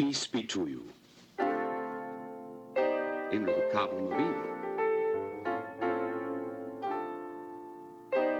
Peace 0.00 0.26
be 0.26 0.42
to 0.44 0.66
you. 0.66 0.82
Problem 3.70 4.06
of 4.06 4.18
evil. 4.18 4.46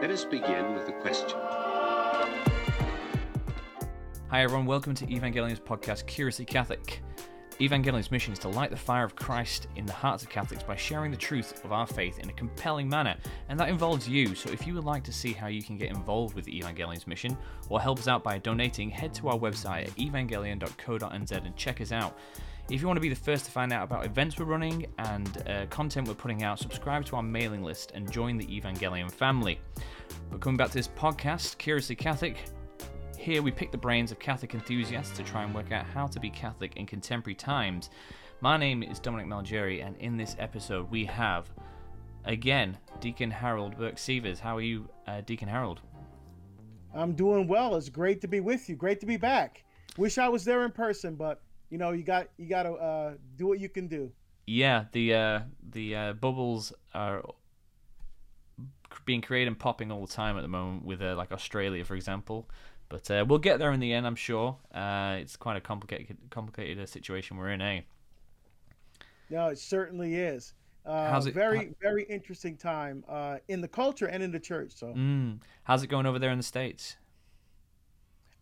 Let 0.01 0.11
us 0.11 0.25
begin 0.25 0.73
with 0.73 0.89
a 0.89 0.93
question. 1.03 1.39
Hi, 4.29 4.43
everyone. 4.43 4.65
Welcome 4.65 4.95
to 4.95 5.05
Evangelium's 5.15 5.61
podcast, 5.61 6.07
Curiously 6.07 6.47
Catholic. 6.47 7.03
Evangelium's 7.61 8.11
mission 8.11 8.33
is 8.33 8.39
to 8.39 8.49
light 8.49 8.71
the 8.71 8.77
fire 8.77 9.05
of 9.05 9.15
Christ 9.15 9.67
in 9.77 9.85
the 9.85 9.93
hearts 9.93 10.23
of 10.23 10.31
Catholics 10.31 10.63
by 10.63 10.77
sharing 10.77 11.11
the 11.11 11.17
truth 11.17 11.63
of 11.63 11.73
our 11.73 11.87
faith 11.87 12.19
in 12.19 12.31
a 12.31 12.33
compelling 12.33 12.89
manner, 12.89 13.15
and 13.51 13.61
that 13.61 13.69
involves 13.69 14.09
you. 14.09 14.35
So, 14.35 14.51
if 14.51 14.67
you 14.67 14.75
would 14.75 14.85
like 14.85 15.05
to 15.05 15.13
see 15.13 15.35
how 15.35 15.49
you 15.49 15.63
can 15.63 15.77
get 15.77 15.91
involved 15.91 16.35
with 16.35 16.49
Evangelium's 16.49 17.07
mission 17.07 17.37
or 17.69 17.79
help 17.79 17.99
us 17.99 18.09
out 18.09 18.25
by 18.25 18.39
donating, 18.39 18.89
head 18.89 19.13
to 19.15 19.29
our 19.29 19.39
website 19.39 19.89
at 19.89 19.97
evangelium.co.nz 19.97 21.33
and 21.33 21.57
check 21.57 21.83
us 21.83 21.93
out. 21.93 22.19
If 22.71 22.81
you 22.81 22.87
want 22.87 22.97
to 22.97 23.03
be 23.03 23.09
the 23.09 23.17
first 23.17 23.45
to 23.47 23.51
find 23.51 23.73
out 23.73 23.85
about 23.85 24.07
events 24.07 24.39
we're 24.39 24.45
running 24.47 24.87
and 24.99 25.43
uh, 25.49 25.67
content 25.67 26.09
we're 26.09 26.15
putting 26.15 26.45
out, 26.45 26.61
subscribe 26.61 27.05
to 27.07 27.17
our 27.17 27.23
mailing 27.23 27.63
list 27.63 27.93
and 27.95 28.11
join 28.11 28.39
the 28.39 28.47
Evangelium 28.47 29.11
family. 29.11 29.61
But 30.31 30.41
coming 30.41 30.57
back 30.57 30.69
to 30.69 30.75
this 30.75 30.89
podcast, 30.89 31.59
Curiously 31.59 31.97
Catholic, 31.97 32.45
here 33.21 33.43
we 33.43 33.51
pick 33.51 33.71
the 33.71 33.77
brains 33.77 34.11
of 34.11 34.19
Catholic 34.19 34.55
enthusiasts 34.55 35.15
to 35.15 35.23
try 35.23 35.45
and 35.45 35.55
work 35.55 35.73
out 35.73 35.85
how 35.85 36.07
to 36.07 36.19
be 36.19 36.31
Catholic 36.31 36.77
in 36.77 36.87
contemporary 36.87 37.35
times. 37.35 37.91
My 38.41 38.57
name 38.57 38.83
is 38.83 38.99
Dominic 38.99 39.27
Malgeri, 39.27 39.85
and 39.85 39.95
in 39.99 40.17
this 40.17 40.37
episode 40.39 40.91
we 40.91 41.05
have, 41.05 41.51
again, 42.25 42.79
Deacon 42.99 43.31
Harold 43.31 43.77
Burke 43.77 43.97
Sivers. 43.97 44.41
How 44.41 44.57
are 44.57 44.63
you, 44.63 44.89
uh, 45.07 45.21
Deacon 45.21 45.49
Harold? 45.49 45.83
I'm 46.95 47.13
doing 47.13 47.47
well. 47.47 47.77
It's 47.77 47.91
great 47.91 48.23
to 48.23 48.29
be 48.29 48.41
with 48.41 48.71
you. 48.71 48.75
Great 48.75 49.01
to 49.01 49.07
be 49.07 49.19
back. 49.19 49.65
Wish 49.99 50.17
I 50.17 50.31
was 50.31 50.43
there 50.43 50.65
in 50.65 50.71
person, 50.71 51.15
but 51.15 51.43
you 51.69 51.77
know, 51.77 51.91
you 51.91 52.03
got 52.03 52.29
you 52.39 52.49
got 52.49 52.63
to 52.63 52.73
uh, 52.73 53.15
do 53.37 53.47
what 53.47 53.61
you 53.61 53.69
can 53.69 53.87
do. 53.87 54.11
Yeah, 54.47 54.87
the 54.93 55.15
uh, 55.15 55.41
the 55.71 55.95
uh, 55.95 56.13
bubbles 56.15 56.73
are 56.95 57.23
being 59.05 59.21
created 59.21 59.49
and 59.49 59.59
popping 59.59 59.93
all 59.93 60.07
the 60.07 60.13
time 60.13 60.37
at 60.37 60.43
the 60.43 60.49
moment 60.49 60.85
with 60.85 61.03
uh, 61.03 61.15
like 61.17 61.33
Australia, 61.33 61.85
for 61.85 61.95
example. 61.95 62.49
But 62.91 63.09
uh, 63.09 63.25
we'll 63.27 63.39
get 63.39 63.61
there 63.61 63.73
in 63.73 63.81
the 63.81 63.93
end, 63.93 64.05
I'm 64.05 64.17
sure. 64.17 64.59
Uh, 64.75 65.17
it's 65.21 65.37
quite 65.37 65.57
a 65.57 65.61
complicated, 65.61 66.19
complicated 66.29 66.79
uh, 66.79 66.87
situation 66.87 67.37
we're 67.37 67.51
in, 67.51 67.63
eh? 67.63 67.81
No, 69.31 69.47
it 69.47 69.59
certainly 69.59 70.17
is. 70.17 70.55
Uh, 70.85 71.09
how's 71.09 71.27
it, 71.27 71.35
very, 71.35 71.59
how... 71.59 71.65
very 71.81 72.03
interesting 72.05 72.57
time 72.57 73.05
uh, 73.09 73.37
in 73.47 73.61
the 73.61 73.69
culture 73.69 74.07
and 74.07 74.25
in 74.25 74.33
the 74.33 74.41
church. 74.41 74.73
So, 74.75 74.89
mm. 74.89 75.39
how's 75.63 75.85
it 75.85 75.87
going 75.87 76.05
over 76.05 76.19
there 76.19 76.33
in 76.33 76.39
the 76.39 76.45
states? 76.45 76.97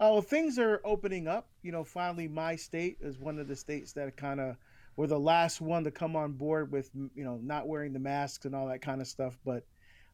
Oh, 0.00 0.22
things 0.22 0.58
are 0.58 0.80
opening 0.82 1.28
up. 1.28 1.48
You 1.62 1.72
know, 1.72 1.84
finally, 1.84 2.26
my 2.26 2.56
state 2.56 2.96
is 3.02 3.18
one 3.18 3.38
of 3.38 3.48
the 3.48 3.56
states 3.56 3.92
that 3.92 4.16
kind 4.16 4.40
of 4.40 4.56
were 4.96 5.08
the 5.08 5.20
last 5.20 5.60
one 5.60 5.84
to 5.84 5.90
come 5.90 6.16
on 6.16 6.32
board 6.32 6.72
with, 6.72 6.88
you 6.94 7.24
know, 7.24 7.38
not 7.42 7.68
wearing 7.68 7.92
the 7.92 7.98
masks 7.98 8.46
and 8.46 8.54
all 8.54 8.68
that 8.68 8.80
kind 8.80 9.02
of 9.02 9.08
stuff. 9.08 9.36
But 9.44 9.64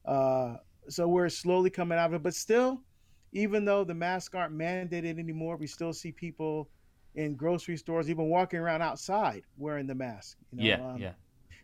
uh, 0.05 0.57
so 0.89 1.07
we're 1.07 1.29
slowly 1.29 1.71
coming 1.71 1.99
out 1.99 2.07
of 2.07 2.15
it. 2.15 2.23
But 2.23 2.35
still, 2.35 2.81
even 3.35 3.65
though 3.65 3.85
the 3.85 3.95
masks 3.95 4.35
aren't 4.35 4.57
mandated 4.57 5.19
anymore, 5.19 5.57
we 5.57 5.67
still 5.67 5.93
see 5.93 6.13
people 6.13 6.69
in 7.17 7.35
grocery 7.35 7.77
stores, 7.77 8.09
even 8.09 8.29
walking 8.29 8.59
around 8.59 8.81
outside 8.81 9.43
wearing 9.59 9.87
the 9.87 9.95
mask. 9.95 10.39
You 10.53 10.59
know? 10.59 10.65
Yeah, 10.65 10.93
um, 10.93 10.99
yeah. 10.99 11.13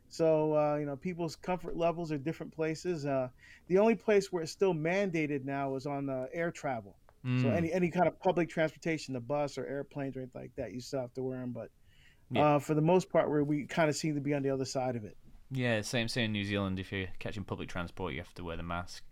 So 0.08 0.56
uh, 0.56 0.76
you 0.76 0.86
know, 0.86 0.96
people's 0.96 1.36
comfort 1.36 1.76
levels 1.76 2.12
are 2.12 2.18
different 2.18 2.54
places. 2.54 3.06
Uh, 3.06 3.28
the 3.68 3.78
only 3.78 3.94
place 3.94 4.32
where 4.32 4.42
it's 4.42 4.52
still 4.52 4.74
mandated 4.74 5.44
now 5.44 5.76
is 5.76 5.86
on 5.86 6.10
uh, 6.10 6.26
air 6.32 6.50
travel. 6.50 6.96
Mm. 7.24 7.42
So 7.42 7.48
any 7.48 7.72
any 7.72 7.90
kind 7.90 8.08
of 8.08 8.18
public 8.20 8.50
transportation, 8.50 9.14
the 9.14 9.20
bus 9.20 9.56
or 9.56 9.66
airplanes 9.66 10.16
or 10.16 10.20
anything 10.20 10.42
like 10.42 10.56
that, 10.56 10.72
you 10.72 10.80
still 10.80 11.00
have 11.00 11.14
to 11.14 11.22
wear 11.22 11.38
them. 11.38 11.52
But 11.52 11.70
yeah. 12.32 12.56
Uh, 12.56 12.58
for 12.60 12.74
the 12.74 12.82
most 12.82 13.10
part, 13.10 13.28
where 13.28 13.42
we 13.42 13.66
kind 13.66 13.88
of 13.88 13.96
seem 13.96 14.14
to 14.14 14.20
be 14.20 14.34
on 14.34 14.42
the 14.42 14.50
other 14.50 14.64
side 14.64 14.94
of 14.94 15.04
it. 15.04 15.16
Yeah, 15.50 15.80
same 15.82 16.08
same 16.08 16.26
in 16.26 16.32
New 16.32 16.44
Zealand. 16.44 16.78
If 16.78 16.92
you're 16.92 17.08
catching 17.18 17.44
public 17.44 17.68
transport, 17.68 18.12
you 18.12 18.20
have 18.20 18.34
to 18.34 18.44
wear 18.44 18.56
the 18.56 18.62
mask. 18.62 19.02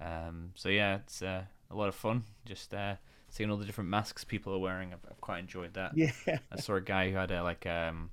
Um, 0.00 0.52
so 0.54 0.68
yeah, 0.68 0.96
it's 0.96 1.22
uh, 1.22 1.44
a 1.70 1.76
lot 1.76 1.88
of 1.88 1.94
fun. 1.94 2.24
Just 2.44 2.74
uh, 2.74 2.96
seeing 3.28 3.50
all 3.50 3.56
the 3.56 3.64
different 3.64 3.90
masks 3.90 4.24
people 4.24 4.54
are 4.54 4.58
wearing. 4.58 4.92
I've, 4.92 5.04
I've 5.10 5.20
quite 5.20 5.40
enjoyed 5.40 5.74
that. 5.74 5.96
Yeah. 5.96 6.12
I 6.26 6.60
saw 6.60 6.74
a 6.74 6.80
guy 6.80 7.10
who 7.10 7.16
had 7.16 7.30
a 7.30 7.42
like 7.42 7.66
um 7.66 8.10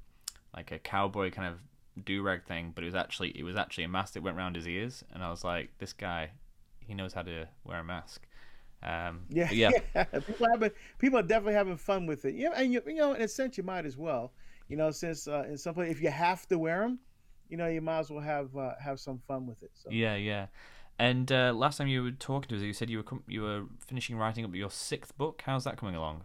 like 0.56 0.72
a 0.72 0.80
cowboy 0.80 1.32
kind 1.32 1.48
of 1.48 1.60
do 2.04 2.22
rag 2.22 2.44
thing, 2.46 2.72
but 2.74 2.84
it 2.84 2.88
was 2.88 2.96
actually 2.96 3.30
it 3.38 3.44
was 3.44 3.56
actually 3.56 3.86
a 3.86 3.90
mask 3.90 4.14
that 4.14 4.24
went 4.24 4.38
around 4.38 4.56
his 4.56 4.68
ears, 4.68 5.04
and 5.14 5.24
I 5.24 5.30
was 5.30 5.44
like, 5.44 5.72
this 5.80 5.94
guy, 5.94 6.32
he 6.80 6.94
knows 6.94 7.14
how 7.14 7.22
to 7.24 7.48
wear 7.64 7.80
a 7.80 7.84
mask. 7.84 8.28
Um, 8.84 9.22
yeah, 9.30 9.50
yeah. 9.52 9.72
yeah. 9.96 10.04
People 10.28 10.48
having 10.52 10.72
people 11.00 11.20
are 11.20 11.24
definitely 11.24 11.54
having 11.54 11.78
fun 11.78 12.06
with 12.06 12.26
it. 12.26 12.36
Yeah, 12.36 12.50
and 12.56 12.72
you, 12.72 12.82
you 12.86 12.96
know, 12.96 13.14
in 13.14 13.22
a 13.22 13.28
sense, 13.28 13.58
you 13.58 13.64
might 13.64 13.86
as 13.86 13.98
well. 13.98 14.34
You 14.68 14.78
know, 14.78 14.92
since 14.92 15.28
uh, 15.28 15.46
in 15.48 15.58
some 15.58 15.76
place, 15.76 15.92
if 15.92 16.02
you 16.02 16.10
have 16.10 16.48
to 16.48 16.58
wear 16.58 16.82
them, 16.82 17.00
you 17.50 17.58
know, 17.58 17.68
you 17.68 17.82
might 17.82 18.00
as 18.00 18.10
well 18.10 18.22
have 18.22 18.56
uh, 18.56 18.74
have 18.80 19.00
some 19.00 19.20
fun 19.28 19.46
with 19.48 19.62
it. 19.64 19.72
So. 19.74 19.90
Yeah, 19.92 20.16
yeah. 20.16 20.48
And 20.98 21.32
uh, 21.32 21.54
last 21.54 21.78
time 21.78 21.88
you 21.88 22.04
were 22.04 22.12
talking 22.12 22.50
to 22.50 22.56
us, 22.56 22.62
you 22.62 22.74
said 22.74 22.90
you 22.90 23.00
were 23.00 23.20
you 23.28 23.42
were 23.42 23.64
finishing 23.86 24.18
writing 24.18 24.46
up 24.46 24.56
your 24.56 24.72
sixth 24.72 25.18
book. 25.18 25.44
How's 25.46 25.66
that 25.66 25.78
coming 25.78 25.96
along? 25.96 26.24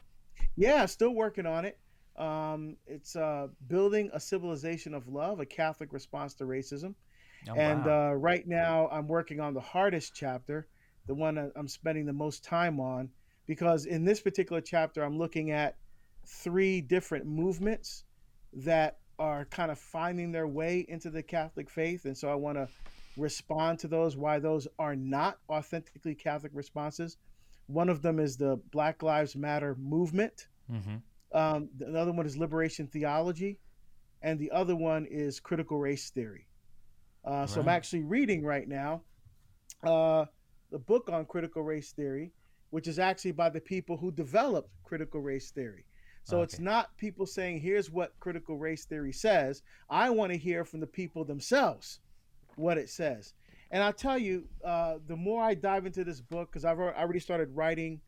Yeah, 0.56 0.86
still 0.86 1.14
working 1.14 1.46
on 1.46 1.64
it. 1.64 1.78
Um, 2.16 2.76
it's 2.86 3.16
uh, 3.16 3.48
building 3.68 4.10
a 4.12 4.20
civilization 4.20 4.94
of 4.94 5.08
love, 5.08 5.40
a 5.40 5.46
Catholic 5.46 5.92
response 5.92 6.34
to 6.34 6.44
racism. 6.44 6.94
Oh, 7.48 7.54
and 7.54 7.86
wow. 7.86 8.10
uh, 8.10 8.14
right 8.14 8.46
now, 8.46 8.88
I'm 8.92 9.08
working 9.08 9.40
on 9.40 9.54
the 9.54 9.60
hardest 9.60 10.14
chapter, 10.14 10.68
the 11.06 11.14
one 11.14 11.50
I'm 11.56 11.68
spending 11.68 12.04
the 12.04 12.12
most 12.12 12.44
time 12.44 12.78
on, 12.78 13.08
because 13.46 13.86
in 13.86 14.04
this 14.04 14.20
particular 14.20 14.60
chapter, 14.60 15.02
I'm 15.02 15.16
looking 15.16 15.50
at 15.50 15.76
three 16.26 16.82
different 16.82 17.26
movements 17.26 18.04
that 18.52 18.98
are 19.18 19.46
kind 19.46 19.70
of 19.70 19.78
finding 19.78 20.30
their 20.30 20.46
way 20.46 20.84
into 20.88 21.10
the 21.10 21.22
Catholic 21.22 21.70
faith, 21.70 22.04
and 22.04 22.16
so 22.16 22.30
I 22.30 22.34
want 22.34 22.58
to 22.58 22.68
respond 23.16 23.78
to 23.80 23.88
those, 23.88 24.16
why 24.16 24.38
those 24.38 24.68
are 24.78 24.96
not 24.96 25.38
authentically 25.48 26.14
Catholic 26.14 26.52
responses. 26.54 27.16
One 27.66 27.88
of 27.88 28.02
them 28.02 28.18
is 28.18 28.36
the 28.36 28.60
Black 28.72 29.02
Lives 29.02 29.36
Matter 29.36 29.76
movement. 29.78 30.48
Mm-hmm. 30.70 30.96
Um, 31.32 31.68
another 31.80 32.12
one 32.12 32.26
is 32.26 32.36
liberation 32.36 32.86
theology, 32.88 33.58
and 34.22 34.38
the 34.38 34.50
other 34.50 34.74
one 34.74 35.06
is 35.08 35.40
critical 35.40 35.78
race 35.78 36.10
theory. 36.10 36.46
Uh, 37.26 37.30
right. 37.30 37.48
So 37.48 37.60
I'm 37.60 37.68
actually 37.68 38.02
reading 38.02 38.44
right 38.44 38.66
now 38.66 39.02
uh, 39.84 40.24
the 40.70 40.78
book 40.78 41.08
on 41.12 41.24
critical 41.26 41.62
race 41.62 41.92
theory, 41.92 42.32
which 42.70 42.88
is 42.88 42.98
actually 42.98 43.32
by 43.32 43.50
the 43.50 43.60
people 43.60 43.96
who 43.96 44.10
developed 44.10 44.70
critical 44.84 45.20
race 45.20 45.50
theory. 45.50 45.84
So 46.24 46.38
okay. 46.38 46.44
it's 46.44 46.58
not 46.58 46.96
people 46.96 47.26
saying, 47.26 47.60
here's 47.60 47.90
what 47.90 48.18
critical 48.20 48.56
race 48.56 48.84
theory 48.84 49.12
says. 49.12 49.62
I 49.88 50.10
want 50.10 50.32
to 50.32 50.38
hear 50.38 50.64
from 50.64 50.80
the 50.80 50.86
people 50.86 51.24
themselves 51.24 52.00
what 52.56 52.78
it 52.78 52.88
says. 52.88 53.34
And 53.70 53.82
I'll 53.82 53.92
tell 53.92 54.18
you, 54.18 54.48
uh, 54.64 54.96
the 55.06 55.16
more 55.16 55.42
I 55.42 55.54
dive 55.54 55.86
into 55.86 56.02
this 56.04 56.20
book, 56.20 56.50
because 56.50 56.64
I've 56.64 56.78
already 56.78 57.20
started 57.20 57.54
writing 57.54 58.00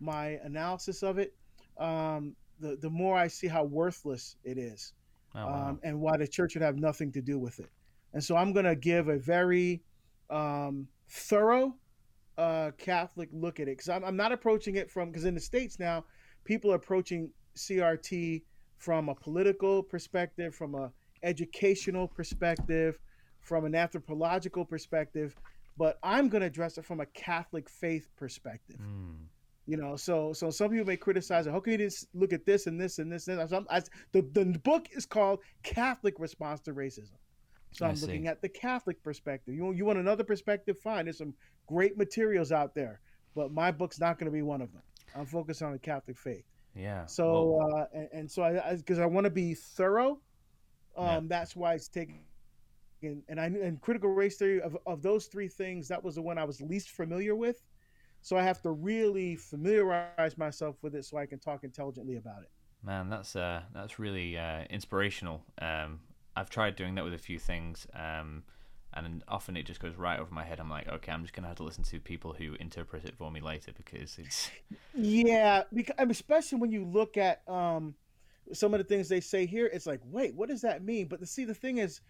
my 0.00 0.38
analysis 0.42 1.02
of 1.02 1.18
it, 1.18 1.34
um, 1.78 2.34
the, 2.60 2.76
the 2.76 2.90
more 2.90 3.16
I 3.16 3.28
see 3.28 3.46
how 3.46 3.64
worthless 3.64 4.36
it 4.44 4.58
is 4.58 4.92
oh, 5.34 5.46
wow. 5.46 5.68
um, 5.68 5.80
and 5.82 6.00
why 6.00 6.16
the 6.16 6.26
church 6.26 6.54
would 6.54 6.62
have 6.62 6.76
nothing 6.76 7.12
to 7.12 7.22
do 7.22 7.38
with 7.38 7.60
it. 7.60 7.70
And 8.12 8.22
so 8.22 8.36
I'm 8.36 8.52
going 8.52 8.64
to 8.64 8.76
give 8.76 9.08
a 9.08 9.18
very 9.18 9.82
um, 10.30 10.88
thorough 11.08 11.74
uh, 12.38 12.72
Catholic 12.78 13.28
look 13.32 13.60
at 13.60 13.68
it 13.68 13.76
because 13.76 13.88
I'm, 13.88 14.04
I'm 14.04 14.16
not 14.16 14.32
approaching 14.32 14.76
it 14.76 14.90
from, 14.90 15.10
because 15.10 15.24
in 15.24 15.34
the 15.34 15.40
States 15.40 15.78
now, 15.78 16.04
people 16.44 16.72
are 16.72 16.76
approaching 16.76 17.30
CRT 17.56 18.42
from 18.78 19.08
a 19.08 19.14
political 19.14 19.82
perspective, 19.82 20.54
from 20.54 20.74
a 20.74 20.92
educational 21.22 22.06
perspective, 22.06 22.98
from 23.44 23.64
an 23.64 23.74
anthropological 23.74 24.64
perspective, 24.64 25.36
but 25.76 25.98
I'm 26.02 26.28
going 26.28 26.40
to 26.40 26.46
address 26.46 26.78
it 26.78 26.84
from 26.84 27.00
a 27.00 27.06
Catholic 27.06 27.68
faith 27.68 28.08
perspective. 28.16 28.78
Mm. 28.80 29.16
You 29.66 29.78
know, 29.78 29.96
so 29.96 30.32
so 30.34 30.50
some 30.50 30.70
people 30.70 30.86
may 30.86 30.96
criticize 30.96 31.46
it. 31.46 31.50
How 31.50 31.60
can 31.60 31.72
you 31.72 31.78
just 31.78 32.08
look 32.12 32.34
at 32.34 32.44
this 32.44 32.66
and 32.66 32.78
this 32.78 32.98
and 32.98 33.10
this 33.10 33.28
and 33.28 33.38
this? 33.38 33.52
I, 33.70 33.80
the 34.12 34.22
the 34.32 34.44
book 34.62 34.88
is 34.92 35.06
called 35.06 35.40
Catholic 35.62 36.18
Response 36.18 36.60
to 36.62 36.74
Racism. 36.74 37.16
So 37.72 37.86
I'm 37.86 37.94
looking 37.96 38.28
at 38.28 38.40
the 38.40 38.48
Catholic 38.48 39.02
perspective. 39.02 39.54
You 39.54 39.64
want, 39.64 39.76
you 39.76 39.84
want 39.84 39.98
another 39.98 40.22
perspective? 40.22 40.78
Fine. 40.78 41.06
There's 41.06 41.18
some 41.18 41.34
great 41.66 41.96
materials 41.96 42.52
out 42.52 42.72
there, 42.74 43.00
but 43.34 43.52
my 43.52 43.72
book's 43.72 43.98
not 43.98 44.16
going 44.16 44.26
to 44.26 44.32
be 44.32 44.42
one 44.42 44.62
of 44.62 44.72
them. 44.72 44.82
I'm 45.16 45.26
focused 45.26 45.60
on 45.60 45.72
the 45.72 45.78
Catholic 45.78 46.16
faith. 46.16 46.44
Yeah. 46.76 47.06
So 47.06 47.58
well, 47.58 47.80
uh, 47.80 47.86
and, 47.92 48.08
and, 48.12 48.30
so 48.30 48.42
I 48.44 48.76
because 48.76 48.98
I, 48.98 49.04
I 49.04 49.06
want 49.06 49.24
to 49.24 49.30
be 49.30 49.54
thorough. 49.54 50.20
Um, 50.96 51.06
yeah. 51.06 51.20
That's 51.24 51.56
why 51.56 51.74
it's 51.74 51.88
taking 51.88 52.20
and 53.06 53.22
and 53.28 53.40
I 53.40 53.46
and 53.46 53.80
critical 53.80 54.10
race 54.10 54.36
theory 54.36 54.60
of, 54.60 54.76
of 54.86 55.02
those 55.02 55.26
three 55.26 55.48
things 55.48 55.88
that 55.88 56.02
was 56.02 56.14
the 56.14 56.22
one 56.22 56.38
I 56.38 56.44
was 56.44 56.60
least 56.60 56.90
familiar 56.90 57.34
with. 57.34 57.62
So 58.22 58.38
I 58.38 58.42
have 58.42 58.62
to 58.62 58.70
really 58.70 59.36
familiarize 59.36 60.38
myself 60.38 60.76
with 60.82 60.94
it 60.94 61.04
so 61.04 61.18
I 61.18 61.26
can 61.26 61.38
talk 61.38 61.62
intelligently 61.62 62.16
about 62.16 62.42
it. 62.42 62.50
Man, 62.82 63.10
that's 63.10 63.36
uh 63.36 63.62
that's 63.74 63.98
really 63.98 64.36
uh, 64.36 64.64
inspirational. 64.70 65.42
Um, 65.60 66.00
I've 66.36 66.50
tried 66.50 66.76
doing 66.76 66.94
that 66.96 67.04
with 67.04 67.14
a 67.14 67.18
few 67.18 67.38
things, 67.38 67.86
um, 67.94 68.42
and 68.92 69.22
often 69.28 69.56
it 69.56 69.64
just 69.64 69.80
goes 69.80 69.94
right 69.94 70.18
over 70.18 70.32
my 70.32 70.44
head. 70.44 70.60
I'm 70.60 70.70
like, 70.70 70.88
okay, 70.88 71.12
I'm 71.12 71.22
just 71.22 71.32
gonna 71.32 71.48
have 71.48 71.56
to 71.58 71.62
listen 71.62 71.84
to 71.84 72.00
people 72.00 72.32
who 72.32 72.54
interpret 72.54 73.04
it 73.04 73.14
for 73.16 73.30
me 73.30 73.40
later 73.40 73.72
because 73.76 74.18
it's 74.18 74.50
yeah, 74.94 75.62
because 75.72 75.94
especially 76.10 76.58
when 76.58 76.72
you 76.72 76.84
look 76.84 77.16
at 77.16 77.42
um, 77.48 77.94
some 78.52 78.74
of 78.74 78.78
the 78.78 78.84
things 78.84 79.08
they 79.08 79.20
say 79.20 79.46
here, 79.46 79.66
it's 79.66 79.86
like, 79.86 80.00
wait, 80.04 80.34
what 80.34 80.48
does 80.48 80.60
that 80.62 80.84
mean? 80.84 81.06
But 81.08 81.20
the, 81.20 81.26
see, 81.26 81.44
the 81.44 81.54
thing 81.54 81.78
is, 81.78 82.00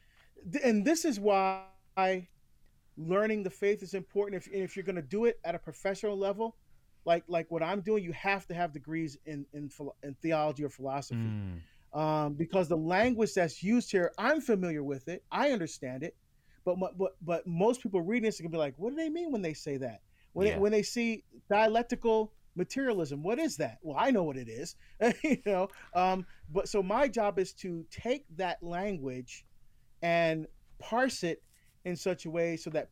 and 0.63 0.85
this 0.85 1.05
is 1.05 1.19
why 1.19 1.65
learning 2.97 3.43
the 3.43 3.51
faith 3.51 3.83
is 3.83 3.95
important. 3.95 4.43
If 4.43 4.53
if 4.53 4.77
you're 4.77 4.85
going 4.85 4.97
to 4.97 5.03
do 5.03 5.25
it 5.25 5.39
at 5.45 5.55
a 5.55 5.59
professional 5.59 6.17
level, 6.17 6.57
like 7.05 7.25
like 7.29 7.51
what 7.51 7.63
I'm 7.63 7.81
doing, 7.81 8.05
you 8.05 8.13
have 8.13 8.47
to 8.49 8.55
have 8.55 8.73
degrees 8.73 9.17
in 9.27 9.47
in, 9.53 9.71
in 10.03 10.15
theology 10.23 10.65
or 10.65 10.71
philosophy, 10.71 11.21
mm. 11.21 11.99
um, 11.99 12.35
because 12.35 12.69
the 12.69 12.77
language 12.77 13.35
that's 13.35 13.63
used 13.63 13.91
here, 13.91 14.13
I'm 14.19 14.41
familiar 14.41 14.83
with 14.83 15.09
it, 15.09 15.25
I 15.31 15.51
understand 15.51 16.03
it, 16.03 16.17
but 16.65 16.77
but 16.97 17.17
but 17.23 17.47
most 17.47 17.83
people 17.83 18.01
reading 18.03 18.27
this 18.27 18.41
are 18.41 18.43
gonna 18.43 18.53
be 18.53 18.59
like, 18.59 18.75
what 18.77 18.91
do 18.91 18.97
they 18.97 19.11
mean 19.11 19.33
when 19.33 19.43
they 19.43 19.55
say 19.55 19.77
that? 19.79 20.01
When 20.33 20.47
yeah. 20.47 20.55
they, 20.55 20.59
when 20.61 20.73
they 20.73 20.83
see 20.83 21.25
dialectical 21.49 22.33
materialism, 22.57 23.23
what 23.23 23.39
is 23.39 23.57
that? 23.57 23.79
Well, 23.83 23.97
I 23.99 24.11
know 24.11 24.25
what 24.25 24.37
it 24.37 24.49
is, 24.49 24.77
you 25.23 25.39
know. 25.47 25.69
Um, 25.95 26.27
but 26.53 26.69
so 26.69 26.83
my 26.83 27.09
job 27.09 27.39
is 27.39 27.53
to 27.55 27.85
take 27.91 28.25
that 28.37 28.63
language 28.63 29.45
and 30.05 30.47
parse 30.79 31.25
it 31.25 31.43
in 31.87 31.97
such 31.97 32.27
a 32.27 32.31
way 32.31 32.59
so 32.59 32.69
that 32.69 32.91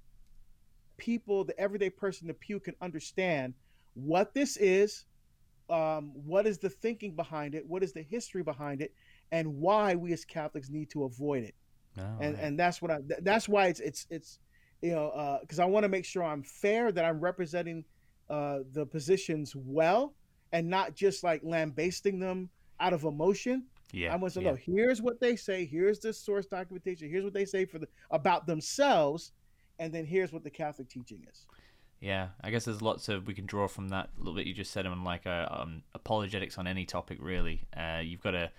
people, 0.96 1.44
the 1.44 1.58
everyday 1.60 1.90
person, 1.90 2.26
the 2.26 2.32
pew, 2.32 2.58
can 2.58 2.74
understand 2.80 3.52
what 3.92 4.32
this 4.32 4.56
is, 4.56 5.04
um, 5.68 6.12
what 6.14 6.46
is 6.46 6.56
the 6.56 6.70
thinking 6.70 7.14
behind 7.14 7.54
it, 7.54 7.66
what 7.66 7.82
is 7.82 7.92
the 7.92 8.00
history 8.02 8.42
behind 8.42 8.80
it, 8.80 8.94
and 9.30 9.46
why 9.46 9.94
we 9.94 10.14
as 10.14 10.24
Catholics 10.24 10.70
need 10.70 10.88
to 10.88 11.04
avoid 11.04 11.44
it. 11.44 11.54
Oh, 11.98 12.02
and 12.20 12.34
right. 12.34 12.44
and 12.44 12.58
that's 12.58 12.80
what 12.80 12.90
I. 12.90 13.00
That's 13.20 13.46
why 13.46 13.66
it's 13.66 13.80
it's 13.80 14.06
it's 14.08 14.38
you 14.80 14.92
know 14.92 15.38
because 15.42 15.60
uh, 15.60 15.64
I 15.64 15.66
want 15.66 15.84
to 15.84 15.90
make 15.90 16.06
sure 16.06 16.24
I'm 16.24 16.42
fair 16.42 16.90
that 16.92 17.04
I'm 17.04 17.20
representing 17.20 17.84
uh, 18.30 18.60
the 18.72 18.86
positions 18.86 19.54
well 19.54 20.14
and 20.52 20.70
not 20.70 20.94
just 20.94 21.22
like 21.22 21.42
lambasting 21.44 22.18
them 22.18 22.48
out 22.80 22.94
of 22.94 23.04
emotion. 23.04 23.64
Yeah, 23.92 24.12
I 24.12 24.16
want 24.16 24.32
to 24.32 24.40
say, 24.40 24.44
yeah. 24.44 24.56
here's 24.56 25.02
what 25.02 25.20
they 25.20 25.36
say. 25.36 25.66
Here's 25.66 25.98
the 25.98 26.12
source 26.12 26.46
documentation. 26.46 27.10
Here's 27.10 27.24
what 27.24 27.34
they 27.34 27.44
say 27.44 27.66
for 27.66 27.78
the 27.78 27.88
about 28.10 28.46
themselves, 28.46 29.32
and 29.78 29.92
then 29.92 30.06
here's 30.06 30.32
what 30.32 30.44
the 30.44 30.50
Catholic 30.50 30.88
teaching 30.88 31.24
is. 31.30 31.46
Yeah, 32.00 32.28
I 32.42 32.50
guess 32.50 32.64
there's 32.64 32.82
lots 32.82 33.08
of 33.08 33.28
we 33.28 33.34
can 33.34 33.46
draw 33.46 33.68
from 33.68 33.90
that 33.90 34.10
A 34.16 34.18
little 34.18 34.34
bit 34.34 34.46
you 34.46 34.54
just 34.54 34.72
said 34.72 34.86
on 34.86 35.04
like 35.04 35.24
uh, 35.26 35.46
um, 35.50 35.82
apologetics 35.94 36.58
on 36.58 36.66
any 36.66 36.84
topic. 36.84 37.18
Really, 37.20 37.62
uh, 37.76 38.00
you've 38.02 38.22
got 38.22 38.32
to 38.32 38.50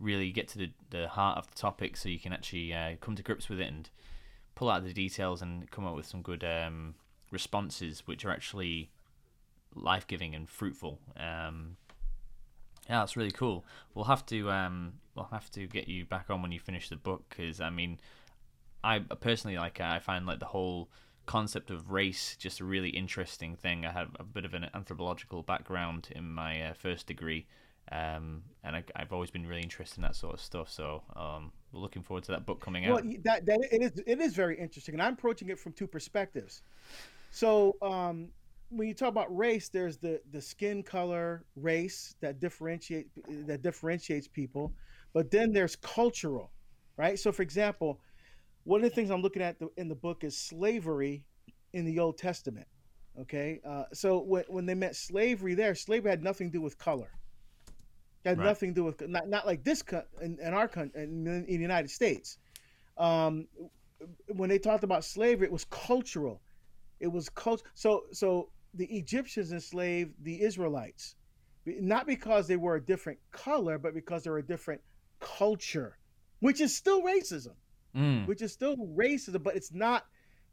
really 0.00 0.30
get 0.32 0.48
to 0.48 0.58
the, 0.58 0.70
the 0.90 1.08
heart 1.08 1.38
of 1.38 1.48
the 1.48 1.54
topic 1.54 1.96
so 1.96 2.08
you 2.08 2.18
can 2.18 2.32
actually 2.32 2.74
uh, 2.74 2.96
come 3.00 3.14
to 3.16 3.22
grips 3.22 3.48
with 3.48 3.60
it 3.60 3.68
and 3.68 3.88
pull 4.54 4.68
out 4.68 4.84
the 4.84 4.92
details 4.92 5.40
and 5.40 5.70
come 5.70 5.86
up 5.86 5.96
with 5.96 6.06
some 6.06 6.20
good 6.20 6.44
um, 6.44 6.94
responses, 7.30 8.02
which 8.06 8.24
are 8.24 8.30
actually 8.30 8.90
life 9.74 10.06
giving 10.06 10.34
and 10.34 10.48
fruitful. 10.48 11.00
Um, 11.16 11.76
yeah, 12.88 13.00
that's 13.00 13.16
really 13.16 13.30
cool. 13.30 13.64
We'll 13.94 14.04
have 14.04 14.26
to 14.26 14.50
um, 14.50 14.94
we'll 15.14 15.28
have 15.30 15.50
to 15.52 15.66
get 15.66 15.88
you 15.88 16.04
back 16.04 16.26
on 16.28 16.42
when 16.42 16.52
you 16.52 16.60
finish 16.60 16.88
the 16.88 16.96
book 16.96 17.24
because 17.28 17.60
I 17.60 17.70
mean, 17.70 17.98
I 18.82 18.98
personally 18.98 19.56
like 19.56 19.80
I 19.80 19.98
find 19.98 20.26
like 20.26 20.40
the 20.40 20.46
whole 20.46 20.90
concept 21.26 21.70
of 21.70 21.90
race 21.90 22.36
just 22.38 22.60
a 22.60 22.64
really 22.64 22.90
interesting 22.90 23.56
thing. 23.56 23.86
I 23.86 23.92
had 23.92 24.08
a 24.20 24.24
bit 24.24 24.44
of 24.44 24.54
an 24.54 24.66
anthropological 24.74 25.42
background 25.42 26.08
in 26.14 26.30
my 26.30 26.62
uh, 26.62 26.74
first 26.74 27.06
degree, 27.06 27.46
um, 27.90 28.42
and 28.62 28.76
I, 28.76 28.84
have 28.96 29.12
always 29.12 29.30
been 29.30 29.46
really 29.46 29.62
interested 29.62 29.98
in 29.98 30.02
that 30.02 30.16
sort 30.16 30.34
of 30.34 30.40
stuff. 30.40 30.70
So 30.70 31.02
um, 31.16 31.52
we're 31.72 31.80
looking 31.80 32.02
forward 32.02 32.24
to 32.24 32.32
that 32.32 32.44
book 32.44 32.60
coming 32.60 32.86
well, 32.86 32.98
out. 32.98 33.04
That 33.22 33.46
that 33.46 33.60
it 33.72 33.82
is 33.82 34.02
it 34.06 34.20
is 34.20 34.34
very 34.34 34.58
interesting, 34.58 34.94
and 34.94 35.02
I'm 35.02 35.14
approaching 35.14 35.48
it 35.48 35.58
from 35.58 35.72
two 35.72 35.86
perspectives. 35.86 36.62
So 37.30 37.76
um, 37.80 38.28
when 38.76 38.88
you 38.88 38.94
talk 38.94 39.08
about 39.08 39.34
race, 39.34 39.68
there's 39.68 39.98
the 39.98 40.20
the 40.30 40.40
skin 40.40 40.82
color 40.82 41.44
race 41.56 42.16
that 42.20 42.40
differentiate 42.40 43.08
that 43.46 43.62
differentiates 43.62 44.28
people, 44.28 44.72
but 45.12 45.30
then 45.30 45.52
there's 45.52 45.76
cultural, 45.76 46.50
right? 46.96 47.18
So 47.18 47.32
for 47.32 47.42
example, 47.42 48.00
one 48.64 48.82
of 48.82 48.90
the 48.90 48.94
things 48.94 49.10
I'm 49.10 49.22
looking 49.22 49.42
at 49.42 49.58
the, 49.58 49.68
in 49.76 49.88
the 49.88 49.94
book 49.94 50.24
is 50.24 50.36
slavery 50.36 51.24
in 51.72 51.84
the 51.84 51.98
Old 51.98 52.18
Testament. 52.18 52.66
Okay, 53.20 53.60
uh, 53.68 53.84
so 53.92 54.18
when 54.20 54.44
when 54.48 54.66
they 54.66 54.74
meant 54.74 54.96
slavery 54.96 55.54
there, 55.54 55.74
slavery 55.74 56.10
had 56.10 56.22
nothing 56.22 56.48
to 56.48 56.52
do 56.52 56.60
with 56.60 56.76
color. 56.78 57.10
It 58.24 58.30
had 58.30 58.38
right. 58.38 58.44
nothing 58.44 58.70
to 58.70 58.74
do 58.74 58.84
with 58.84 59.06
not 59.08 59.28
not 59.28 59.46
like 59.46 59.62
this 59.62 59.84
in, 60.20 60.38
in 60.40 60.52
our 60.52 60.66
country 60.66 61.04
in, 61.04 61.26
in, 61.26 61.44
the 61.46 61.52
United 61.52 61.90
States. 61.90 62.38
Um, 62.98 63.46
when 64.28 64.48
they 64.48 64.58
talked 64.58 64.82
about 64.82 65.04
slavery, 65.04 65.46
it 65.46 65.52
was 65.52 65.64
cultural. 65.66 66.40
It 66.98 67.06
was 67.06 67.28
cult. 67.28 67.62
So 67.74 68.04
so 68.10 68.48
the 68.74 68.86
Egyptians 68.86 69.52
enslaved 69.52 70.12
the 70.22 70.42
Israelites, 70.42 71.14
not 71.66 72.06
because 72.06 72.46
they 72.46 72.56
were 72.56 72.76
a 72.76 72.84
different 72.84 73.18
color, 73.30 73.78
but 73.78 73.94
because 73.94 74.24
they 74.24 74.30
were 74.30 74.38
a 74.38 74.46
different 74.46 74.80
culture, 75.20 75.96
which 76.40 76.60
is 76.60 76.76
still 76.76 77.02
racism, 77.02 77.54
mm. 77.96 78.26
which 78.26 78.42
is 78.42 78.52
still 78.52 78.76
racism, 78.76 79.42
but 79.42 79.56
it's 79.56 79.72
not 79.72 80.06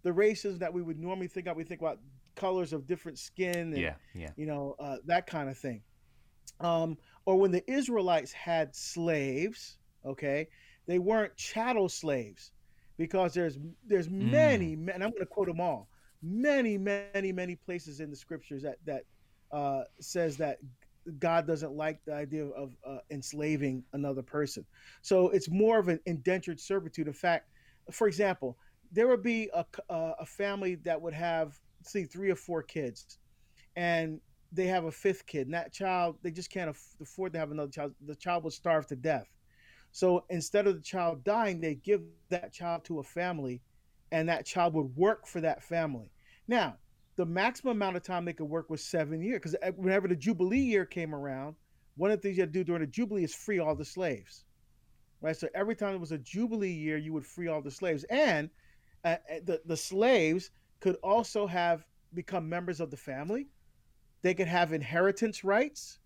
the 0.03 0.12
racism 0.12 0.59
that 0.59 0.73
we 0.73 0.81
would 0.81 1.00
normally 1.00 1.27
think 1.27 1.47
of. 1.47 1.57
We 1.57 1.63
think 1.63 1.81
about 1.81 2.00
colors 2.35 2.73
of 2.73 2.88
different 2.88 3.18
skin, 3.18 3.73
and, 3.73 3.77
yeah, 3.77 3.95
yeah, 4.13 4.29
you 4.35 4.45
know, 4.45 4.75
uh, 4.79 4.97
that 5.06 5.27
kind 5.27 5.50
of 5.50 5.57
thing. 5.57 5.81
Um, 6.59 6.97
or 7.25 7.38
when 7.38 7.51
the 7.51 7.69
Israelites 7.69 8.31
had 8.31 8.75
slaves, 8.75 9.77
okay, 10.06 10.47
they 10.85 11.00
weren't 11.00 11.35
chattel 11.35 11.89
slaves 11.89 12.51
because 12.97 13.33
there's 13.33 13.57
there's 13.85 14.09
many, 14.09 14.75
mm. 14.75 14.94
and 14.94 15.03
I'm 15.03 15.09
going 15.09 15.21
to 15.21 15.25
quote 15.25 15.47
them 15.47 15.59
all 15.59 15.89
many, 16.21 16.77
many, 16.77 17.31
many 17.31 17.56
places 17.56 18.00
in 18.00 18.09
the 18.09 18.15
scriptures 18.15 18.63
that 18.63 18.77
that 18.85 19.03
uh, 19.51 19.83
says 20.00 20.38
that 20.38 20.57
God 21.19 21.47
doesn't 21.47 21.73
like 21.73 22.00
the 22.06 22.13
idea 22.13 22.45
of 22.45 22.75
uh, 22.88 22.97
enslaving 23.09 23.83
another 23.94 24.21
person. 24.21 24.65
So 25.01 25.29
it's 25.29 25.50
more 25.50 25.79
of 25.79 25.88
an 25.88 26.00
indentured 26.06 26.59
servitude. 26.59 27.07
In 27.07 27.13
fact, 27.13 27.50
for 27.91 28.07
example, 28.07 28.57
there 28.91 29.07
would 29.07 29.23
be 29.23 29.50
a, 29.53 29.65
a 29.89 30.25
family 30.25 30.75
that 30.75 31.01
would 31.01 31.13
have, 31.13 31.59
see, 31.83 32.03
three 32.03 32.29
or 32.29 32.35
four 32.35 32.62
kids, 32.62 33.18
and 33.75 34.19
they 34.51 34.68
have 34.68 34.85
a 34.85 34.91
fifth 34.91 35.25
kid, 35.25 35.47
and 35.47 35.53
that 35.53 35.71
child, 35.73 36.18
they 36.21 36.31
just 36.31 36.51
can't 36.51 36.69
afford 37.01 37.33
to 37.33 37.39
have 37.39 37.51
another 37.51 37.71
child. 37.71 37.94
The 38.06 38.15
child 38.15 38.44
would 38.44 38.53
starve 38.53 38.85
to 38.88 38.95
death. 38.95 39.27
So 39.91 40.23
instead 40.29 40.68
of 40.68 40.75
the 40.75 40.81
child 40.81 41.23
dying, 41.23 41.59
they 41.59 41.75
give 41.75 42.01
that 42.29 42.53
child 42.53 42.83
to 42.85 43.00
a 43.00 43.03
family 43.03 43.62
and 44.12 44.28
that 44.30 44.46
child 44.46 44.74
would 44.74 44.96
work 44.96 45.25
for 45.25 45.42
that 45.42 45.63
family. 45.63 46.12
Now, 46.48 46.78
the 47.16 47.25
maximum 47.25 47.78
amount 47.78 47.98
of 47.98 48.04
time 48.04 48.25
they 48.25 48.34
could 48.34 48.50
work 48.50 48.69
was 48.69 48.84
seven 48.84 49.22
years 49.22 49.40
because 49.40 49.56
uh, 49.56 49.72
whenever 49.75 50.08
the 50.08 50.16
Jubilee 50.16 50.60
year 50.60 50.86
came 50.86 51.13
around, 51.13 51.56
one 51.98 52.12
of 52.12 52.18
the 52.18 52.22
things 52.22 52.38
you 52.38 52.44
had 52.44 52.54
to 52.54 52.60
do 52.60 52.63
during 52.63 52.81
the 52.81 52.88
Jubilee 52.88 53.24
is 53.24 53.36
free 53.36 53.60
all 53.60 53.75
the 53.75 53.86
slaves. 53.86 54.46
Right, 55.21 55.35
so 55.35 55.47
every 55.54 55.76
time 55.76 55.94
it 55.94 56.00
was 56.00 56.12
a 56.12 56.18
Jubilee 56.18 56.71
year, 56.71 56.97
you 56.97 57.14
would 57.14 57.26
free 57.26 57.47
all 57.47 57.62
the 57.62 57.69
slaves, 57.69 58.04
and 58.06 58.50
uh, 59.06 59.18
uh, 59.30 59.35
the 59.45 59.62
the 59.66 59.78
slaves 59.78 60.50
could 60.80 60.95
also 61.04 61.45
have 61.45 61.85
become 62.16 62.50
members 62.50 62.80
of 62.80 62.90
the 62.90 62.97
family. 62.97 63.47
They 64.24 64.33
could 64.33 64.47
have 64.47 64.74
inheritance 64.74 65.44
rights, 65.44 66.00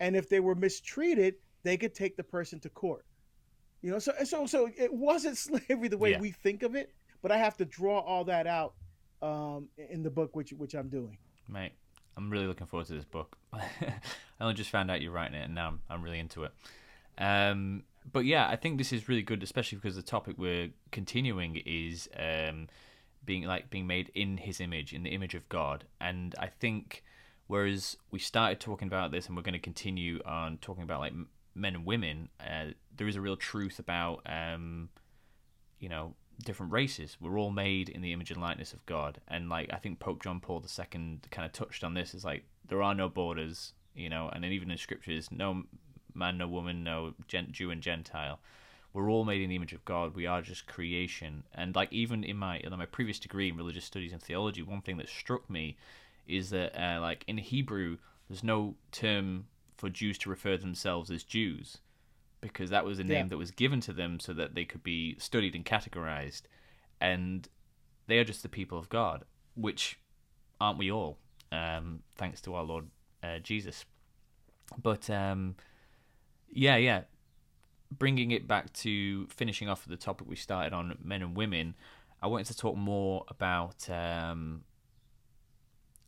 and 0.00 0.16
if 0.16 0.28
they 0.28 0.40
were 0.40 0.56
mistreated, 0.56 1.36
they 1.62 1.76
could 1.76 1.94
take 1.94 2.16
the 2.16 2.24
person 2.24 2.58
to 2.60 2.70
court. 2.70 3.06
You 3.82 3.92
know, 3.92 4.00
so 4.00 4.12
so 4.24 4.46
so 4.46 4.68
it 4.76 4.92
wasn't 4.92 5.38
slavery 5.68 5.86
the 5.86 5.98
way 5.98 6.10
yeah. 6.12 6.20
we 6.20 6.32
think 6.32 6.64
of 6.64 6.74
it 6.74 6.92
but 7.22 7.32
I 7.32 7.38
have 7.38 7.56
to 7.58 7.64
draw 7.64 8.00
all 8.00 8.24
that 8.24 8.46
out 8.46 8.74
um, 9.22 9.68
in 9.76 10.02
the 10.02 10.10
book, 10.10 10.34
which 10.34 10.52
which 10.52 10.74
I'm 10.74 10.88
doing. 10.88 11.18
Mate, 11.48 11.72
I'm 12.16 12.30
really 12.30 12.46
looking 12.46 12.66
forward 12.66 12.86
to 12.88 12.94
this 12.94 13.04
book. 13.04 13.36
I 13.52 13.60
only 14.40 14.54
just 14.54 14.70
found 14.70 14.90
out 14.90 15.02
you're 15.02 15.12
writing 15.12 15.36
it, 15.36 15.44
and 15.44 15.54
now 15.54 15.68
I'm, 15.68 15.80
I'm 15.88 16.02
really 16.02 16.18
into 16.18 16.44
it. 16.44 16.52
Um, 17.18 17.84
but 18.10 18.24
yeah, 18.24 18.48
I 18.48 18.56
think 18.56 18.78
this 18.78 18.92
is 18.92 19.08
really 19.08 19.22
good, 19.22 19.42
especially 19.42 19.76
because 19.76 19.96
the 19.96 20.02
topic 20.02 20.36
we're 20.38 20.70
continuing 20.90 21.56
is 21.66 22.08
um, 22.18 22.68
being 23.24 23.44
like 23.44 23.70
being 23.70 23.86
made 23.86 24.10
in 24.14 24.38
His 24.38 24.60
image, 24.60 24.92
in 24.92 25.02
the 25.02 25.10
image 25.10 25.34
of 25.34 25.48
God, 25.48 25.84
and 26.00 26.34
I 26.38 26.46
think 26.46 27.04
whereas 27.46 27.96
we 28.10 28.18
started 28.18 28.60
talking 28.60 28.88
about 28.88 29.10
this, 29.10 29.26
and 29.26 29.36
we're 29.36 29.42
going 29.42 29.52
to 29.52 29.58
continue 29.58 30.20
on 30.24 30.58
talking 30.58 30.84
about 30.84 31.00
like 31.00 31.12
men 31.54 31.74
and 31.74 31.84
women, 31.84 32.28
uh, 32.40 32.66
there 32.96 33.08
is 33.08 33.16
a 33.16 33.20
real 33.20 33.36
truth 33.36 33.78
about 33.78 34.22
um, 34.26 34.88
you 35.78 35.88
know 35.88 36.14
different 36.44 36.72
races. 36.72 37.16
We're 37.20 37.38
all 37.38 37.50
made 37.50 37.88
in 37.88 38.02
the 38.02 38.12
image 38.12 38.30
and 38.30 38.40
likeness 38.40 38.72
of 38.72 38.84
God, 38.86 39.20
and 39.28 39.48
like 39.48 39.72
I 39.72 39.76
think 39.76 39.98
Pope 39.98 40.22
John 40.22 40.40
Paul 40.40 40.62
II 40.62 41.18
kind 41.30 41.46
of 41.46 41.52
touched 41.52 41.84
on 41.84 41.94
this. 41.94 42.14
Is 42.14 42.24
like 42.24 42.44
there 42.66 42.82
are 42.82 42.94
no 42.94 43.08
borders, 43.08 43.72
you 43.94 44.08
know, 44.08 44.30
and 44.32 44.42
then 44.42 44.52
even 44.52 44.70
in 44.70 44.78
scriptures, 44.78 45.28
no 45.30 45.64
man, 46.14 46.38
no 46.38 46.48
woman, 46.48 46.84
no 46.84 47.14
Jew 47.28 47.70
and 47.70 47.82
Gentile. 47.82 48.40
We're 48.92 49.10
all 49.10 49.24
made 49.24 49.40
in 49.40 49.48
the 49.48 49.56
image 49.56 49.72
of 49.72 49.84
God. 49.84 50.16
We 50.16 50.26
are 50.26 50.42
just 50.42 50.66
creation, 50.66 51.44
and 51.54 51.74
like 51.76 51.92
even 51.92 52.24
in 52.24 52.36
my 52.36 52.58
in 52.58 52.76
my 52.76 52.86
previous 52.86 53.18
degree 53.18 53.48
in 53.48 53.56
religious 53.56 53.84
studies 53.84 54.12
and 54.12 54.22
theology, 54.22 54.62
one 54.62 54.82
thing 54.82 54.96
that 54.96 55.08
struck 55.08 55.48
me 55.48 55.76
is 56.26 56.50
that 56.50 56.76
uh, 56.80 57.00
like 57.00 57.24
in 57.26 57.38
Hebrew, 57.38 57.98
there's 58.28 58.44
no 58.44 58.74
term 58.92 59.46
for 59.76 59.88
Jews 59.88 60.18
to 60.18 60.30
refer 60.30 60.56
to 60.56 60.62
themselves 60.62 61.10
as 61.10 61.22
Jews 61.22 61.78
because 62.40 62.70
that 62.70 62.84
was 62.84 62.98
a 62.98 63.04
name 63.04 63.26
yeah. 63.26 63.28
that 63.28 63.36
was 63.36 63.50
given 63.50 63.80
to 63.80 63.92
them 63.92 64.18
so 64.18 64.32
that 64.32 64.54
they 64.54 64.64
could 64.64 64.82
be 64.82 65.16
studied 65.18 65.54
and 65.54 65.64
categorized. 65.64 66.42
And 67.00 67.48
they 68.06 68.18
are 68.18 68.24
just 68.24 68.42
the 68.42 68.48
people 68.48 68.78
of 68.78 68.88
God, 68.88 69.24
which 69.54 69.98
aren't 70.60 70.78
we 70.78 70.90
all? 70.90 71.18
Um, 71.52 72.00
thanks 72.16 72.40
to 72.42 72.54
our 72.54 72.64
Lord 72.64 72.86
uh, 73.22 73.38
Jesus. 73.38 73.84
But 74.80 75.10
um, 75.10 75.56
Yeah, 76.50 76.76
yeah. 76.76 77.02
Bringing 77.90 78.30
it 78.30 78.46
back 78.46 78.72
to 78.74 79.26
finishing 79.28 79.68
off 79.68 79.84
the 79.84 79.96
topic 79.96 80.28
we 80.28 80.36
started 80.36 80.72
on 80.72 80.96
men 81.02 81.22
and 81.22 81.36
women, 81.36 81.74
I 82.22 82.28
wanted 82.28 82.46
to 82.46 82.56
talk 82.56 82.76
more 82.76 83.24
about, 83.28 83.88
um, 83.90 84.62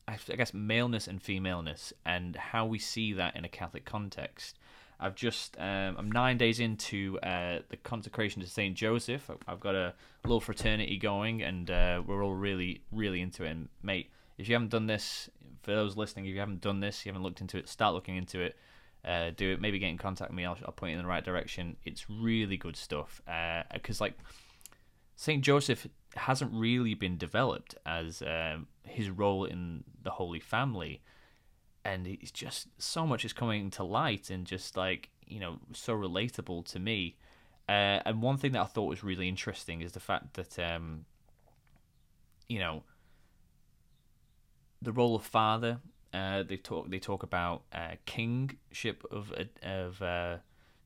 I 0.06 0.16
guess, 0.36 0.54
maleness 0.54 1.08
and 1.08 1.20
femaleness 1.22 1.92
and 2.04 2.36
how 2.36 2.66
we 2.66 2.78
see 2.78 3.12
that 3.14 3.34
in 3.34 3.44
a 3.44 3.48
Catholic 3.48 3.84
context. 3.84 4.58
I've 5.02 5.16
just 5.16 5.56
um, 5.58 5.96
I'm 5.98 6.10
nine 6.10 6.38
days 6.38 6.60
into 6.60 7.18
uh, 7.22 7.58
the 7.68 7.76
consecration 7.76 8.40
to 8.40 8.48
Saint 8.48 8.76
Joseph. 8.76 9.28
I've 9.48 9.60
got 9.60 9.74
a 9.74 9.94
little 10.24 10.40
fraternity 10.40 10.96
going, 10.96 11.42
and 11.42 11.68
uh, 11.70 12.02
we're 12.06 12.24
all 12.24 12.34
really 12.34 12.82
really 12.92 13.20
into 13.20 13.44
it. 13.44 13.50
And 13.50 13.68
mate, 13.82 14.10
if 14.38 14.48
you 14.48 14.54
haven't 14.54 14.70
done 14.70 14.86
this, 14.86 15.28
for 15.62 15.72
those 15.72 15.96
listening, 15.96 16.26
if 16.26 16.34
you 16.34 16.40
haven't 16.40 16.60
done 16.60 16.78
this, 16.78 17.04
you 17.04 17.10
haven't 17.10 17.24
looked 17.24 17.40
into 17.40 17.58
it, 17.58 17.68
start 17.68 17.94
looking 17.94 18.16
into 18.16 18.40
it. 18.40 18.56
Uh, 19.04 19.30
do 19.36 19.52
it. 19.52 19.60
Maybe 19.60 19.80
get 19.80 19.88
in 19.88 19.98
contact 19.98 20.30
with 20.30 20.36
me. 20.36 20.44
I'll, 20.44 20.56
I'll 20.64 20.72
point 20.72 20.92
you 20.92 20.98
in 20.98 21.02
the 21.02 21.08
right 21.08 21.24
direction. 21.24 21.76
It's 21.84 22.08
really 22.08 22.56
good 22.56 22.76
stuff. 22.76 23.20
Because 23.72 24.00
uh, 24.00 24.04
like 24.04 24.14
Saint 25.16 25.42
Joseph 25.42 25.88
hasn't 26.14 26.52
really 26.54 26.94
been 26.94 27.18
developed 27.18 27.74
as 27.84 28.22
um, 28.22 28.68
his 28.84 29.10
role 29.10 29.44
in 29.44 29.82
the 30.02 30.10
Holy 30.10 30.38
Family 30.38 31.02
and 31.84 32.06
it's 32.06 32.30
just 32.30 32.68
so 32.78 33.06
much 33.06 33.24
is 33.24 33.32
coming 33.32 33.70
to 33.70 33.84
light 33.84 34.30
and 34.30 34.46
just 34.46 34.76
like 34.76 35.10
you 35.26 35.40
know 35.40 35.58
so 35.72 35.94
relatable 35.94 36.64
to 36.66 36.78
me. 36.78 37.16
Uh, 37.68 38.00
and 38.04 38.22
one 38.22 38.36
thing 38.36 38.52
that 38.52 38.60
I 38.60 38.66
thought 38.66 38.88
was 38.88 39.04
really 39.04 39.28
interesting 39.28 39.80
is 39.80 39.92
the 39.92 40.00
fact 40.00 40.34
that 40.34 40.58
um, 40.58 41.04
you 42.48 42.58
know 42.58 42.82
the 44.80 44.92
role 44.92 45.16
of 45.16 45.24
father. 45.24 45.80
Uh, 46.12 46.42
they 46.42 46.58
talk 46.58 46.90
they 46.90 46.98
talk 46.98 47.22
about 47.22 47.62
uh, 47.72 47.92
kingship 48.04 49.02
of 49.10 49.32
uh, 49.32 49.44
of 49.66 50.02
uh, 50.02 50.36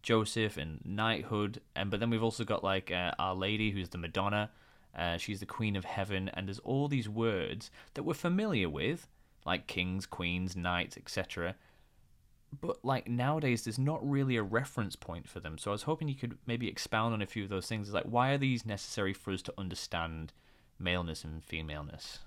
Joseph 0.03 0.57
and 0.57 0.81
knighthood, 0.85 1.61
and 1.75 1.91
but 1.91 1.99
then 1.99 2.11
we've 2.11 2.23
also 2.23 2.45
got 2.45 2.63
like 2.63 2.93
uh, 2.93 3.11
Our 3.19 3.35
Lady, 3.35 3.73
who's 3.73 3.89
the 3.89 3.99
Madonna. 3.99 4.51
she's 5.19 5.41
the 5.41 5.47
Queen 5.47 5.75
of 5.75 5.85
Heaven, 5.85 6.31
and 6.35 6.47
there's 6.47 6.61
all 6.61 6.87
these 6.87 7.09
words 7.09 7.73
that 7.95 8.05
we're 8.05 8.15
familiar 8.15 8.69
with, 8.69 9.09
like 9.47 9.67
kings, 9.67 10.05
queens, 10.05 10.57
knights, 10.57 10.97
etc. 10.97 11.55
But 12.61 12.85
like 12.85 13.09
nowadays, 13.09 13.65
there's 13.65 13.79
not 13.79 14.09
really 14.09 14.37
a 14.37 14.43
reference 14.43 14.97
point 14.97 15.29
for 15.29 15.41
them. 15.41 15.57
So 15.57 15.71
I 15.71 15.73
was 15.73 15.83
hoping 15.83 16.09
you 16.09 16.15
could 16.15 16.37
maybe 16.47 16.69
expound 16.69 17.15
on 17.15 17.23
a 17.23 17.27
few 17.27 17.45
of 17.45 17.49
those 17.49 17.67
things. 17.67 17.93
Like, 17.93 18.05
why 18.05 18.31
are 18.31 18.39
these 18.39 18.67
necessary 18.67 19.13
for 19.13 19.33
us 19.33 19.43
to 19.43 19.55
understand 19.57 20.33
maleness 20.79 21.25
and 21.25 21.43
femaleness? 21.45 22.21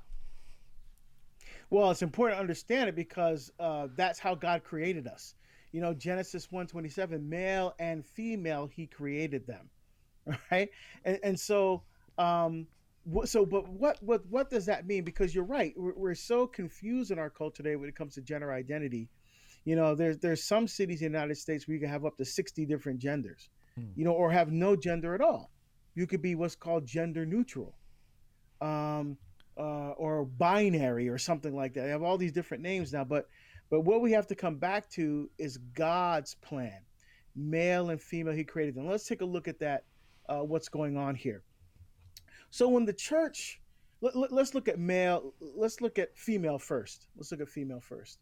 Well, 1.70 1.92
it's 1.92 2.02
important 2.02 2.38
to 2.38 2.42
understand 2.42 2.90
it 2.90 2.96
because 2.96 3.52
uh, 3.60 3.90
that's 3.96 4.18
how 4.18 4.34
God 4.34 4.64
created 4.64 5.06
us. 5.06 5.36
You 5.72 5.82
know, 5.82 5.94
Genesis 5.94 6.52
127, 6.52 7.30
male 7.30 7.76
and 7.78 8.04
female, 8.04 8.66
he 8.66 8.88
created 8.88 9.46
them. 9.46 9.70
Right. 10.52 10.70
And, 11.06 11.20
and 11.24 11.40
so 11.40 11.82
um, 12.20 12.68
so 13.26 13.46
but 13.46 13.68
what 13.70 13.98
what 14.02 14.26
what 14.30 14.50
does 14.50 14.66
that 14.66 14.86
mean? 14.86 15.04
Because 15.04 15.34
you're 15.34 15.44
right 15.44 15.74
we're, 15.78 15.94
we're, 15.96 16.16
so 16.16 16.48
confused 16.48 17.12
in 17.12 17.20
our 17.20 17.30
culture 17.30 17.64
today 17.64 17.76
when 17.76 17.90
it 17.90 17.96
comes 17.96 18.16
to 18.16 18.22
gender 18.22 18.52
identity. 18.52 19.10
You 19.66 19.76
know 19.76 19.96
there's 19.96 20.18
there's 20.18 20.44
some 20.44 20.68
cities 20.68 21.02
in 21.02 21.12
the 21.12 21.18
united 21.18 21.36
states 21.36 21.68
where 21.68 21.76
you 21.76 21.82
can 21.82 21.90
have 21.90 22.06
up 22.06 22.18
to 22.18 22.26
60 22.26 22.66
different 22.66 23.00
genders 23.00 23.50
hmm. 23.76 23.88
you 23.96 24.06
know 24.06 24.14
or 24.14 24.32
have 24.32 24.52
no 24.52 24.76
gender 24.76 25.16
at 25.16 25.22
all. 25.22 25.52
You 25.96 26.08
could 26.08 26.22
be 26.22 26.36
what's 26.36 26.56
called 26.56 26.86
gender 26.86 27.26
neutral 27.26 27.76
um, 28.62 29.18
uh, 29.58 29.92
or 29.92 30.26
binary 30.26 31.10
or 31.10 31.18
something 31.18 31.56
like 31.56 31.74
that. 31.74 31.84
They 31.84 31.90
have 31.90 32.04
all 32.04 32.18
these 32.18 32.32
different 32.32 32.64
names 32.64 32.94
now 32.94 33.04
but 33.04 33.28
but 33.70 33.82
what 33.82 34.02
we 34.02 34.12
have 34.14 34.28
to 34.28 34.36
come 34.36 34.56
back 34.58 34.90
to 34.92 35.30
is 35.38 35.58
god's 35.58 36.36
plan. 36.36 36.82
Male 37.36 37.92
and 37.92 38.02
female 38.02 38.34
he 38.34 38.44
created 38.44 38.76
them. 38.76 38.88
Let's 38.88 39.06
take 39.06 39.22
a 39.22 39.26
look 39.26 39.48
at 39.48 39.60
that 39.60 39.84
uh, 40.28 40.40
what's 40.40 40.70
going 40.70 40.98
on 40.98 41.16
here 41.16 41.44
so 42.52 42.68
when 42.68 42.86
the 42.86 42.94
church, 42.94 43.62
let, 44.02 44.16
us 44.16 44.32
let, 44.32 44.56
look 44.56 44.68
at 44.68 44.80
male, 44.80 45.34
let's 45.40 45.82
look 45.82 46.00
at 46.00 46.18
female 46.18 46.58
first. 46.58 47.08
Let's 47.16 47.32
look 47.32 47.42
at 47.42 47.50
female 47.50 47.82
first. 47.82 48.20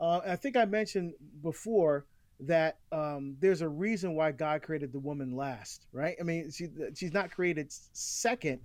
Uh, 0.00 0.20
I 0.26 0.36
think 0.36 0.56
I 0.56 0.64
mentioned 0.64 1.14
before 1.42 2.06
that 2.40 2.78
um, 2.92 3.36
there's 3.40 3.60
a 3.60 3.68
reason 3.68 4.14
why 4.14 4.32
God 4.32 4.62
created 4.62 4.92
the 4.92 4.98
woman 4.98 5.36
last, 5.36 5.86
right? 5.92 6.16
I 6.20 6.24
mean, 6.24 6.50
she, 6.50 6.68
she's 6.94 7.12
not 7.12 7.30
created 7.30 7.72
second 7.92 8.60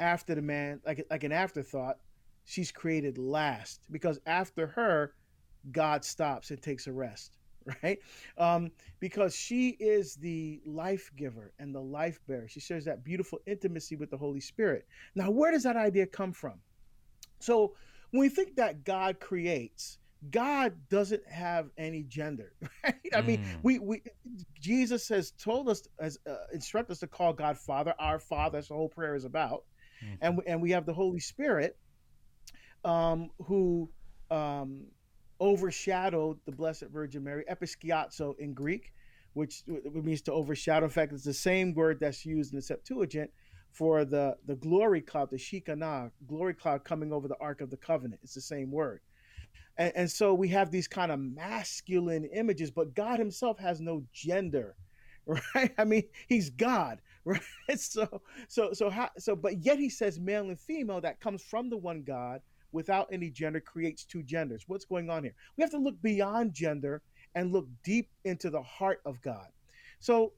after 0.00 0.34
the 0.34 0.42
man, 0.42 0.80
like 0.86 1.06
like 1.10 1.24
an 1.24 1.32
afterthought. 1.32 1.98
She's 2.44 2.72
created 2.72 3.18
last 3.18 3.82
because 3.90 4.18
after 4.26 4.66
her, 4.68 5.14
God 5.70 6.04
stops 6.04 6.50
and 6.50 6.60
takes 6.60 6.86
a 6.86 6.92
rest. 6.92 7.38
right? 7.82 7.98
Um, 8.38 8.70
because 9.00 9.34
she 9.34 9.70
is 9.70 10.14
the 10.16 10.60
life 10.64 11.10
giver 11.16 11.52
and 11.58 11.74
the 11.74 11.80
life 11.80 12.20
bearer. 12.26 12.48
She 12.48 12.60
shares 12.60 12.84
that 12.84 13.04
beautiful 13.04 13.40
intimacy 13.46 13.96
with 13.96 14.10
the 14.10 14.16
Holy 14.16 14.40
Spirit. 14.40 14.86
Now, 15.14 15.30
where 15.30 15.52
does 15.52 15.62
that 15.64 15.76
idea 15.76 16.06
come 16.06 16.32
from? 16.32 16.54
So, 17.40 17.74
when 18.10 18.20
we 18.20 18.28
think 18.28 18.56
that 18.56 18.84
God 18.84 19.20
creates, 19.20 19.98
God 20.30 20.74
doesn't 20.88 21.26
have 21.28 21.70
any 21.76 22.04
gender. 22.04 22.52
Right? 22.84 22.94
I 23.14 23.20
mean, 23.20 23.44
mm. 23.44 23.58
we 23.62 23.78
we 23.78 24.02
Jesus 24.60 25.08
has 25.08 25.30
told 25.30 25.68
us 25.68 25.86
as 26.00 26.18
uh, 26.28 26.34
instruct 26.52 26.90
us 26.90 26.98
to 26.98 27.06
call 27.06 27.32
God 27.32 27.56
Father, 27.56 27.94
our 27.98 28.18
Father. 28.18 28.58
That's 28.58 28.68
the 28.68 28.74
whole 28.74 28.88
prayer 28.88 29.14
is 29.14 29.24
about, 29.24 29.64
mm-hmm. 30.04 30.14
and 30.20 30.40
and 30.48 30.60
we 30.60 30.72
have 30.72 30.84
the 30.84 30.92
Holy 30.92 31.20
Spirit, 31.20 31.76
um, 32.84 33.30
who 33.46 33.88
um, 34.32 34.86
overshadowed 35.42 36.38
the 36.46 36.52
Blessed 36.52 36.84
Virgin 36.92 37.24
Mary, 37.24 37.44
episkiazo 37.50 38.38
in 38.38 38.54
Greek, 38.54 38.92
which 39.34 39.64
means 39.66 40.22
to 40.22 40.32
overshadow. 40.32 40.86
In 40.86 40.90
fact, 40.90 41.12
it's 41.12 41.24
the 41.24 41.34
same 41.34 41.74
word 41.74 41.98
that's 42.00 42.24
used 42.24 42.52
in 42.52 42.56
the 42.56 42.62
Septuagint 42.62 43.30
for 43.72 44.04
the, 44.04 44.36
the 44.46 44.54
glory 44.54 45.00
cloud, 45.00 45.30
the 45.30 45.38
Shekinah, 45.38 46.12
glory 46.28 46.54
cloud 46.54 46.84
coming 46.84 47.12
over 47.12 47.26
the 47.26 47.36
Ark 47.40 47.60
of 47.60 47.70
the 47.70 47.76
Covenant. 47.76 48.20
It's 48.22 48.34
the 48.34 48.40
same 48.40 48.70
word. 48.70 49.00
And, 49.76 49.92
and 49.96 50.10
so 50.10 50.32
we 50.32 50.48
have 50.48 50.70
these 50.70 50.86
kind 50.86 51.10
of 51.10 51.18
masculine 51.18 52.24
images, 52.26 52.70
but 52.70 52.94
God 52.94 53.18
Himself 53.18 53.58
has 53.58 53.80
no 53.80 54.04
gender, 54.12 54.76
right? 55.54 55.72
I 55.76 55.84
mean, 55.84 56.04
He's 56.28 56.50
God, 56.50 57.00
right? 57.24 57.40
So, 57.76 58.22
so, 58.48 58.72
so, 58.74 58.90
how, 58.90 59.10
so, 59.18 59.34
but 59.34 59.58
yet 59.64 59.78
He 59.78 59.88
says 59.88 60.20
male 60.20 60.48
and 60.48 60.60
female. 60.60 61.00
That 61.00 61.20
comes 61.20 61.42
from 61.42 61.68
the 61.68 61.78
one 61.78 62.02
God 62.02 62.42
without 62.72 63.08
any 63.12 63.30
gender 63.30 63.60
creates 63.60 64.04
two 64.04 64.22
genders. 64.22 64.64
What's 64.66 64.84
going 64.84 65.10
on 65.10 65.22
here? 65.22 65.34
We 65.56 65.62
have 65.62 65.70
to 65.70 65.78
look 65.78 66.00
beyond 66.02 66.54
gender 66.54 67.02
and 67.34 67.52
look 67.52 67.66
deep 67.84 68.10
into 68.24 68.50
the 68.50 68.62
heart 68.62 69.00
of 69.04 69.20
God. 69.22 69.48
So 70.00 70.32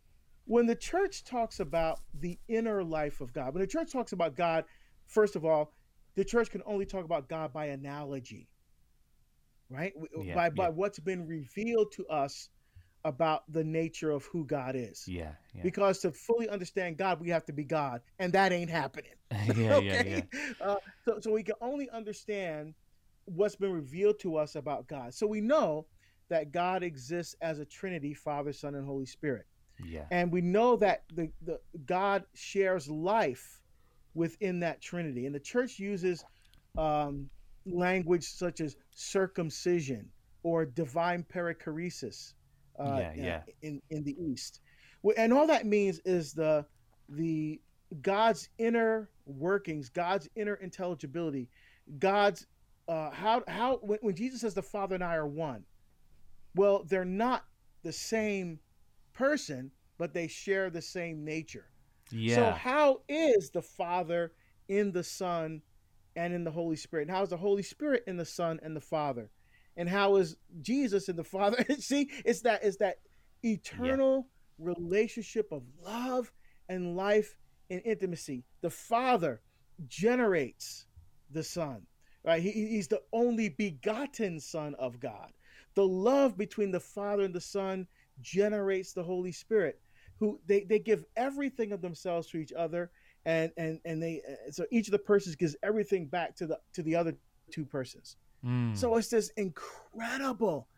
when 0.46 0.66
the 0.66 0.76
church 0.76 1.24
talks 1.24 1.60
about 1.60 2.00
the 2.18 2.38
inner 2.48 2.84
life 2.84 3.20
of 3.20 3.32
God, 3.32 3.54
when 3.54 3.62
the 3.62 3.66
church 3.66 3.92
talks 3.92 4.12
about 4.12 4.36
God, 4.36 4.64
first 5.06 5.36
of 5.36 5.44
all, 5.44 5.72
the 6.16 6.24
church 6.24 6.50
can 6.50 6.62
only 6.66 6.86
talk 6.86 7.04
about 7.04 7.28
God 7.28 7.52
by 7.52 7.66
analogy, 7.66 8.48
right? 9.70 9.92
Yeah, 10.22 10.34
by, 10.34 10.44
yeah. 10.44 10.50
by 10.50 10.68
what's 10.68 10.98
been 10.98 11.26
revealed 11.26 11.92
to 11.92 12.06
us 12.06 12.50
about 13.04 13.50
the 13.52 13.62
nature 13.62 14.10
of 14.10 14.24
who 14.26 14.44
God 14.46 14.74
is. 14.76 15.06
Yeah, 15.06 15.32
yeah. 15.54 15.62
Because 15.62 15.98
to 16.00 16.12
fully 16.12 16.48
understand 16.48 16.96
God, 16.96 17.20
we 17.20 17.28
have 17.30 17.44
to 17.46 17.52
be 17.52 17.64
God, 17.64 18.00
and 18.18 18.32
that 18.32 18.52
ain't 18.52 18.70
happening. 18.70 19.12
yeah, 19.56 19.74
okay? 19.74 20.26
yeah, 20.32 20.40
yeah. 20.40 20.66
Uh, 20.66 20.76
so, 21.04 21.20
so 21.20 21.32
we 21.32 21.42
can 21.42 21.56
only 21.60 21.90
understand 21.90 22.74
what's 23.26 23.56
been 23.56 23.72
revealed 23.72 24.18
to 24.20 24.36
us 24.36 24.54
about 24.54 24.86
God. 24.86 25.14
So 25.14 25.26
we 25.26 25.40
know 25.40 25.86
that 26.28 26.52
God 26.52 26.82
exists 26.82 27.34
as 27.40 27.58
a 27.58 27.64
Trinity, 27.64 28.14
Father, 28.14 28.52
Son, 28.52 28.74
and 28.74 28.86
Holy 28.86 29.06
Spirit. 29.06 29.46
Yeah. 29.84 30.04
And 30.10 30.30
we 30.32 30.40
know 30.40 30.76
that 30.76 31.02
the, 31.14 31.30
the 31.44 31.58
God 31.86 32.24
shares 32.34 32.88
life 32.88 33.60
within 34.14 34.60
that 34.60 34.80
Trinity. 34.80 35.26
And 35.26 35.34
the 35.34 35.40
church 35.40 35.78
uses 35.78 36.24
um, 36.78 37.28
language 37.66 38.24
such 38.24 38.60
as 38.60 38.76
circumincession 38.96 40.06
or 40.42 40.64
divine 40.64 41.24
perichoresis 41.24 42.34
uh, 42.78 42.98
yeah, 42.98 43.12
yeah. 43.16 43.42
in 43.62 43.80
in 43.90 44.04
the 44.04 44.16
East, 44.22 44.60
and 45.16 45.32
all 45.32 45.46
that 45.46 45.66
means 45.66 46.00
is 46.04 46.32
the 46.32 46.64
the 47.08 47.60
God's 48.02 48.48
inner 48.58 49.10
workings, 49.26 49.88
God's 49.88 50.28
inner 50.36 50.54
intelligibility, 50.54 51.48
God's 51.98 52.46
uh, 52.88 53.10
how 53.10 53.42
how 53.48 53.76
when, 53.76 53.98
when 54.02 54.14
Jesus 54.14 54.40
says 54.40 54.54
the 54.54 54.62
Father 54.62 54.94
and 54.94 55.04
I 55.04 55.14
are 55.16 55.26
one, 55.26 55.64
well, 56.54 56.84
they're 56.84 57.04
not 57.04 57.44
the 57.82 57.92
same 57.92 58.58
person, 59.12 59.70
but 59.98 60.12
they 60.12 60.26
share 60.26 60.70
the 60.70 60.82
same 60.82 61.24
nature. 61.24 61.66
Yeah. 62.10 62.36
So 62.36 62.50
how 62.52 63.00
is 63.08 63.50
the 63.50 63.62
Father 63.62 64.32
in 64.68 64.92
the 64.92 65.04
Son 65.04 65.62
and 66.16 66.34
in 66.34 66.44
the 66.44 66.50
Holy 66.50 66.76
Spirit? 66.76 67.08
And 67.08 67.16
how 67.16 67.22
is 67.22 67.30
the 67.30 67.36
Holy 67.36 67.62
Spirit 67.62 68.04
in 68.06 68.16
the 68.16 68.24
Son 68.24 68.60
and 68.62 68.76
the 68.76 68.80
Father? 68.80 69.30
And 69.76 69.88
how 69.88 70.16
is 70.16 70.36
Jesus 70.60 71.08
and 71.08 71.18
the 71.18 71.24
Father? 71.24 71.64
See, 71.78 72.10
it's 72.24 72.42
that 72.42 72.64
it's 72.64 72.76
that 72.78 72.96
eternal 73.42 74.26
yeah. 74.58 74.72
relationship 74.72 75.52
of 75.52 75.62
love 75.84 76.32
and 76.68 76.96
life 76.96 77.36
and 77.70 77.82
intimacy. 77.84 78.44
The 78.60 78.70
Father 78.70 79.40
generates 79.88 80.86
the 81.30 81.42
Son, 81.42 81.82
right? 82.24 82.42
He, 82.42 82.52
he's 82.52 82.88
the 82.88 83.02
only 83.12 83.48
begotten 83.48 84.40
Son 84.40 84.74
of 84.78 85.00
God. 85.00 85.32
The 85.74 85.86
love 85.86 86.38
between 86.38 86.70
the 86.70 86.80
Father 86.80 87.24
and 87.24 87.34
the 87.34 87.40
Son 87.40 87.86
generates 88.20 88.92
the 88.92 89.02
Holy 89.02 89.32
Spirit, 89.32 89.80
who 90.18 90.40
they, 90.46 90.64
they 90.64 90.78
give 90.78 91.04
everything 91.16 91.72
of 91.72 91.82
themselves 91.82 92.28
to 92.28 92.38
each 92.38 92.52
other, 92.52 92.90
and 93.26 93.50
and 93.56 93.80
and 93.84 94.02
they 94.02 94.20
so 94.50 94.66
each 94.70 94.86
of 94.86 94.92
the 94.92 94.98
persons 94.98 95.34
gives 95.34 95.56
everything 95.62 96.06
back 96.06 96.36
to 96.36 96.46
the 96.46 96.58
to 96.74 96.82
the 96.82 96.94
other 96.94 97.14
two 97.50 97.64
persons. 97.64 98.16
Mm. 98.44 98.76
So 98.76 98.96
it's 98.96 99.08
this 99.08 99.30
incredible, 99.36 100.68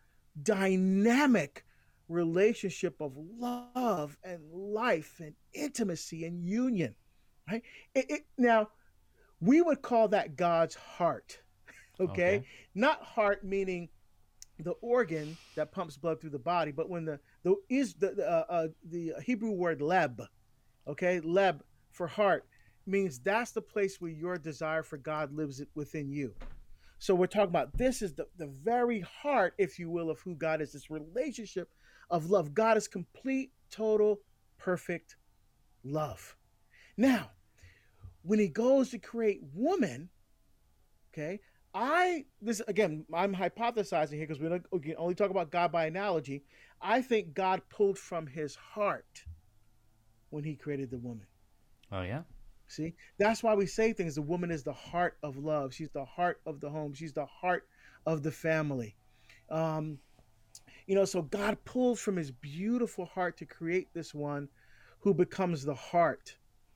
dynamic 0.41 1.65
relationship 2.09 3.01
of 3.01 3.13
love 3.15 4.17
and 4.23 4.39
life 4.51 5.19
and 5.19 5.33
intimacy 5.53 6.25
and 6.25 6.43
union, 6.43 6.95
right? 7.49 7.63
It, 7.93 8.05
it, 8.09 8.25
now, 8.37 8.69
we 9.41 9.61
would 9.61 9.81
call 9.81 10.07
that 10.09 10.35
God's 10.35 10.75
heart, 10.75 11.39
okay? 11.99 12.11
okay? 12.11 12.45
Not 12.73 13.03
heart 13.03 13.43
meaning 13.43 13.89
the 14.59 14.71
organ 14.81 15.37
that 15.55 15.71
pumps 15.71 15.97
blood 15.97 16.19
through 16.19 16.31
the 16.31 16.39
body, 16.39 16.71
but 16.71 16.89
when 16.89 17.05
the 17.05 17.19
the 17.43 17.55
is 17.69 17.93
the 17.95 18.27
uh, 18.27 18.51
uh, 18.51 18.67
the 18.89 19.13
Hebrew 19.23 19.51
word 19.51 19.79
leb, 19.79 20.25
okay, 20.87 21.19
leb 21.21 21.59
for 21.91 22.07
heart 22.07 22.45
means 22.87 23.19
that's 23.19 23.51
the 23.51 23.61
place 23.61 24.01
where 24.01 24.11
your 24.11 24.37
desire 24.37 24.81
for 24.81 24.97
God 24.97 25.31
lives 25.33 25.61
within 25.75 26.09
you. 26.09 26.33
So 26.99 27.13
we're 27.13 27.27
talking 27.27 27.49
about 27.49 27.77
this 27.77 28.01
is 28.01 28.13
the, 28.13 28.27
the 28.37 28.47
very 28.47 29.01
heart, 29.01 29.53
if 29.57 29.77
you 29.77 29.89
will, 29.89 30.09
of 30.09 30.19
who 30.21 30.35
God 30.35 30.61
is, 30.61 30.71
this 30.71 30.89
relationship 30.89 31.69
of 32.09 32.29
love. 32.29 32.53
God 32.53 32.77
is 32.77 32.87
complete, 32.87 33.51
total, 33.69 34.19
perfect 34.57 35.15
love. 35.83 36.35
Now, 36.95 37.31
when 38.23 38.39
he 38.39 38.47
goes 38.47 38.89
to 38.89 38.99
create 38.99 39.41
woman, 39.53 40.09
okay, 41.13 41.39
I 41.73 42.25
this 42.41 42.61
again, 42.67 43.05
I'm 43.13 43.35
hypothesizing 43.35 44.13
here 44.13 44.27
because 44.27 44.39
we, 44.39 44.49
we 44.71 44.95
only 44.95 45.15
talk 45.15 45.29
about 45.29 45.51
God 45.51 45.71
by 45.71 45.85
analogy. 45.85 46.43
I 46.81 47.01
think 47.01 47.33
God 47.33 47.61
pulled 47.69 47.99
from 47.99 48.25
his 48.25 48.55
heart 48.55 49.25
when 50.29 50.43
he 50.43 50.55
created 50.55 50.89
the 50.89 50.97
woman. 50.97 51.27
Oh 51.91 52.01
yeah. 52.01 52.23
See, 52.67 52.93
that's 53.17 53.43
why 53.43 53.55
we 53.55 53.65
say 53.65 53.93
things. 53.93 54.15
The 54.15 54.21
woman 54.21 54.51
is 54.51 54.63
the 54.63 54.73
heart 54.73 55.17
of 55.23 55.37
love. 55.37 55.73
She's 55.73 55.89
the 55.91 56.05
heart 56.05 56.41
of 56.45 56.59
the 56.59 56.69
home. 56.69 56.93
She's 56.93 57.13
the 57.13 57.25
heart 57.25 57.67
of 58.05 58.23
the 58.23 58.31
family. 58.31 58.95
Um, 59.49 59.99
you 60.85 60.95
know, 60.95 61.05
so 61.05 61.21
God 61.21 61.57
pulled 61.65 61.99
from 61.99 62.17
his 62.17 62.31
beautiful 62.31 63.05
heart 63.05 63.37
to 63.37 63.45
create 63.45 63.93
this 63.93 64.13
one 64.13 64.49
who 64.99 65.13
becomes 65.13 65.63
the 65.63 65.75
heart, 65.75 66.35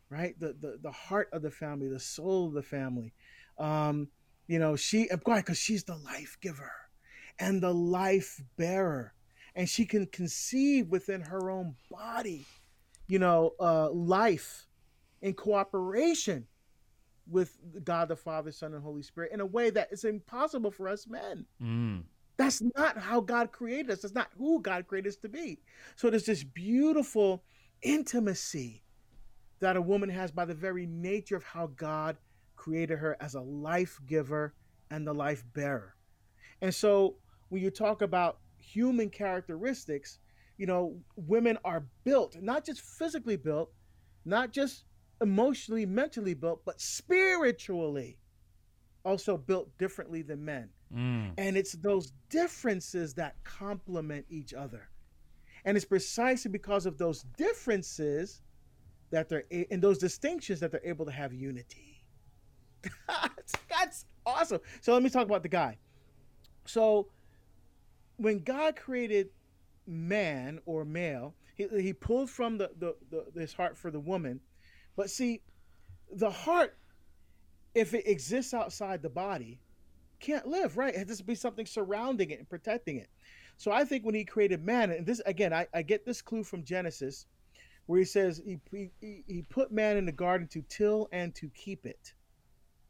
right? 0.10 0.40
The 0.40 0.56
the, 0.60 0.80
the 0.82 0.92
heart 0.92 1.30
of 1.34 1.42
the 1.42 1.52
family, 1.52 1.90
the 1.90 2.00
soul 2.00 2.48
of 2.48 2.54
the 2.54 2.64
family. 2.64 3.14
Um, 3.58 4.08
you 4.48 4.60
know, 4.60 4.76
she 4.76 5.10
why? 5.24 5.38
Because 5.38 5.58
she's 5.58 5.84
the 5.84 5.98
life 5.98 6.38
giver 6.42 6.72
and 7.40 7.62
the 7.62 7.74
life 7.74 8.42
bearer. 8.58 9.14
And 9.56 9.68
she 9.68 9.86
can 9.86 10.06
conceive 10.06 10.88
within 10.88 11.22
her 11.22 11.52
own 11.52 11.76
body, 11.90 12.46
you 13.08 13.20
know, 13.20 13.52
uh, 13.60 13.90
life 13.92 14.68
in 15.22 15.34
cooperation 15.34 16.46
with 17.30 17.58
God 17.84 18.10
the 18.10 18.16
Father, 18.16 18.52
Son, 18.52 18.74
and 18.74 18.84
Holy 18.84 19.04
Spirit 19.04 19.32
in 19.32 19.40
a 19.40 19.46
way 19.46 19.70
that 19.70 19.90
is 19.92 20.04
impossible 20.04 20.72
for 20.72 20.88
us 20.88 21.08
men. 21.08 21.46
Mm. 21.62 22.04
That's 22.38 22.62
not 22.76 22.98
how 22.98 23.22
God 23.22 23.52
created 23.52 23.92
us. 23.92 24.02
That's 24.02 24.16
not 24.16 24.30
who 24.38 24.62
God 24.62 24.88
created 24.88 25.10
us 25.10 25.18
to 25.18 25.30
be. 25.30 25.60
So 25.96 26.10
there's 26.10 26.26
this 26.26 26.44
beautiful 26.44 27.44
intimacy 27.84 28.84
that 29.60 29.76
a 29.76 29.82
woman 29.82 30.10
has 30.10 30.32
by 30.32 30.46
the 30.46 30.56
very 30.56 30.88
nature 30.88 31.36
of 31.36 31.44
how 31.44 31.68
God 31.76 32.18
created 32.56 32.98
her 32.98 33.16
as 33.22 33.36
a 33.36 33.42
life 33.42 34.00
giver 34.08 34.56
and 34.90 35.06
the 35.06 35.14
life 35.14 35.44
bearer. 35.54 35.96
And 36.62 36.74
so 36.74 37.16
when 37.50 37.62
you 37.62 37.70
talk 37.70 38.02
about 38.02 38.40
human 38.58 39.10
characteristics, 39.10 40.20
you 40.58 40.66
know, 40.66 40.96
women 41.16 41.58
are 41.64 41.86
built, 42.04 42.38
not 42.42 42.66
just 42.66 42.82
physically 42.82 43.38
built, 43.38 43.72
not 44.26 44.52
just 44.52 44.86
emotionally, 45.22 45.86
mentally 45.86 46.34
built, 46.34 46.64
but 46.66 46.82
spiritually 46.82 48.18
also 49.04 49.38
built 49.38 49.76
differently 49.78 50.22
than 50.22 50.44
men. 50.44 50.70
Mm. 50.96 51.34
And 51.38 51.58
it's 51.58 51.74
those 51.74 52.12
differences 52.30 53.14
that 53.16 53.36
complement 53.44 54.26
each 54.30 54.54
other. 54.54 54.90
And 55.66 55.78
it's 55.78 55.86
precisely 55.86 56.50
because 56.52 56.86
of 56.86 56.98
those 56.98 57.24
differences 57.38 58.42
that 59.12 59.30
they're 59.30 59.44
in 59.50 59.80
those 59.80 59.98
distinctions 59.98 60.60
that 60.60 60.72
they're 60.72 60.86
able 60.86 61.06
to 61.06 61.12
have 61.12 61.34
unity. 61.34 62.04
that's, 63.08 63.54
that's 63.70 64.06
awesome. 64.26 64.60
So 64.82 64.94
let 64.94 65.04
me 65.04 65.10
talk 65.10 65.26
about 65.26 65.44
the 65.44 65.50
guy. 65.50 65.78
So 66.66 67.08
when 68.18 68.40
God 68.40 68.76
created 68.76 69.30
man 69.88 70.60
or 70.66 70.86
male, 70.86 71.36
he, 71.56 71.68
he 71.82 71.94
pulled 71.94 72.30
from 72.30 72.58
the, 72.58 72.72
the, 72.80 72.96
the 73.10 73.40
his 73.40 73.54
heart 73.54 73.78
for 73.78 73.92
the 73.92 74.00
woman. 74.00 74.40
But 74.96 75.10
see, 75.10 75.42
the 76.12 76.30
heart, 76.30 76.78
if 77.74 77.94
it 77.94 78.08
exists 78.08 78.54
outside 78.54 79.02
the 79.02 79.10
body, 79.10 79.60
can't 80.20 80.48
live, 80.48 80.78
right? 80.78 80.94
It 80.94 81.08
has 81.08 81.18
to 81.18 81.24
be 81.24 81.36
something 81.36 81.66
surrounding 81.66 82.30
it 82.30 82.40
and 82.40 82.50
protecting 82.50 82.98
it. 82.98 83.10
So 83.58 83.72
I 83.72 83.84
think 83.84 84.06
when 84.06 84.16
he 84.16 84.26
created 84.26 84.64
man, 84.64 84.92
and 84.92 85.06
this 85.06 85.22
again, 85.26 85.54
I, 85.54 85.68
I 85.74 85.82
get 85.82 86.06
this 86.06 86.22
clue 86.22 86.44
from 86.44 86.64
Genesis, 86.64 87.26
where 87.86 88.00
he 88.00 88.06
says 88.06 88.42
he, 88.44 88.60
he, 88.72 89.24
he 89.28 89.42
put 89.50 89.72
man 89.72 89.98
in 89.98 90.06
the 90.06 90.12
garden 90.12 90.48
to 90.50 90.64
till 90.70 91.08
and 91.12 91.34
to 91.36 91.50
keep 91.50 91.86
it. 91.86 92.14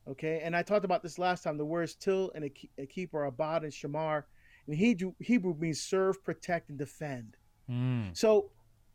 Okay, 0.08 0.42
and 0.44 0.56
I 0.56 0.64
talked 0.64 0.86
about 0.86 1.04
this 1.04 1.20
last 1.20 1.44
time. 1.44 1.58
The 1.58 1.66
words 1.66 1.96
till 1.96 2.32
and 2.36 2.46
a, 2.78 2.86
keep 2.86 3.14
are 3.14 3.26
abad 3.26 3.64
and 3.64 3.72
shamar. 3.72 4.24
And 4.68 4.76
Hebrew, 4.76 5.14
Hebrew 5.20 5.56
means 5.58 5.82
serve, 5.82 6.24
protect, 6.24 6.70
and 6.70 6.78
defend. 6.78 7.38
Mm. 7.70 8.16
So 8.18 8.50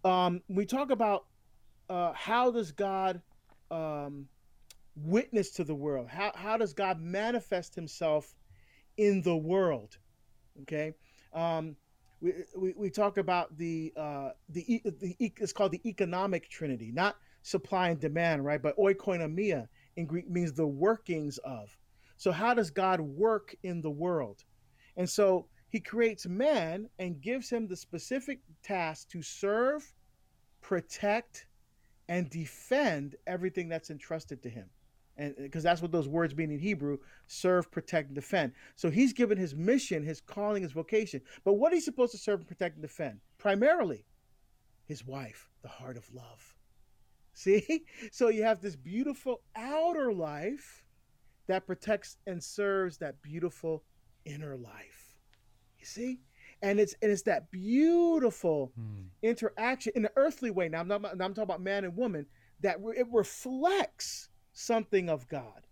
um, 0.05 0.43
we 0.49 0.67
talk 0.67 0.91
about 0.91 1.27
uh, 1.89 2.13
how 2.15 2.51
does 2.51 2.73
God 2.73 3.21
um, 3.71 4.27
witness 4.97 5.51
to 5.53 5.65
the 5.65 5.75
world? 5.75 6.09
How, 6.09 6.33
how 6.35 6.57
does 6.57 6.73
God 6.73 7.01
manifest 7.01 7.75
himself 7.75 8.35
in 8.97 9.23
the 9.23 9.37
world? 9.37 9.99
Okay. 10.63 10.95
Um, 11.33 11.77
we, 12.21 12.33
we, 12.57 12.75
we 12.77 12.91
talk 12.91 13.19
about 13.19 13.57
the, 13.59 13.93
uh, 13.97 14.31
the, 14.49 14.83
the, 14.85 15.17
it's 15.19 15.53
called 15.53 15.73
the 15.73 15.87
economic 15.89 16.49
trinity, 16.49 16.91
not 16.93 17.17
supply 17.43 17.91
and 17.91 18.01
demand, 18.01 18.45
right? 18.45 18.63
But 18.63 18.77
oikonomia 18.79 19.69
in 19.97 20.07
Greek 20.07 20.29
means 20.31 20.53
the 20.53 20.67
workings 20.67 21.39
of. 21.39 21.77
So 22.17 22.33
how 22.33 22.55
does 22.55 22.71
God 22.71 23.01
work 23.01 23.55
in 23.63 23.83
the 23.83 23.91
world? 23.91 24.45
And 24.97 25.09
so 25.09 25.47
he 25.69 25.81
creates 25.81 26.27
man 26.27 26.89
and 26.99 27.21
gives 27.21 27.51
him 27.51 27.69
the 27.69 27.77
specific 27.77 28.41
task 28.63 29.11
to 29.11 29.21
serve, 29.21 29.93
protect, 30.63 31.46
and 32.09 32.31
defend 32.31 33.17
everything 33.27 33.69
that's 33.69 33.91
entrusted 33.91 34.43
to 34.43 34.49
him 34.49 34.71
and 35.19 35.35
uh, 35.39 35.43
because 35.43 35.63
that's 35.63 35.83
what 35.83 35.93
those 35.93 36.09
words 36.09 36.37
mean 36.37 36.51
in 36.51 36.59
Hebrew 36.59 36.99
serve, 37.27 37.71
protect, 37.71 38.09
and 38.09 38.15
defend. 38.15 38.53
So 38.77 38.91
he's 38.91 39.13
given 39.13 39.39
his 39.39 39.55
mission, 39.55 40.03
his 40.03 40.21
calling, 40.21 40.63
his 40.63 40.73
vocation. 40.73 41.21
But 41.45 41.55
what 41.55 41.73
he's 41.73 41.85
supposed 41.85 42.13
to 42.13 42.19
serve 42.19 42.41
and 42.41 42.49
protect 42.49 42.77
and 42.77 42.83
defend? 42.83 43.21
Primarily, 43.39 44.05
his 44.87 45.05
wife, 45.05 45.51
the 45.63 45.69
heart 45.69 45.97
of 45.97 46.13
love. 46.13 46.55
See? 47.33 47.85
So 48.13 48.29
you 48.29 48.45
have 48.45 48.61
this 48.61 48.77
beautiful 48.77 49.43
outer 49.55 50.13
life 50.13 50.85
that 51.49 51.67
protects 51.67 52.17
and 52.27 52.43
serves 52.43 52.99
that 52.99 53.23
beautiful 53.23 53.85
inner 54.25 54.57
life. 54.57 55.19
You 55.79 55.87
see? 55.87 56.21
And 56.63 56.81
it's 56.81 56.95
and 57.03 57.11
it's 57.11 57.23
that 57.23 57.51
beautiful 57.51 58.73
hmm. 58.77 59.03
interaction 59.23 59.93
in 59.95 60.03
the 60.03 60.13
earthly 60.17 60.51
way. 60.51 60.69
Now 60.69 60.81
I'm 60.81 60.89
not 60.89 61.05
I'm 61.05 61.19
talking 61.19 61.43
about 61.43 61.61
man 61.61 61.85
and 61.85 61.97
woman 61.97 62.27
that 62.61 62.79
it 62.97 63.07
reflects 63.13 64.31
something 64.53 65.09
of 65.09 65.29
God. 65.29 65.67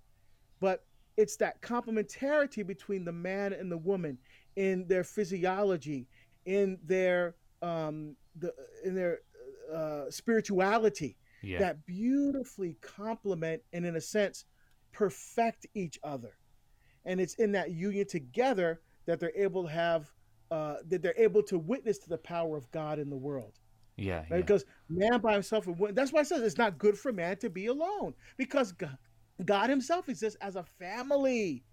But 0.61 0.85
it's 1.16 1.37
that 1.37 1.61
complementarity 1.62 2.66
between 2.66 3.05
the 3.05 3.12
man 3.12 3.53
and 3.53 3.70
the 3.70 3.79
woman 3.79 4.18
in 4.57 4.87
their 4.87 5.05
physiology, 5.05 6.07
in 6.44 6.79
their 6.85 7.35
um, 7.62 8.16
the 8.38 8.53
in 8.85 8.94
their 8.94 9.20
uh, 9.73 10.11
spirituality 10.11 11.16
yeah. 11.42 11.59
that 11.59 11.87
beautifully 11.87 12.77
complement 12.81 13.62
and 13.73 13.87
in 13.87 13.97
a 13.97 14.01
sense 14.01 14.44
perfect 14.92 15.66
each 15.75 15.99
other. 16.03 16.37
And 17.05 17.20
it's 17.20 17.35
in 17.35 17.53
that 17.53 17.70
union 17.70 18.07
together 18.07 18.81
that 19.07 19.20
they're 19.20 19.37
able 19.37 19.64
to 19.64 19.68
have 19.68 20.11
uh, 20.50 20.76
that 20.88 21.02
they're 21.02 21.14
able 21.16 21.42
to 21.44 21.59
witness 21.59 21.98
to 21.98 22.09
the 22.09 22.18
power 22.18 22.57
of 22.57 22.70
God 22.70 22.98
in 22.98 23.11
the 23.11 23.16
world. 23.16 23.59
Yeah, 23.96 24.18
right? 24.18 24.26
yeah. 24.30 24.37
Because 24.38 24.64
man 24.88 25.20
by 25.20 25.35
himself, 25.35 25.68
that's 25.92 26.12
why 26.12 26.20
I 26.20 26.24
says 26.24 26.42
it's 26.42 26.59
not 26.59 26.78
good 26.78 26.98
for 26.98 27.12
man 27.12 27.37
to 27.38 27.50
be 27.50 27.66
alone. 27.66 28.14
Because 28.37 28.72
God, 28.72 28.98
God 29.44 29.70
Himself 29.70 30.09
exists 30.09 30.38
as 30.40 30.57
a 30.57 30.64
family, 30.78 31.64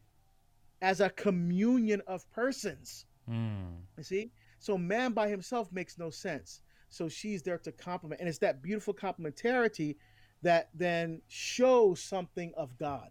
as 0.82 1.02
a 1.02 1.10
communion 1.10 2.02
of 2.08 2.30
persons. 2.32 3.06
Mm. 3.30 3.78
You 3.98 4.04
see, 4.04 4.32
so 4.60 4.78
man 4.78 5.14
by 5.14 5.28
himself 5.28 5.72
makes 5.72 5.98
no 5.98 6.10
sense. 6.10 6.62
So 6.90 7.08
she's 7.08 7.42
there 7.42 7.58
to 7.60 7.72
complement, 7.72 8.20
and 8.20 8.30
it's 8.30 8.40
that 8.40 8.62
beautiful 8.62 8.94
complementarity 8.94 9.96
that 10.42 10.70
then 10.74 11.22
shows 11.28 12.02
something 12.02 12.52
of 12.58 12.78
God. 12.78 13.10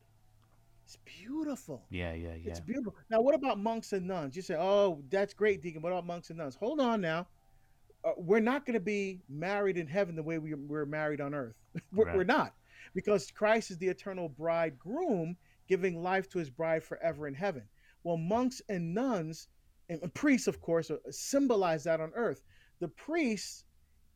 It's 0.90 0.98
beautiful. 1.04 1.86
Yeah, 1.90 2.14
yeah, 2.14 2.34
yeah. 2.34 2.50
It's 2.50 2.60
beautiful. 2.60 2.94
Now, 3.10 3.20
what 3.20 3.34
about 3.34 3.58
monks 3.58 3.92
and 3.92 4.06
nuns? 4.06 4.34
You 4.34 4.42
say, 4.42 4.56
"Oh, 4.58 5.02
that's 5.08 5.34
great, 5.34 5.62
Deacon." 5.62 5.82
What 5.82 5.92
about 5.92 6.06
monks 6.06 6.30
and 6.30 6.38
nuns? 6.38 6.56
Hold 6.56 6.80
on 6.80 7.00
now 7.00 7.28
uh, 8.04 8.12
we're 8.16 8.40
not 8.40 8.64
going 8.64 8.74
to 8.74 8.80
be 8.80 9.20
married 9.28 9.76
in 9.76 9.86
heaven 9.86 10.14
the 10.16 10.22
way 10.22 10.38
we, 10.38 10.54
we're 10.54 10.86
married 10.86 11.20
on 11.20 11.34
earth. 11.34 11.56
we're, 11.92 12.06
Right. 12.06 12.16
we're 12.16 12.24
not, 12.24 12.54
because 12.94 13.30
Christ 13.30 13.70
is 13.70 13.78
the 13.78 13.88
eternal 13.88 14.28
bridegroom, 14.28 15.36
giving 15.68 16.02
life 16.02 16.28
to 16.30 16.38
his 16.38 16.50
bride 16.50 16.82
forever 16.82 17.28
in 17.28 17.34
heaven. 17.34 17.62
Well, 18.02 18.16
monks 18.16 18.62
and 18.68 18.94
nuns 18.94 19.48
and, 19.88 20.12
priests, 20.14 20.46
of 20.46 20.60
course, 20.60 20.90
symbolize 21.10 21.84
that 21.84 22.00
on 22.00 22.12
earth. 22.14 22.42
The 22.80 22.88
priest 22.88 23.64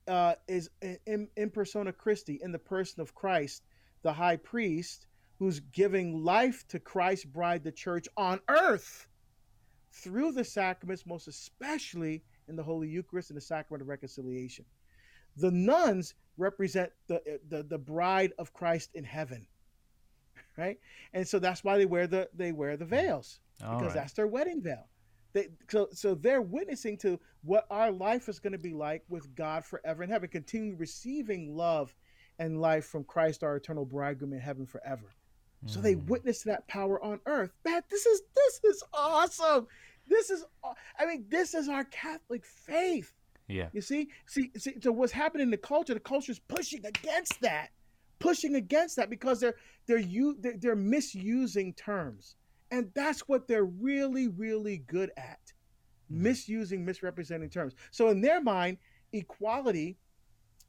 uh, 0.09 0.35
is 0.49 0.71
in, 1.07 1.29
in 1.37 1.51
persona 1.51 1.93
Christi, 1.93 2.39
in 2.43 2.53
the 2.53 2.59
person 2.59 3.01
of 3.01 3.15
Christ, 3.15 3.63
the 4.03 4.13
high 4.13 4.37
priest, 4.37 5.07
who's 5.44 5.61
giving 5.61 6.24
life 6.24 6.66
to 6.68 6.78
Christ's 6.78 7.26
bride, 7.26 7.62
the 7.62 7.70
church, 7.70 8.09
on 8.16 8.40
earth 8.48 9.07
through 9.92 10.33
the 10.33 10.42
sacraments, 10.42 11.04
most 11.04 11.28
especially 11.28 12.22
in 12.48 12.57
the 12.57 12.62
Holy 12.62 12.88
Eucharist 12.88 13.28
and 13.28 13.37
the 13.37 13.42
sacrament 13.42 13.83
of 13.83 13.88
reconciliation. 13.88 14.64
The 15.37 15.50
nuns 15.50 16.14
represent 16.38 16.92
the, 17.09 17.20
the, 17.50 17.62
the 17.62 17.76
bride 17.76 18.33
of 18.38 18.54
Christ 18.54 18.90
in 18.94 19.04
heaven. 19.04 19.46
Right? 20.57 20.78
And 21.12 21.26
so 21.26 21.40
that's 21.40 21.64
why 21.64 21.78
they 21.78 21.85
wear 21.85 22.07
the 22.07 22.28
they 22.33 22.52
wear 22.52 22.76
the 22.76 22.85
veils 22.85 23.40
All 23.61 23.76
because 23.76 23.88
right. 23.88 24.02
that's 24.02 24.12
their 24.12 24.28
wedding 24.28 24.62
veil. 24.62 24.87
They, 25.33 25.48
so, 25.68 25.88
so 25.90 26.14
they're 26.14 26.42
witnessing 26.42 26.96
to 26.98 27.18
what 27.42 27.66
our 27.70 27.90
life 27.90 28.28
is 28.28 28.38
going 28.38 28.52
to 28.52 28.59
be 28.59 28.72
like 28.72 29.02
with 29.09 29.35
God 29.35 29.64
forever 29.64 30.04
in 30.04 30.11
heaven, 30.11 30.28
continue 30.28 30.76
receiving 30.76 31.57
love 31.57 31.92
and 32.38 32.61
life 32.61 32.87
from 32.87 33.02
Christ, 33.02 33.42
our 33.42 33.57
eternal 33.57 33.85
bridegroom 33.85 34.33
in 34.33 34.38
heaven 34.38 34.64
forever. 34.64 35.12
So 35.66 35.81
they 35.81 35.94
witnessed 35.94 36.44
that 36.44 36.66
power 36.68 37.03
on 37.03 37.20
earth. 37.27 37.50
Man, 37.64 37.83
this 37.90 38.05
is 38.07 38.22
this 38.35 38.61
is 38.64 38.83
awesome. 38.92 39.66
This 40.07 40.29
is, 40.29 40.44
I 40.98 41.07
mean, 41.07 41.24
this 41.29 41.55
is 41.55 41.68
our 41.68 41.85
Catholic 41.85 42.44
faith. 42.44 43.12
Yeah. 43.48 43.68
You 43.72 43.81
see, 43.81 44.09
see, 44.27 44.50
see. 44.59 44.74
So 44.83 44.92
what's 44.92 45.12
happening 45.12 45.44
in 45.44 45.50
the 45.50 45.57
culture? 45.57 45.94
The 45.94 46.00
culture 46.00 46.33
is 46.33 46.38
pushing 46.38 46.85
against 46.85 47.40
that, 47.40 47.70
pushing 48.18 48.55
against 48.57 48.96
that 48.96 49.09
because 49.09 49.40
they're 49.40 49.55
they're 49.87 49.98
you 49.98 50.37
they're, 50.40 50.57
they're 50.59 50.77
misusing 50.77 51.72
terms, 51.74 52.37
and 52.70 52.90
that's 52.94 53.20
what 53.29 53.48
they're 53.48 53.64
really 53.64 54.29
really 54.29 54.79
good 54.79 55.11
at, 55.16 55.40
Mhm. 56.11 56.18
misusing, 56.18 56.85
misrepresenting 56.85 57.48
terms. 57.48 57.74
So 57.90 58.09
in 58.11 58.20
their 58.20 58.42
mind, 58.42 58.79
equality 59.12 59.96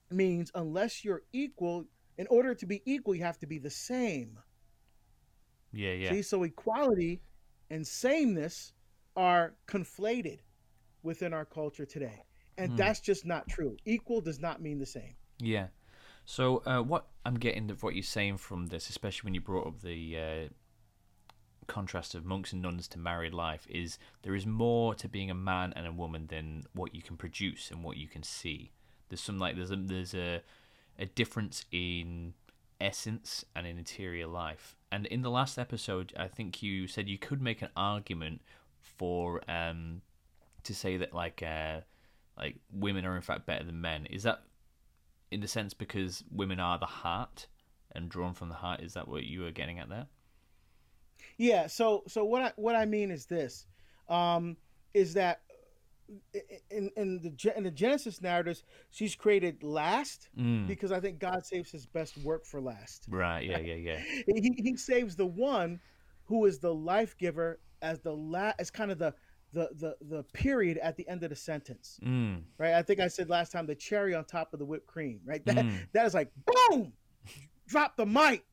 means 0.10 0.52
unless 0.56 1.04
you're 1.04 1.24
equal, 1.34 1.86
in 2.18 2.28
order 2.28 2.56
to 2.56 2.66
be 2.66 2.82
equal, 2.86 3.16
you 3.16 3.24
have 3.24 3.40
to 3.40 3.48
be 3.48 3.58
the 3.58 3.70
same. 3.70 4.40
Yeah. 5.76 5.92
Yeah. 5.92 6.12
See, 6.12 6.22
so 6.22 6.44
equality 6.44 7.22
and 7.70 7.86
sameness 7.86 8.74
are 9.16 9.56
conflated 9.68 10.40
within 11.04 11.34
our 11.34 11.46
culture 11.46 11.86
today. 11.86 12.24
And 12.58 12.72
Mm. 12.74 12.78
that's 12.78 13.02
just 13.02 13.26
not 13.26 13.48
true. 13.48 13.78
Equal 13.86 14.22
does 14.22 14.40
not 14.40 14.62
mean 14.62 14.80
the 14.80 14.86
same. 14.86 15.16
Yeah. 15.40 15.68
So 16.26 16.64
uh, 16.66 16.82
what 16.82 17.08
I'm 17.26 17.36
getting 17.36 17.70
of 17.70 17.84
what 17.84 17.94
you're 17.96 18.04
saying 18.04 18.38
from 18.38 18.68
this, 18.68 18.90
especially 18.90 19.28
when 19.28 19.34
you 19.36 19.42
brought 19.42 19.68
up 19.68 19.82
the 19.82 20.18
uh, 20.18 20.48
contrast 21.68 22.16
of 22.16 22.26
monks 22.26 22.54
and 22.54 22.62
nuns 22.62 22.88
to 22.90 23.00
married 23.00 23.34
life, 23.34 23.68
is 23.70 23.98
there 24.24 24.36
is 24.36 24.46
more 24.46 24.96
to 24.96 25.08
being 25.08 25.30
a 25.30 25.36
man 25.36 25.74
and 25.76 25.86
a 25.86 25.92
woman 25.92 26.28
than 26.28 26.64
what 26.74 26.96
you 26.96 27.02
can 27.02 27.18
produce 27.18 27.70
and 27.72 27.84
what 27.84 27.98
you 27.98 28.08
can 28.08 28.24
see. 28.24 28.72
There's 29.10 29.22
some 29.22 29.38
like 29.38 29.56
there's 29.56 29.72
a 29.72 29.76
there's 29.76 30.14
a 30.14 30.42
a 30.98 31.06
difference 31.06 31.66
in 31.72 32.34
essence 32.80 33.46
and 33.56 33.68
in 33.68 33.78
interior 33.78 34.28
life. 34.28 34.76
And 34.96 35.06
in 35.08 35.24
the 35.24 35.30
last 35.30 35.58
episode, 35.58 36.14
I 36.18 36.30
think 36.30 36.64
you 36.64 36.88
said 36.88 37.10
you 37.10 37.18
could 37.18 37.42
make 37.42 37.62
an 37.62 37.68
argument 37.76 38.42
for 38.80 39.42
um 39.52 40.02
to 40.64 40.74
say 40.74 40.96
that 40.96 41.14
like 41.14 41.44
uh 41.44 41.82
like 42.38 42.56
women 42.72 43.06
are 43.06 43.18
in 43.18 43.22
fact 43.22 43.46
better 43.46 43.66
than 43.66 43.82
men. 43.82 44.06
Is 44.06 44.24
that 44.24 44.44
in 45.32 45.42
the 45.42 45.50
sense 45.50 45.74
because 45.74 46.24
women 46.32 46.62
are 46.62 46.80
the 46.80 46.86
heart 46.86 47.48
and 47.92 48.08
drawn 48.08 48.34
from 48.34 48.48
the 48.48 48.56
heart? 48.56 48.80
Is 48.80 48.94
that 48.94 49.10
what 49.10 49.26
you 49.26 49.42
were 49.42 49.52
getting 49.52 49.80
at 49.80 49.90
there? 49.90 50.08
Yeah, 51.38 51.68
so 51.68 52.04
so 52.08 52.24
what 52.24 52.42
I 52.42 52.54
what 52.56 52.78
I 52.78 52.86
mean 52.86 53.12
is 53.12 53.26
this. 53.26 53.66
Um 54.08 54.56
is 54.94 55.16
that 55.16 55.42
in 56.70 56.90
in 56.96 57.20
the 57.22 57.58
in 57.58 57.64
the 57.64 57.72
Genesis 57.72 58.22
narratives, 58.22 58.64
she's 58.92 59.16
created 59.16 59.64
last 59.64 60.30
Mm. 60.38 60.68
because 60.68 60.92
I 60.92 61.00
think 61.00 61.20
God 61.20 61.46
saves 61.46 61.72
his 61.72 61.86
best 61.86 62.18
work 62.20 62.46
for 62.46 62.62
last. 62.62 63.06
Right. 63.10 63.46
Yeah. 63.50 63.60
Yeah. 63.60 63.76
Yeah. 63.76 64.00
he, 64.28 64.54
he 64.58 64.78
saves 64.78 65.16
the 65.16 65.26
one 65.26 65.80
who 66.26 66.46
is 66.46 66.60
the 66.60 66.74
life 66.74 67.18
giver 67.18 67.60
as 67.82 68.00
the 68.02 68.14
last 68.16 68.56
as 68.60 68.70
kind 68.72 68.92
of 68.92 68.98
the 69.00 69.14
the 69.54 69.70
the 69.80 69.96
the 70.10 70.24
period 70.34 70.78
at 70.80 70.98
the 70.98 71.08
end 71.08 71.24
of 71.24 71.30
the 71.30 71.36
sentence 71.36 72.00
Mm. 72.04 72.42
right 72.58 72.74
i 72.74 72.82
think 72.82 73.00
i 73.00 73.08
said 73.08 73.30
last 73.30 73.52
time 73.52 73.66
the 73.66 73.76
cherry 73.76 74.14
on 74.14 74.26
top 74.26 74.52
of 74.54 74.60
the 74.60 74.66
whipped 74.66 74.88
cream 74.88 75.22
right 75.26 75.46
that 75.46 75.56
Mm. 75.58 75.88
that 75.94 76.06
is 76.06 76.14
like 76.14 76.30
boom 76.46 76.92
drop 77.68 77.96
the 77.96 78.06
mic 78.06 78.44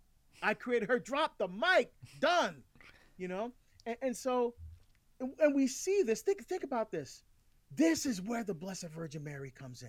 i 0.42 0.54
created 0.54 0.88
her 0.88 0.98
drop 1.00 1.38
the 1.38 1.48
mic 1.48 1.92
done 2.20 2.62
you 3.16 3.26
know 3.26 3.50
and, 3.86 3.96
and 4.02 4.16
so 4.16 4.54
and, 5.18 5.32
and 5.40 5.54
we 5.54 5.66
see 5.66 6.02
this 6.04 6.20
think 6.22 6.44
think 6.46 6.62
about 6.62 6.90
this 6.92 7.24
this 7.76 8.06
is 8.06 8.20
where 8.20 8.44
the 8.44 8.54
blessed 8.54 8.88
virgin 8.88 9.22
mary 9.24 9.50
comes 9.50 9.82
in 9.82 9.88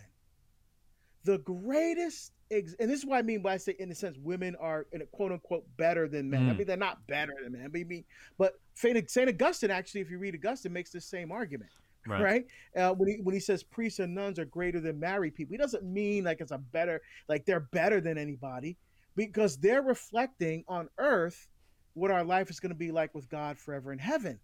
the 1.25 1.37
greatest 1.39 2.31
ex- 2.51 2.75
and 2.79 2.89
this 2.89 2.99
is 2.99 3.05
what 3.05 3.17
i 3.17 3.21
mean 3.21 3.41
by 3.41 3.53
i 3.53 3.57
say 3.57 3.75
in 3.79 3.91
a 3.91 3.95
sense 3.95 4.17
women 4.19 4.55
are 4.59 4.87
in 4.91 5.01
a 5.01 5.05
quote 5.07 5.31
unquote 5.31 5.65
better 5.77 6.07
than 6.07 6.29
men 6.29 6.49
i 6.49 6.53
Mm. 6.53 6.57
mean 6.59 6.67
they're 6.67 6.77
not 6.77 7.05
better 7.07 7.33
than 7.41 7.53
men 7.53 7.69
but, 7.71 7.79
I 7.79 7.83
mean, 7.83 8.03
but 8.37 8.53
Saint 8.73 9.09
Saint 9.09 9.29
augustine 9.29 9.71
actually 9.71 10.01
if 10.01 10.09
you 10.11 10.17
read 10.17 10.35
augustine 10.35 10.73
makes 10.73 10.91
the 10.91 11.01
same 11.01 11.31
argument 11.31 11.69
Right. 12.05 12.21
right, 12.21 12.45
Uh, 12.75 12.93
when 12.93 13.07
he 13.07 13.15
when 13.23 13.33
he 13.33 13.39
says 13.39 13.63
priests 13.63 13.99
and 13.99 14.13
nuns 14.13 14.37
are 14.37 14.43
greater 14.43 14.81
than 14.81 14.99
married 14.99 15.35
people 15.35 15.53
he 15.53 15.57
doesn't 15.57 15.85
mean 15.85 16.25
like 16.25 16.41
it's 16.41 16.51
a 16.51 16.57
better 16.57 17.01
like 17.29 17.45
they're 17.45 17.61
better 17.61 18.01
than 18.01 18.17
anybody 18.17 18.75
because 19.15 19.55
they're 19.57 19.81
reflecting 19.83 20.65
on 20.67 20.89
earth 20.97 21.47
what 21.93 22.11
our 22.11 22.25
life 22.25 22.49
is 22.49 22.59
going 22.59 22.71
to 22.71 22.77
be 22.77 22.91
like 22.91 23.15
with 23.15 23.29
god 23.29 23.57
forever 23.57 23.93
in 23.93 23.99
heaven 23.99 24.37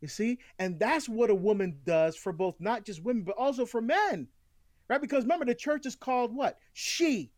you 0.00 0.08
see? 0.08 0.38
And 0.58 0.78
that's 0.78 1.08
what 1.08 1.30
a 1.30 1.34
woman 1.34 1.78
does 1.84 2.16
for 2.16 2.32
both 2.32 2.56
not 2.60 2.84
just 2.84 3.02
women 3.02 3.22
but 3.22 3.36
also 3.36 3.66
for 3.66 3.80
men 3.80 4.28
right? 4.88 5.00
Because 5.00 5.24
remember 5.24 5.44
the 5.44 5.54
church 5.54 5.84
is 5.84 5.96
called 5.96 6.34
what? 6.34 6.58
She. 6.72 7.32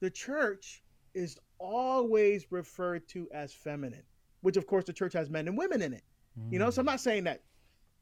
The 0.00 0.10
church 0.10 0.82
is 1.14 1.36
always 1.58 2.46
referred 2.52 3.08
to 3.08 3.28
as 3.32 3.52
feminine 3.52 4.04
which 4.40 4.56
of 4.56 4.66
course 4.66 4.84
the 4.84 4.92
church 4.92 5.12
has 5.12 5.30
men 5.30 5.48
and 5.48 5.56
women 5.56 5.82
in 5.82 5.92
it. 5.92 6.04
You 6.50 6.58
know? 6.58 6.70
So 6.70 6.80
i'm 6.80 6.86
mm. 6.86 6.90
not 6.90 7.00
saying 7.00 7.24
that 7.24 7.42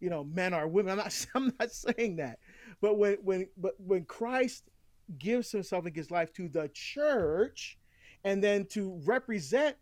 you 0.00 0.10
know 0.10 0.24
men 0.24 0.52
are 0.52 0.68
women. 0.68 0.92
I'm 0.92 0.98
not 0.98 1.26
i'm 1.34 1.52
not 1.58 1.72
saying 1.72 2.16
that. 2.16 2.38
But 2.80 2.98
when 2.98 3.14
when 3.22 3.48
but 3.56 3.74
when 3.78 4.04
christ 4.04 4.64
gives 5.18 5.50
himself 5.50 5.86
and 5.86 5.94
gives 5.94 6.10
life 6.10 6.32
to 6.34 6.48
the 6.48 6.68
church 6.74 7.78
and 8.24 8.42
then 8.42 8.66
to 8.66 9.00
represent 9.04 9.76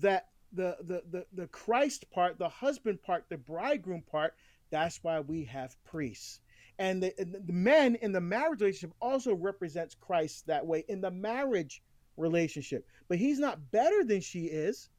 that 0.00 0.28
the 0.54 0.76
the 0.82 1.02
the, 1.10 1.26
the 1.34 1.46
christ 1.48 2.10
part 2.10 2.38
the 2.38 2.48
husband 2.48 3.02
part 3.02 3.24
the 3.28 3.38
bridegroom 3.38 4.02
part 4.02 4.34
that's 4.70 5.00
why 5.02 5.20
we 5.20 5.44
have 5.44 5.76
priests 5.84 6.40
and 6.78 7.02
the, 7.02 7.14
the 7.18 7.52
men 7.52 7.94
in 7.96 8.12
the 8.12 8.20
marriage 8.20 8.60
relationship 8.60 8.94
also 9.00 9.34
represents 9.34 9.94
christ 9.94 10.46
that 10.46 10.64
way 10.66 10.84
in 10.88 11.00
the 11.00 11.10
marriage 11.10 11.82
relationship 12.16 12.86
but 13.08 13.18
he's 13.18 13.38
not 13.38 13.70
better 13.70 14.04
than 14.04 14.20
she 14.20 14.46
is 14.46 14.90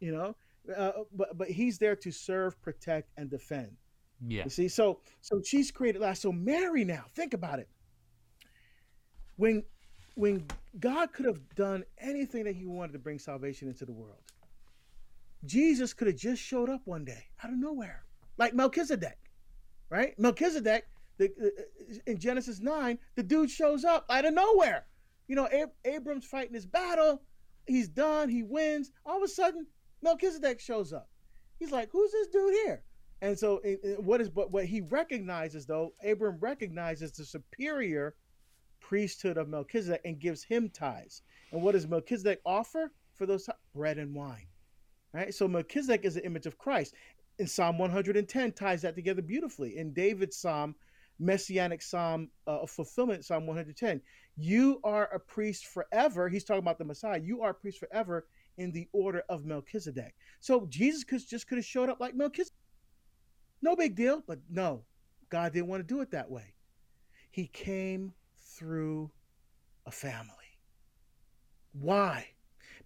you 0.00 0.12
know 0.12 0.34
uh, 0.76 0.92
but 1.12 1.36
but 1.38 1.48
he's 1.48 1.78
there 1.78 1.94
to 1.96 2.10
serve 2.10 2.60
protect 2.62 3.10
and 3.16 3.30
defend 3.30 3.76
Yeah. 4.26 4.44
you 4.44 4.50
see, 4.50 4.68
so 4.68 5.00
so 5.20 5.40
she's 5.44 5.70
created 5.70 6.00
last. 6.02 6.22
So 6.22 6.32
Mary 6.32 6.84
now, 6.84 7.04
think 7.14 7.34
about 7.34 7.58
it. 7.60 7.68
When 9.36 9.62
when 10.14 10.46
God 10.80 11.12
could 11.12 11.26
have 11.26 11.54
done 11.54 11.84
anything 11.98 12.44
that 12.44 12.56
he 12.56 12.64
wanted 12.66 12.94
to 12.94 12.98
bring 12.98 13.18
salvation 13.18 13.68
into 13.68 13.84
the 13.84 13.92
world, 13.92 14.22
Jesus 15.44 15.92
could 15.92 16.06
have 16.08 16.16
just 16.16 16.42
showed 16.42 16.70
up 16.70 16.80
one 16.84 17.04
day 17.04 17.26
out 17.42 17.50
of 17.52 17.58
nowhere, 17.58 18.04
like 18.38 18.54
Melchizedek, 18.54 19.18
right? 19.90 20.18
Melchizedek, 20.18 20.84
the, 21.18 21.30
uh, 21.42 21.94
in 22.06 22.18
Genesis 22.18 22.60
nine, 22.60 22.98
the 23.14 23.22
dude 23.22 23.50
shows 23.50 23.84
up 23.84 24.06
out 24.10 24.24
of 24.24 24.34
nowhere. 24.34 24.86
You 25.28 25.36
know, 25.36 25.48
Ab- 25.52 25.72
Abram's 25.84 26.26
fighting 26.26 26.54
his 26.54 26.66
battle. 26.66 27.22
He's 27.66 27.88
done. 27.88 28.28
He 28.28 28.42
wins. 28.42 28.92
All 29.04 29.16
of 29.16 29.22
a 29.22 29.28
sudden, 29.28 29.66
Melchizedek 30.02 30.60
shows 30.60 30.92
up. 30.92 31.08
He's 31.58 31.72
like, 31.72 31.90
"Who's 31.90 32.12
this 32.12 32.28
dude 32.28 32.54
here?" 32.64 32.84
And 33.22 33.38
so, 33.38 33.58
it, 33.64 33.80
it- 33.82 34.02
what 34.02 34.20
is 34.20 34.28
but 34.30 34.50
what 34.50 34.66
he 34.66 34.82
recognizes 34.82 35.66
though, 35.66 35.94
Abram 36.04 36.38
recognizes 36.40 37.12
the 37.12 37.24
superior 37.24 38.14
priesthood 38.80 39.36
of 39.36 39.48
Melchizedek 39.48 40.02
and 40.04 40.18
gives 40.20 40.44
him 40.44 40.68
tithes. 40.70 41.22
And 41.50 41.62
what 41.62 41.72
does 41.72 41.86
Melchizedek 41.88 42.40
offer 42.44 42.92
for 43.14 43.26
those 43.26 43.46
ti- 43.46 43.52
bread 43.74 43.98
and 43.98 44.14
wine? 44.14 44.46
Right. 45.16 45.32
So 45.32 45.48
Melchizedek 45.48 46.04
is 46.04 46.16
the 46.16 46.26
image 46.26 46.44
of 46.44 46.58
Christ. 46.58 46.94
In 47.38 47.46
Psalm 47.46 47.78
110 47.78 48.52
ties 48.52 48.82
that 48.82 48.94
together 48.94 49.22
beautifully. 49.22 49.78
In 49.78 49.94
David's 49.94 50.36
Psalm, 50.36 50.74
Messianic 51.18 51.80
Psalm 51.80 52.28
uh, 52.46 52.60
of 52.60 52.70
fulfillment, 52.70 53.24
Psalm 53.24 53.46
110, 53.46 54.02
you 54.36 54.78
are 54.84 55.06
a 55.14 55.18
priest 55.18 55.68
forever. 55.68 56.28
He's 56.28 56.44
talking 56.44 56.62
about 56.62 56.76
the 56.76 56.84
Messiah. 56.84 57.18
You 57.18 57.40
are 57.40 57.50
a 57.50 57.54
priest 57.54 57.78
forever 57.78 58.26
in 58.58 58.72
the 58.72 58.88
order 58.92 59.22
of 59.30 59.46
Melchizedek. 59.46 60.14
So 60.40 60.66
Jesus 60.66 61.02
could 61.02 61.26
just 61.26 61.48
could 61.48 61.56
have 61.56 61.64
showed 61.64 61.88
up 61.88 61.98
like 61.98 62.14
Melchizedek. 62.14 62.52
No 63.62 63.74
big 63.74 63.96
deal, 63.96 64.22
but 64.26 64.38
no, 64.50 64.84
God 65.30 65.54
didn't 65.54 65.68
want 65.68 65.80
to 65.80 65.94
do 65.94 66.02
it 66.02 66.10
that 66.10 66.30
way. 66.30 66.52
He 67.30 67.46
came 67.46 68.12
through 68.36 69.10
a 69.86 69.90
family. 69.90 70.58
Why? 71.72 72.26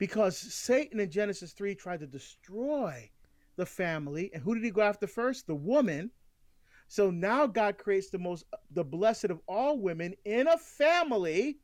Because 0.01 0.39
Satan 0.39 0.99
in 0.99 1.11
Genesis 1.11 1.53
3 1.53 1.75
tried 1.75 2.01
to 2.01 2.07
destroy 2.07 3.11
the 3.57 3.67
family. 3.67 4.31
And 4.33 4.43
who 4.43 4.55
did 4.55 4.65
he 4.65 4.71
go 4.71 4.81
after 4.81 5.07
first? 5.07 5.47
The 5.47 5.55
woman. 5.55 6.11
So 6.89 7.11
now 7.11 7.47
God 7.47 7.77
creates 7.77 8.09
the 8.09 8.19
most 8.19 8.47
the 8.71 8.83
blessed 8.83 9.27
of 9.27 9.41
all 9.47 9.79
women 9.79 10.15
in 10.25 10.49
a 10.49 10.57
family 10.57 11.59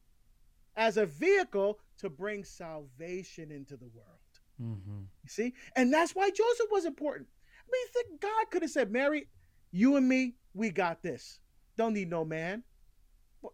as 0.77 0.99
a 0.99 1.07
vehicle 1.07 1.79
to 1.97 2.11
bring 2.11 2.45
salvation 2.45 3.51
into 3.51 3.75
the 3.79 3.87
world. 3.87 4.21
Mm-hmm. 4.63 5.01
You 5.23 5.29
see? 5.29 5.55
And 5.75 5.91
that's 5.91 6.15
why 6.15 6.29
Joseph 6.29 6.69
was 6.71 6.85
important. 6.85 7.29
I 7.67 7.69
mean, 7.73 7.87
think 7.89 8.21
God 8.21 8.51
could 8.51 8.63
have 8.63 8.71
said, 8.71 8.93
Mary, 8.93 9.29
you 9.73 9.97
and 9.97 10.07
me, 10.07 10.35
we 10.53 10.69
got 10.69 11.03
this. 11.03 11.41
Don't 11.79 11.95
need 11.95 12.11
no 12.11 12.23
man. 12.27 12.63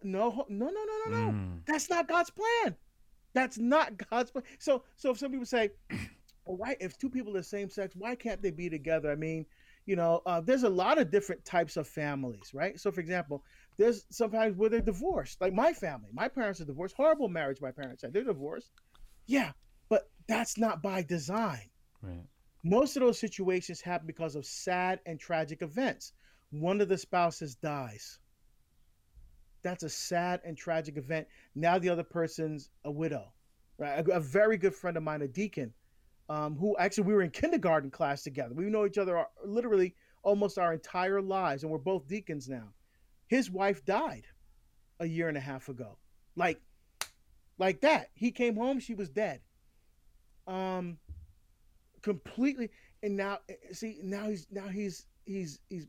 No, 0.03 0.45
no, 0.49 0.65
no, 0.65 0.71
no, 0.71 0.99
no, 1.05 1.17
no. 1.17 1.31
Mm. 1.31 1.59
That's 1.65 1.89
not 1.89 2.09
God's 2.09 2.31
plan. 2.31 2.75
That's 3.33 3.57
not 3.57 3.93
God's 4.09 4.31
plan. 4.31 4.43
So, 4.59 4.83
so 4.95 5.11
if 5.11 5.17
some 5.17 5.31
people 5.31 5.45
say, 5.45 5.71
well, 6.45 6.57
why, 6.57 6.75
if 6.79 6.97
two 6.97 7.09
people 7.09 7.35
are 7.35 7.39
the 7.39 7.43
same 7.43 7.69
sex, 7.69 7.95
why 7.95 8.15
can't 8.15 8.41
they 8.41 8.51
be 8.51 8.69
together? 8.69 9.11
I 9.11 9.15
mean, 9.15 9.45
you 9.85 9.95
know, 9.95 10.21
uh, 10.25 10.41
there's 10.41 10.63
a 10.63 10.69
lot 10.69 10.97
of 10.97 11.11
different 11.11 11.43
types 11.43 11.77
of 11.77 11.87
families, 11.87 12.51
right? 12.53 12.79
So, 12.79 12.91
for 12.91 13.01
example, 13.01 13.43
there's 13.77 14.05
sometimes 14.09 14.55
where 14.55 14.69
they're 14.69 14.81
divorced, 14.81 15.41
like 15.41 15.53
my 15.53 15.73
family. 15.73 16.09
My 16.13 16.27
parents 16.27 16.61
are 16.61 16.65
divorced. 16.65 16.95
Horrible 16.95 17.27
marriage, 17.27 17.59
my 17.61 17.71
parents 17.71 18.01
had. 18.01 18.13
They're 18.13 18.23
divorced. 18.23 18.71
Yeah, 19.25 19.51
but 19.89 20.09
that's 20.27 20.57
not 20.57 20.81
by 20.81 21.03
design. 21.03 21.69
Right. 22.01 22.23
Most 22.63 22.95
of 22.95 23.01
those 23.01 23.19
situations 23.19 23.81
happen 23.81 24.07
because 24.07 24.35
of 24.35 24.45
sad 24.45 24.99
and 25.05 25.19
tragic 25.19 25.61
events. 25.61 26.13
One 26.51 26.79
of 26.79 26.87
the 26.87 26.97
spouses 26.97 27.55
dies. 27.55 28.19
That's 29.63 29.83
a 29.83 29.89
sad 29.89 30.41
and 30.45 30.57
tragic 30.57 30.97
event. 30.97 31.27
Now 31.55 31.79
the 31.79 31.89
other 31.89 32.03
person's 32.03 32.69
a 32.83 32.91
widow, 32.91 33.31
right? 33.77 34.05
A, 34.07 34.11
a 34.15 34.19
very 34.19 34.57
good 34.57 34.75
friend 34.75 34.97
of 34.97 35.03
mine, 35.03 35.21
a 35.21 35.27
deacon, 35.27 35.73
um, 36.29 36.55
who 36.57 36.75
actually 36.77 37.05
we 37.05 37.13
were 37.13 37.21
in 37.21 37.29
kindergarten 37.29 37.89
class 37.89 38.23
together. 38.23 38.53
We 38.53 38.65
know 38.65 38.85
each 38.85 38.97
other 38.97 39.17
our, 39.17 39.27
literally 39.45 39.95
almost 40.21 40.57
our 40.57 40.73
entire 40.73 41.21
lives, 41.21 41.63
and 41.63 41.71
we're 41.71 41.77
both 41.77 42.07
deacons 42.07 42.47
now. 42.47 42.69
His 43.27 43.49
wife 43.49 43.83
died 43.85 44.25
a 44.99 45.05
year 45.05 45.27
and 45.27 45.37
a 45.37 45.41
half 45.41 45.69
ago, 45.69 45.97
like, 46.35 46.61
like 47.57 47.81
that. 47.81 48.09
He 48.13 48.31
came 48.31 48.55
home, 48.55 48.79
she 48.79 48.93
was 48.93 49.09
dead. 49.09 49.41
Um, 50.47 50.97
completely. 52.01 52.69
And 53.01 53.15
now, 53.17 53.39
eh, 53.49 53.55
see, 53.71 53.99
now 54.03 54.27
he's 54.27 54.47
now 54.51 54.67
he's 54.67 55.05
he's 55.25 55.59
he's 55.69 55.87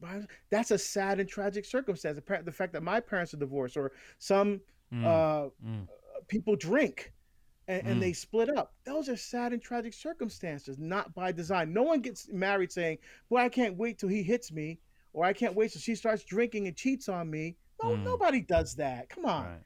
that's 0.51 0.71
a 0.71 0.79
sad 0.79 1.21
and 1.21 1.29
tragic 1.29 1.65
circumstance. 1.65 2.17
The 2.17 2.53
fact 2.53 2.73
that 2.73 2.83
my 2.83 3.01
parents 3.01 3.35
are 3.35 3.39
divorced, 3.39 3.77
or 3.77 3.93
some 4.19 4.61
mm. 4.93 5.05
Uh, 5.05 5.51
mm. 5.65 5.87
people 6.29 6.57
drink 6.57 7.13
and, 7.69 7.83
mm. 7.83 7.91
and, 7.91 8.03
they 8.03 8.13
split 8.13 8.49
up. 8.49 8.75
Those 8.85 9.09
are 9.09 9.17
sad 9.17 9.53
and 9.53 9.63
tragic 9.63 9.95
circumstances, 9.95 10.79
not 10.79 11.15
by 11.15 11.33
design. 11.33 11.73
No 11.73 11.83
one 11.83 12.01
gets 12.01 12.29
married 12.33 12.73
saying, 12.73 12.99
"Boy, 13.29 13.39
I 13.39 13.49
can't 13.49 13.77
wait 13.77 13.99
till 13.99 14.09
he 14.09 14.23
hits 14.23 14.53
me," 14.53 14.81
or 15.13 15.25
"I 15.25 15.33
can't 15.33 15.55
wait 15.55 15.73
till 15.73 15.81
she 15.81 15.95
starts 15.95 16.25
drinking 16.25 16.67
and 16.67 16.77
cheats 16.77 17.09
on 17.09 17.31
me." 17.31 17.57
No, 17.83 17.91
mm. 17.91 18.03
nobody 18.03 18.41
does 18.41 18.77
that. 18.77 19.09
Come 19.09 19.25
on. 19.25 19.45
Right. 19.45 19.61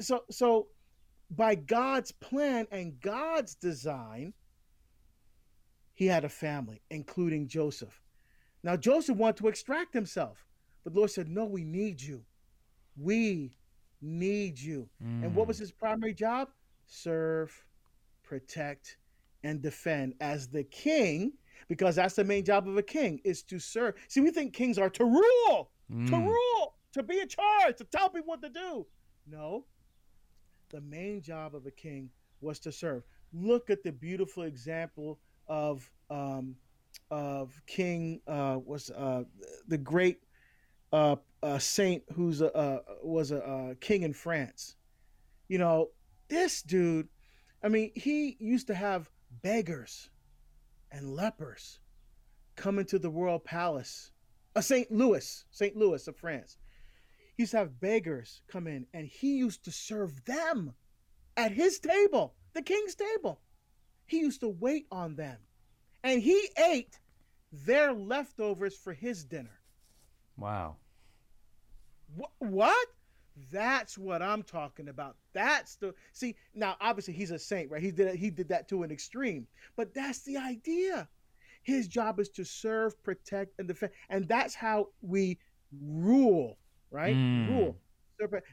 So 0.00 0.24
so 0.30 0.68
by 1.30 1.54
God's 1.54 2.12
plan 2.12 2.66
and 2.70 3.00
God's 3.00 3.54
design, 3.54 4.32
he 5.94 6.06
had 6.06 6.24
a 6.24 6.28
family, 6.28 6.82
including 6.90 7.48
Joseph. 7.48 8.00
Now, 8.64 8.76
Joseph 8.76 9.18
wanted 9.18 9.36
to 9.36 9.48
extract 9.48 9.92
himself, 9.92 10.46
but 10.82 10.94
the 10.94 10.98
Lord 10.98 11.10
said, 11.10 11.28
No, 11.28 11.44
we 11.44 11.62
need 11.64 12.00
you. 12.00 12.22
We 12.96 13.54
need 14.00 14.58
you. 14.58 14.88
Mm. 15.04 15.24
And 15.24 15.34
what 15.34 15.46
was 15.46 15.58
mm. 15.58 15.60
his 15.60 15.72
primary 15.72 16.14
job? 16.14 16.48
Serve, 16.86 17.54
protect, 18.22 18.96
and 19.44 19.60
defend 19.60 20.14
as 20.20 20.48
the 20.48 20.64
king, 20.64 21.34
because 21.68 21.96
that's 21.96 22.14
the 22.14 22.24
main 22.24 22.42
job 22.42 22.66
of 22.66 22.78
a 22.78 22.82
king, 22.82 23.20
is 23.22 23.42
to 23.42 23.58
serve. 23.58 23.94
See, 24.08 24.20
we 24.20 24.30
think 24.30 24.54
kings 24.54 24.78
are 24.78 24.90
to 24.90 25.04
rule, 25.04 25.70
mm. 25.92 26.08
to 26.08 26.16
rule, 26.16 26.74
to 26.92 27.02
be 27.02 27.20
in 27.20 27.28
charge, 27.28 27.76
to 27.76 27.84
tell 27.84 28.08
people 28.08 28.28
what 28.28 28.42
to 28.42 28.48
do. 28.48 28.86
No, 29.30 29.66
the 30.70 30.80
main 30.80 31.20
job 31.20 31.54
of 31.54 31.66
a 31.66 31.70
king 31.70 32.08
was 32.40 32.58
to 32.60 32.72
serve. 32.72 33.02
Look 33.34 33.68
at 33.68 33.82
the 33.82 33.92
beautiful 33.92 34.44
example 34.44 35.18
of 35.48 35.90
um, 36.08 36.56
of 37.10 37.60
King 37.66 38.20
uh, 38.26 38.58
was 38.64 38.90
uh, 38.90 39.24
the 39.68 39.78
great 39.78 40.18
uh, 40.92 41.16
uh, 41.42 41.58
saint 41.58 42.02
who's 42.14 42.40
a, 42.40 42.52
uh, 42.56 42.78
was 43.02 43.30
a, 43.30 43.38
a 43.38 43.74
king 43.80 44.02
in 44.02 44.12
France. 44.12 44.76
You 45.48 45.58
know, 45.58 45.90
this 46.28 46.62
dude. 46.62 47.08
I 47.62 47.68
mean, 47.68 47.92
he 47.94 48.36
used 48.38 48.66
to 48.66 48.74
have 48.74 49.10
beggars 49.42 50.10
and 50.92 51.14
lepers 51.14 51.80
come 52.56 52.78
into 52.78 52.98
the 52.98 53.10
royal 53.10 53.38
palace. 53.38 54.12
Uh, 54.54 54.60
St. 54.60 54.90
Louis, 54.92 55.44
St. 55.50 55.76
Louis 55.76 56.06
of 56.06 56.16
France. 56.16 56.56
He 57.36 57.42
used 57.42 57.52
to 57.52 57.58
have 57.58 57.80
beggars 57.80 58.42
come 58.46 58.66
in, 58.66 58.86
and 58.94 59.06
he 59.06 59.36
used 59.36 59.64
to 59.64 59.72
serve 59.72 60.24
them 60.24 60.74
at 61.36 61.50
his 61.50 61.80
table, 61.80 62.34
the 62.52 62.62
king's 62.62 62.94
table. 62.94 63.40
He 64.06 64.20
used 64.20 64.40
to 64.40 64.48
wait 64.48 64.86
on 64.92 65.16
them 65.16 65.38
and 66.04 66.22
he 66.22 66.48
ate 66.70 67.00
their 67.50 67.92
leftovers 67.92 68.76
for 68.76 68.92
his 68.92 69.24
dinner. 69.24 69.58
Wow. 70.36 70.76
Wh- 72.16 72.42
what? 72.42 72.88
That's 73.50 73.98
what 73.98 74.22
I'm 74.22 74.44
talking 74.44 74.88
about. 74.88 75.16
That's 75.32 75.74
the 75.76 75.92
see 76.12 76.36
now. 76.54 76.76
Obviously, 76.80 77.14
he's 77.14 77.32
a 77.32 77.38
saint, 77.38 77.68
right? 77.68 77.82
He 77.82 77.90
did 77.90 78.14
he 78.14 78.30
did 78.30 78.48
that 78.50 78.68
to 78.68 78.84
an 78.84 78.92
extreme, 78.92 79.48
but 79.74 79.92
that's 79.92 80.20
the 80.22 80.36
idea. 80.36 81.08
His 81.64 81.88
job 81.88 82.20
is 82.20 82.28
to 82.30 82.44
serve, 82.44 83.02
protect, 83.02 83.58
and 83.58 83.66
defend, 83.66 83.92
and 84.08 84.28
that's 84.28 84.54
how 84.54 84.88
we 85.00 85.38
rule, 85.82 86.58
right? 86.92 87.16
Mm. 87.16 87.48
Rule. 87.48 87.76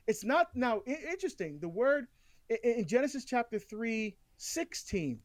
It's 0.07 0.23
not 0.23 0.47
now 0.55 0.81
interesting. 0.87 1.59
The 1.59 1.69
word 1.69 2.07
in 2.63 2.87
Genesis 2.87 3.25
chapter 3.25 3.59
3, 3.59 4.15
16, 4.37 5.19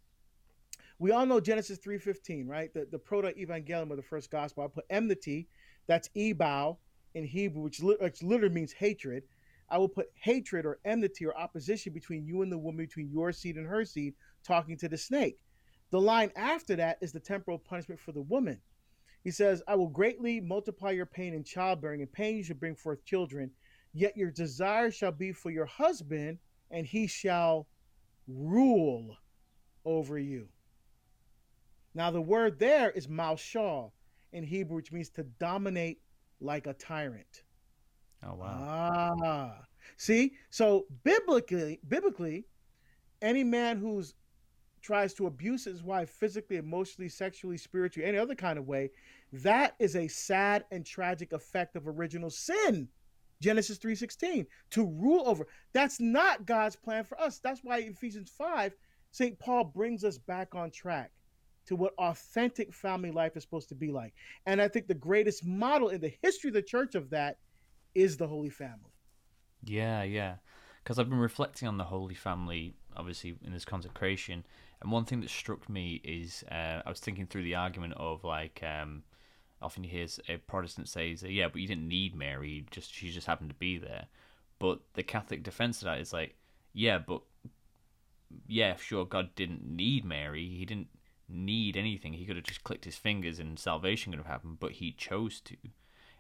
we 0.99 1.11
all 1.11 1.27
know 1.27 1.41
Genesis 1.41 1.79
3.15, 1.79 2.49
right? 2.49 2.73
The, 2.73 2.87
the 2.91 2.99
proto-evangelium 2.99 3.91
of 3.91 3.97
the 3.97 4.03
first 4.03 4.31
gospel. 4.31 4.65
I 4.65 4.69
put 4.69 4.87
enmity, 4.89 5.49
that's 5.87 6.09
ebal 6.15 6.81
in 7.15 7.25
Hebrew, 7.25 7.63
which, 7.63 7.83
li- 7.83 7.97
which 8.01 8.23
literally 8.23 8.55
means 8.55 8.73
hatred. 8.73 9.25
I 9.69 9.79
will 9.79 9.89
put 9.89 10.11
hatred 10.15 10.65
or 10.65 10.79
enmity 10.85 11.27
or 11.27 11.37
opposition 11.37 11.93
between 11.93 12.25
you 12.25 12.43
and 12.43 12.51
the 12.51 12.59
woman, 12.59 12.87
between 12.87 13.11
your 13.11 13.33
seed 13.33 13.57
and 13.57 13.67
her 13.67 13.85
seed, 13.85 14.15
talking 14.45 14.77
to 14.79 14.89
the 14.89 14.97
snake. 14.97 15.39
The 15.91 16.01
line 16.01 16.31
after 16.37 16.77
that 16.77 16.99
is 17.01 17.13
the 17.13 17.21
temporal 17.21 17.59
punishment 17.59 18.01
for 18.01 18.13
the 18.13 18.23
woman. 18.23 18.61
He 19.23 19.31
says, 19.31 19.63
I 19.67 19.75
will 19.75 19.89
greatly 19.89 20.41
multiply 20.41 20.93
your 20.93 21.07
pain 21.07 21.35
in 21.35 21.43
childbearing, 21.43 22.01
and 22.01 22.13
pain 22.13 22.37
you 22.37 22.45
shall 22.45 22.57
bring 22.57 22.77
forth 22.77 23.05
children. 23.05 23.51
Yet 23.93 24.17
your 24.17 24.31
desire 24.31 24.91
shall 24.91 25.13
be 25.13 25.33
for 25.33 25.51
your 25.51 25.67
husband, 25.67 26.39
and 26.71 26.87
he 26.87 27.07
shall 27.07 27.67
rule 28.29 29.17
over 29.85 30.19
you. 30.19 30.49
Now, 31.97 32.11
the 32.11 32.21
word 32.21 32.59
there 32.59 32.91
is 32.91 33.07
malshal 33.07 33.91
in 34.31 34.45
Hebrew, 34.45 34.77
which 34.77 34.93
means 34.93 35.09
to 35.11 35.23
dominate 35.41 36.03
like 36.41 36.67
a 36.67 36.75
tyrant. 36.75 37.45
Oh 38.23 38.35
wow. 38.35 39.17
Ah. 39.25 39.63
See? 39.97 40.35
So 40.51 40.85
biblically, 41.05 41.81
biblically, 41.89 42.45
any 43.23 43.43
man 43.43 43.79
who's 43.79 44.13
tries 44.83 45.15
to 45.15 45.27
abuse 45.27 45.65
his 45.65 45.83
wife 45.83 46.11
physically, 46.11 46.59
emotionally, 46.59 47.09
sexually, 47.09 47.57
spiritually, 47.57 48.07
any 48.07 48.19
other 48.19 48.35
kind 48.35 48.59
of 48.59 48.69
way, 48.69 48.91
that 49.33 49.75
is 49.79 49.97
a 49.97 50.07
sad 50.07 50.67
and 50.71 50.85
tragic 50.85 51.33
effect 51.33 51.77
of 51.77 51.89
original 51.89 52.29
sin. 52.29 52.89
Genesis 53.41 53.79
3:16 53.79 54.47
to 54.69 54.85
rule 54.85 55.27
over. 55.27 55.47
That's 55.73 55.99
not 55.99 56.45
God's 56.45 56.77
plan 56.77 57.05
for 57.05 57.19
us. 57.19 57.39
That's 57.39 57.65
why 57.65 57.79
Ephesians 57.79 58.31
5 58.31 58.77
St. 59.13 59.39
Paul 59.39 59.65
brings 59.65 60.05
us 60.05 60.19
back 60.19 60.55
on 60.55 60.71
track 60.71 61.11
to 61.67 61.77
what 61.77 61.95
authentic 61.99 62.73
family 62.73 63.11
life 63.11 63.37
is 63.37 63.43
supposed 63.43 63.69
to 63.69 63.75
be 63.75 63.91
like. 63.91 64.15
And 64.47 64.61
I 64.61 64.69
think 64.69 64.87
the 64.87 64.95
greatest 64.95 65.45
model 65.45 65.89
in 65.89 66.01
the 66.01 66.15
history 66.23 66.49
of 66.49 66.55
the 66.55 66.63
church 66.63 66.95
of 66.95 67.11
that 67.11 67.39
is 67.95 68.17
the 68.17 68.27
Holy 68.27 68.51
Family. 68.51 68.93
Yeah, 69.65 70.03
yeah. 70.03 70.37
Because 70.83 70.99
I've 70.99 71.11
been 71.11 71.19
reflecting 71.19 71.67
on 71.67 71.79
the 71.79 71.85
Holy 71.85 72.15
Family, 72.15 72.75
obviously, 72.97 73.35
in 73.45 73.53
this 73.53 73.65
consecration. 73.65 74.45
And 74.81 74.93
one 74.93 75.05
thing 75.05 75.21
that 75.21 75.31
struck 75.31 75.69
me 75.69 76.01
is 76.05 76.45
uh, 76.51 76.83
I 76.85 76.89
was 76.89 77.01
thinking 77.01 77.27
through 77.27 77.43
the 77.43 77.57
argument 77.57 77.95
of 77.97 78.23
like, 78.23 78.63
um, 78.63 79.03
often 79.61 79.83
you 79.83 79.91
hear 79.91 80.07
a 80.29 80.37
Protestant 80.37 80.89
says, 80.89 81.23
yeah, 81.23 81.49
but 81.49 81.61
you 81.61 81.67
didn't 81.67 81.89
need 81.89 82.15
Mary, 82.15 82.67
just 82.71 82.95
she 82.95 83.11
just 83.11 83.27
happened 83.27 83.51
to 83.51 83.57
be 83.57 83.79
there. 83.79 84.07
But 84.59 84.81
the 84.95 85.03
Catholic 85.03 85.43
defense 85.43 85.81
of 85.81 85.87
that 85.87 85.99
is 85.99 86.13
like, 86.13 86.37
yeah, 86.73 86.99
but 86.99 87.23
yeah, 88.47 88.77
sure, 88.77 89.05
God 89.05 89.35
didn't 89.35 89.67
need 89.67 90.05
Mary. 90.05 90.47
He 90.49 90.65
didn't 90.65 90.89
need 91.29 91.77
anything. 91.77 92.13
He 92.15 92.25
could 92.25 92.37
have 92.37 92.45
just 92.45 92.65
clicked 92.65 92.85
his 92.85 92.97
fingers 92.97 93.39
and 93.39 93.59
salvation 93.59 94.13
could 94.13 94.19
have 94.19 94.27
happened, 94.27 94.59
but 94.61 94.73
he 94.73 94.93
chose 94.93 95.41
to. 95.43 95.57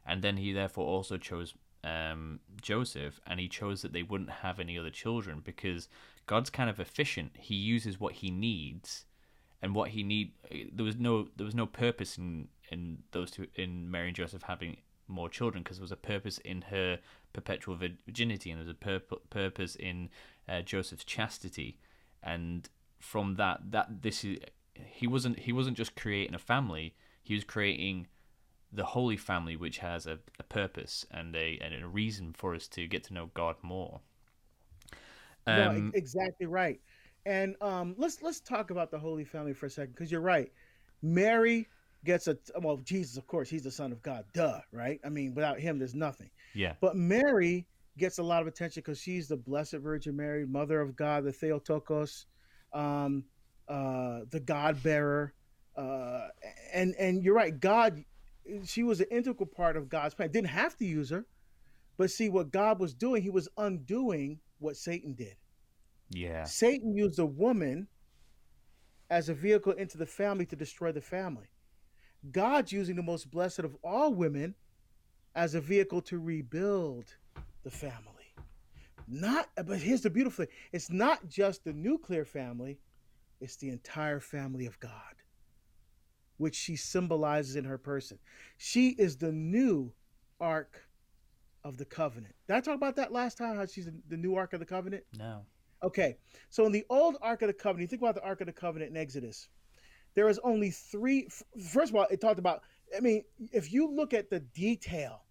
And 0.04 0.22
then 0.22 0.36
he 0.36 0.52
therefore 0.52 0.86
also 0.86 1.16
chose 1.16 1.54
um, 1.84 2.40
Joseph, 2.60 3.20
and 3.26 3.38
he 3.38 3.48
chose 3.48 3.82
that 3.82 3.92
they 3.92 4.02
wouldn't 4.02 4.30
have 4.30 4.58
any 4.58 4.78
other 4.78 4.90
children 4.90 5.40
because 5.44 5.88
God's 6.26 6.50
kind 6.50 6.68
of 6.68 6.80
efficient. 6.80 7.32
He 7.38 7.54
uses 7.54 8.00
what 8.00 8.14
he 8.14 8.30
needs, 8.30 9.04
and 9.62 9.74
what 9.74 9.90
he 9.90 10.02
need. 10.02 10.32
There 10.72 10.84
was 10.84 10.96
no 10.96 11.28
there 11.36 11.44
was 11.44 11.54
no 11.54 11.66
purpose 11.66 12.18
in 12.18 12.48
in 12.70 12.98
those 13.12 13.30
two 13.30 13.46
in 13.54 13.90
Mary 13.90 14.08
and 14.08 14.16
Joseph 14.16 14.42
having 14.42 14.76
more 15.08 15.28
children 15.28 15.62
because 15.62 15.78
there 15.78 15.84
was 15.84 15.92
a 15.92 15.96
purpose 15.96 16.38
in 16.38 16.62
her 16.62 16.98
perpetual 17.32 17.76
virginity 17.76 18.50
and 18.50 18.58
there 18.58 18.66
was 18.66 18.74
a 18.74 18.74
pur- 18.74 19.16
purpose 19.30 19.76
in 19.76 20.08
uh, 20.48 20.62
Joseph's 20.62 21.04
chastity, 21.04 21.78
and 22.22 22.68
from 22.98 23.36
that 23.36 23.60
that 23.70 24.02
this 24.02 24.24
is 24.24 24.38
he 24.84 25.06
wasn't 25.06 25.38
he 25.38 25.52
wasn't 25.52 25.76
just 25.76 25.96
creating 25.96 26.34
a 26.34 26.38
family. 26.38 26.94
He 27.22 27.34
was 27.34 27.44
creating 27.44 28.06
the 28.72 28.84
Holy 28.84 29.16
Family, 29.16 29.56
which 29.56 29.78
has 29.78 30.06
a, 30.06 30.18
a 30.38 30.42
purpose 30.42 31.06
and 31.10 31.34
a 31.34 31.58
and 31.62 31.82
a 31.82 31.86
reason 31.86 32.32
for 32.32 32.54
us 32.54 32.68
to 32.68 32.86
get 32.86 33.04
to 33.04 33.14
know 33.14 33.30
God 33.34 33.56
more. 33.62 34.00
Um, 35.46 35.56
no, 35.56 35.90
exactly 35.94 36.46
right. 36.46 36.80
And 37.24 37.56
um, 37.60 37.94
let's 37.98 38.22
let's 38.22 38.40
talk 38.40 38.70
about 38.70 38.90
the 38.90 38.98
Holy 38.98 39.24
Family 39.24 39.52
for 39.52 39.66
a 39.66 39.70
second, 39.70 39.94
because 39.94 40.10
you're 40.10 40.20
right. 40.20 40.52
Mary 41.02 41.66
gets 42.04 42.28
a 42.28 42.36
well, 42.60 42.78
Jesus, 42.78 43.16
of 43.16 43.26
course, 43.26 43.48
he's 43.48 43.62
the 43.62 43.70
Son 43.70 43.92
of 43.92 44.02
God, 44.02 44.24
duh, 44.32 44.60
right? 44.72 45.00
I 45.04 45.08
mean, 45.08 45.34
without 45.34 45.58
him, 45.58 45.78
there's 45.78 45.94
nothing. 45.94 46.30
Yeah. 46.54 46.74
But 46.80 46.96
Mary 46.96 47.66
gets 47.98 48.18
a 48.18 48.22
lot 48.22 48.42
of 48.42 48.48
attention 48.48 48.82
because 48.84 49.00
she's 49.00 49.28
the 49.28 49.36
Blessed 49.36 49.76
Virgin 49.76 50.16
Mary, 50.16 50.46
Mother 50.46 50.80
of 50.80 50.96
God, 50.96 51.24
the 51.24 51.32
Theotokos, 51.32 52.26
um, 52.72 53.24
uh, 53.68 54.20
the 54.30 54.40
God 54.40 54.82
bearer, 54.82 55.32
uh, 55.76 56.28
and 56.72 56.94
and 56.98 57.22
you're 57.22 57.34
right. 57.34 57.58
God 57.58 58.04
she 58.64 58.82
was 58.82 59.00
an 59.00 59.06
integral 59.10 59.46
part 59.46 59.76
of 59.76 59.88
God's 59.88 60.14
plan. 60.14 60.30
Didn't 60.30 60.50
have 60.50 60.76
to 60.76 60.84
use 60.84 61.10
her, 61.10 61.26
but 61.96 62.10
see 62.10 62.28
what 62.28 62.50
God 62.50 62.78
was 62.78 62.94
doing, 62.94 63.22
he 63.22 63.30
was 63.30 63.48
undoing 63.56 64.40
what 64.58 64.76
Satan 64.76 65.14
did. 65.14 65.36
Yeah. 66.10 66.44
Satan 66.44 66.96
used 66.96 67.18
a 67.18 67.26
woman 67.26 67.88
as 69.10 69.28
a 69.28 69.34
vehicle 69.34 69.72
into 69.72 69.98
the 69.98 70.06
family 70.06 70.46
to 70.46 70.56
destroy 70.56 70.92
the 70.92 71.00
family. 71.00 71.46
God's 72.30 72.72
using 72.72 72.96
the 72.96 73.02
most 73.02 73.30
blessed 73.30 73.60
of 73.60 73.76
all 73.82 74.12
women 74.12 74.54
as 75.34 75.54
a 75.54 75.60
vehicle 75.60 76.00
to 76.02 76.18
rebuild 76.18 77.14
the 77.62 77.70
family. 77.70 78.02
Not 79.08 79.48
but 79.54 79.78
here's 79.78 80.00
the 80.00 80.10
beautiful 80.10 80.44
thing. 80.44 80.54
It's 80.72 80.90
not 80.90 81.28
just 81.28 81.64
the 81.64 81.72
nuclear 81.72 82.24
family, 82.24 82.78
it's 83.40 83.56
the 83.56 83.70
entire 83.70 84.20
family 84.20 84.66
of 84.66 84.78
God 84.80 85.16
which 86.38 86.54
she 86.54 86.76
symbolizes 86.76 87.56
in 87.56 87.64
her 87.64 87.78
person. 87.78 88.18
She 88.56 88.90
is 88.90 89.16
the 89.16 89.32
new 89.32 89.92
Ark 90.40 90.86
of 91.64 91.76
the 91.76 91.84
Covenant. 91.84 92.34
Did 92.46 92.56
I 92.56 92.60
talk 92.60 92.76
about 92.76 92.96
that 92.96 93.12
last 93.12 93.38
time? 93.38 93.56
How 93.56 93.66
she's 93.66 93.88
the 94.08 94.16
new 94.16 94.34
Ark 94.34 94.52
of 94.52 94.60
the 94.60 94.66
Covenant? 94.66 95.04
No. 95.18 95.42
Okay. 95.82 96.16
So 96.50 96.66
in 96.66 96.72
the 96.72 96.84
old 96.90 97.16
Ark 97.22 97.42
of 97.42 97.48
the 97.48 97.54
Covenant, 97.54 97.82
you 97.82 97.88
think 97.88 98.02
about 98.02 98.14
the 98.14 98.24
Ark 98.24 98.40
of 98.40 98.46
the 98.46 98.52
Covenant 98.52 98.90
in 98.90 98.96
Exodus. 98.96 99.48
There 100.14 100.28
is 100.28 100.38
only 100.42 100.70
three. 100.70 101.28
First 101.70 101.90
of 101.90 101.96
all, 101.96 102.06
it 102.10 102.20
talked 102.20 102.38
about. 102.38 102.62
I 102.96 103.00
mean, 103.00 103.24
if 103.52 103.72
you 103.72 103.90
look 103.90 104.14
at 104.14 104.30
the 104.30 104.40
detail 104.40 105.24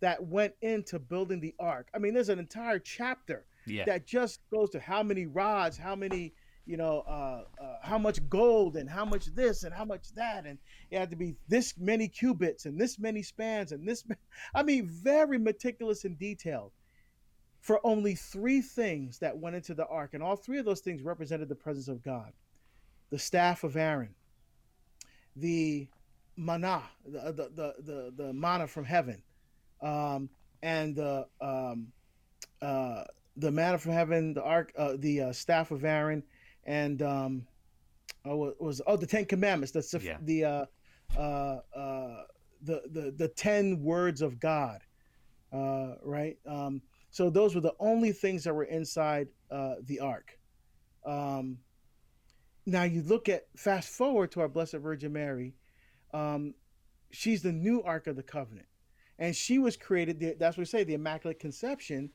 that 0.00 0.22
went 0.22 0.52
into 0.60 0.98
building 0.98 1.40
the 1.40 1.54
ark, 1.58 1.88
I 1.94 1.98
mean, 1.98 2.12
there's 2.12 2.28
an 2.28 2.38
entire 2.38 2.78
chapter 2.78 3.46
yeah. 3.66 3.84
that 3.86 4.06
just 4.06 4.40
goes 4.50 4.68
to 4.70 4.80
how 4.80 5.02
many 5.02 5.24
rods, 5.24 5.78
how 5.78 5.96
many 5.96 6.34
you 6.66 6.76
know, 6.76 7.04
uh, 7.06 7.44
uh, 7.62 7.76
how 7.82 7.98
much 7.98 8.26
gold 8.28 8.76
and 8.76 8.88
how 8.88 9.04
much 9.04 9.26
this 9.34 9.64
and 9.64 9.74
how 9.74 9.84
much 9.84 10.14
that, 10.14 10.46
and 10.46 10.58
it 10.90 10.98
had 10.98 11.10
to 11.10 11.16
be 11.16 11.34
this 11.48 11.74
many 11.78 12.08
cubits 12.08 12.64
and 12.64 12.80
this 12.80 12.98
many 12.98 13.22
spans 13.22 13.72
and 13.72 13.86
this. 13.86 14.04
I 14.54 14.62
mean, 14.62 14.86
very 14.86 15.38
meticulous 15.38 16.04
and 16.04 16.18
detailed 16.18 16.72
for 17.60 17.80
only 17.84 18.14
three 18.14 18.60
things 18.60 19.18
that 19.18 19.38
went 19.38 19.56
into 19.56 19.74
the 19.74 19.86
ark, 19.86 20.10
and 20.14 20.22
all 20.22 20.36
three 20.36 20.58
of 20.58 20.64
those 20.64 20.80
things 20.80 21.02
represented 21.02 21.48
the 21.48 21.54
presence 21.54 21.88
of 21.88 22.02
God: 22.02 22.32
the 23.10 23.18
staff 23.18 23.62
of 23.64 23.76
Aaron, 23.76 24.14
the 25.36 25.86
manna, 26.36 26.82
the 27.06 27.32
the 27.32 27.50
the 27.54 27.74
the, 27.82 28.12
the 28.16 28.32
manna 28.32 28.66
from 28.66 28.84
heaven, 28.84 29.22
um, 29.82 30.30
and 30.62 30.96
the 30.96 31.26
um, 31.42 31.88
uh, 32.62 33.04
the 33.36 33.50
manna 33.50 33.76
from 33.78 33.92
heaven, 33.92 34.32
the 34.32 34.42
ark, 34.42 34.72
uh, 34.78 34.94
the 34.98 35.20
uh, 35.20 35.32
staff 35.32 35.70
of 35.70 35.84
Aaron, 35.84 36.22
and 36.66 37.02
um, 37.02 37.46
oh, 38.24 38.54
was 38.58 38.80
oh 38.86 38.96
the 38.96 39.06
Ten 39.06 39.24
Commandments. 39.24 39.72
That's 39.72 39.90
the 39.90 40.00
yeah. 40.00 40.16
the 40.22 40.44
uh, 40.44 40.64
uh, 41.16 41.60
uh, 41.76 42.22
the 42.62 42.82
the 42.90 43.14
the 43.16 43.28
ten 43.28 43.82
words 43.82 44.22
of 44.22 44.40
God, 44.40 44.80
uh, 45.52 45.94
right? 46.02 46.36
Um, 46.46 46.82
so 47.10 47.30
those 47.30 47.54
were 47.54 47.60
the 47.60 47.74
only 47.78 48.12
things 48.12 48.44
that 48.44 48.54
were 48.54 48.64
inside 48.64 49.28
uh, 49.50 49.74
the 49.84 50.00
ark. 50.00 50.38
Um, 51.06 51.58
now 52.66 52.84
you 52.84 53.02
look 53.02 53.28
at 53.28 53.46
fast 53.56 53.88
forward 53.90 54.32
to 54.32 54.40
our 54.40 54.48
Blessed 54.48 54.74
Virgin 54.74 55.12
Mary. 55.12 55.54
Um, 56.12 56.54
she's 57.10 57.42
the 57.42 57.52
new 57.52 57.82
Ark 57.82 58.06
of 58.06 58.16
the 58.16 58.22
Covenant, 58.22 58.66
and 59.18 59.36
she 59.36 59.58
was 59.58 59.76
created. 59.76 60.36
That's 60.38 60.56
what 60.56 60.62
we 60.62 60.64
say, 60.64 60.84
the 60.84 60.94
Immaculate 60.94 61.38
Conception. 61.38 62.10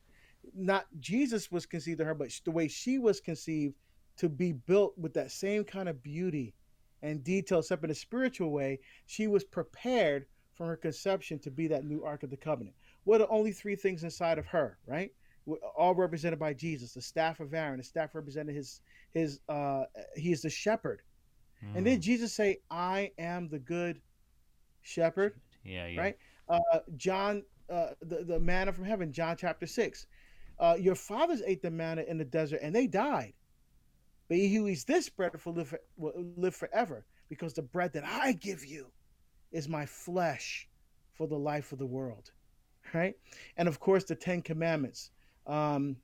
Not 0.56 0.86
Jesus 1.00 1.52
was 1.52 1.66
conceived 1.66 2.00
in 2.00 2.08
her, 2.08 2.16
but 2.16 2.32
the 2.46 2.52
way 2.52 2.68
she 2.68 2.98
was 2.98 3.20
conceived 3.20 3.76
to 4.20 4.30
be 4.30 4.52
built 4.52 4.98
with 4.98 5.14
that 5.14 5.32
same 5.32 5.64
kind 5.64 5.90
of 5.90 6.04
beauty 6.04 6.54
and 7.02 7.24
detail, 7.24 7.60
except 7.60 7.84
in 7.84 7.90
a 7.90 7.96
spiritual 7.96 8.52
way, 8.52 8.80
she 9.06 9.28
was 9.28 9.44
prepared 9.44 10.26
from 10.54 10.68
her 10.68 10.76
conception 10.76 11.40
to 11.40 11.50
be 11.50 11.68
that 11.68 11.86
new 11.86 12.04
Ark 12.04 12.24
of 12.24 12.30
the 12.30 12.38
Covenant. 12.38 12.76
What 13.06 13.22
are 13.22 13.32
only 13.32 13.54
three 13.54 13.78
things 13.78 14.04
inside 14.04 14.38
of 14.38 14.46
her, 14.48 14.78
right? 14.86 15.12
All 15.78 15.96
represented 15.96 16.38
by 16.38 16.54
Jesus. 16.54 16.94
The 16.94 17.02
staff 17.02 17.40
of 17.40 17.54
Aaron, 17.54 17.78
the 17.78 17.84
staff 17.84 18.14
represented 18.14 18.56
his 18.56 18.82
his 19.14 19.40
uh 19.48 19.86
he 20.16 20.32
is 20.32 20.42
the 20.42 20.50
shepherd. 20.50 21.02
Mm. 21.64 21.78
And 21.78 21.88
then 21.88 21.96
hmm. 21.96 22.02
Jesus 22.02 22.34
say, 22.34 22.58
I 22.70 23.12
am 23.18 23.48
the 23.50 23.60
good 23.60 24.02
shepherd. 24.82 25.40
Yeah, 25.64 25.88
yeah. 25.88 26.02
Right? 26.02 26.18
Uh 26.50 26.80
John 26.98 27.44
uh 27.70 27.92
the, 28.02 28.26
the 28.26 28.40
manna 28.40 28.74
from 28.74 28.84
heaven, 28.84 29.14
John 29.14 29.38
chapter 29.38 29.66
six. 29.66 30.08
Uh, 30.60 30.76
your 30.78 30.96
fathers 30.96 31.42
ate 31.46 31.62
the 31.62 31.72
manna 31.72 32.02
in 32.02 32.18
the 32.18 32.26
desert 32.26 32.60
and 32.62 32.76
they 32.76 32.86
died. 32.86 33.34
But 34.30 34.38
he 34.38 34.56
who 34.56 34.68
eats 34.68 34.84
this 34.84 35.10
bread 35.10 35.32
will 35.44 35.54
live, 35.54 35.76
will 35.98 36.14
live 36.38 36.56
forever, 36.56 37.06
because 37.28 37.54
the 37.54 37.64
bread 37.64 37.92
that 37.94 38.06
I 38.06 38.32
give 38.34 38.64
you 38.64 38.88
is 39.52 39.68
my 39.68 39.86
flesh 39.86 40.70
for 41.14 41.28
the 41.28 41.38
life 41.38 41.72
of 41.72 41.80
the 41.80 41.86
world. 41.86 42.32
Right? 42.94 43.16
And 43.58 43.68
of 43.68 43.80
course, 43.80 44.04
the 44.06 44.16
Ten 44.16 44.42
Commandments. 44.42 45.12
Um, 45.46 45.98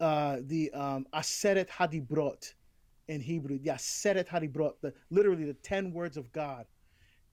uh, 0.00 0.38
the 0.46 0.72
um, 0.72 1.06
Aseret 1.14 1.68
Hadibrot 1.68 2.54
in 3.06 3.20
Hebrew, 3.20 3.58
the 3.58 3.70
Aseret 3.70 4.26
Hadibrot, 4.26 4.72
literally 5.10 5.44
the 5.44 5.54
10 5.54 5.92
words 5.92 6.16
of 6.16 6.32
God. 6.32 6.66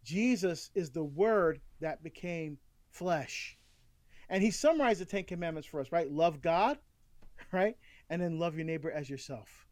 Jesus 0.03 0.69
is 0.75 0.91
the 0.91 1.03
word 1.03 1.61
that 1.81 2.03
became 2.03 2.57
flesh. 2.91 3.57
And 4.29 4.43
he 4.43 4.51
summarized 4.51 5.01
the 5.01 5.05
Ten 5.05 5.23
Commandments 5.23 5.67
for 5.67 5.79
us, 5.79 5.91
right? 5.91 6.11
Love 6.11 6.41
God, 6.41 6.77
right? 7.51 7.75
And 8.09 8.21
then 8.21 8.37
love 8.37 8.55
your 8.55 8.65
neighbor 8.65 8.91
as 8.91 9.09
yourself. 9.09 9.65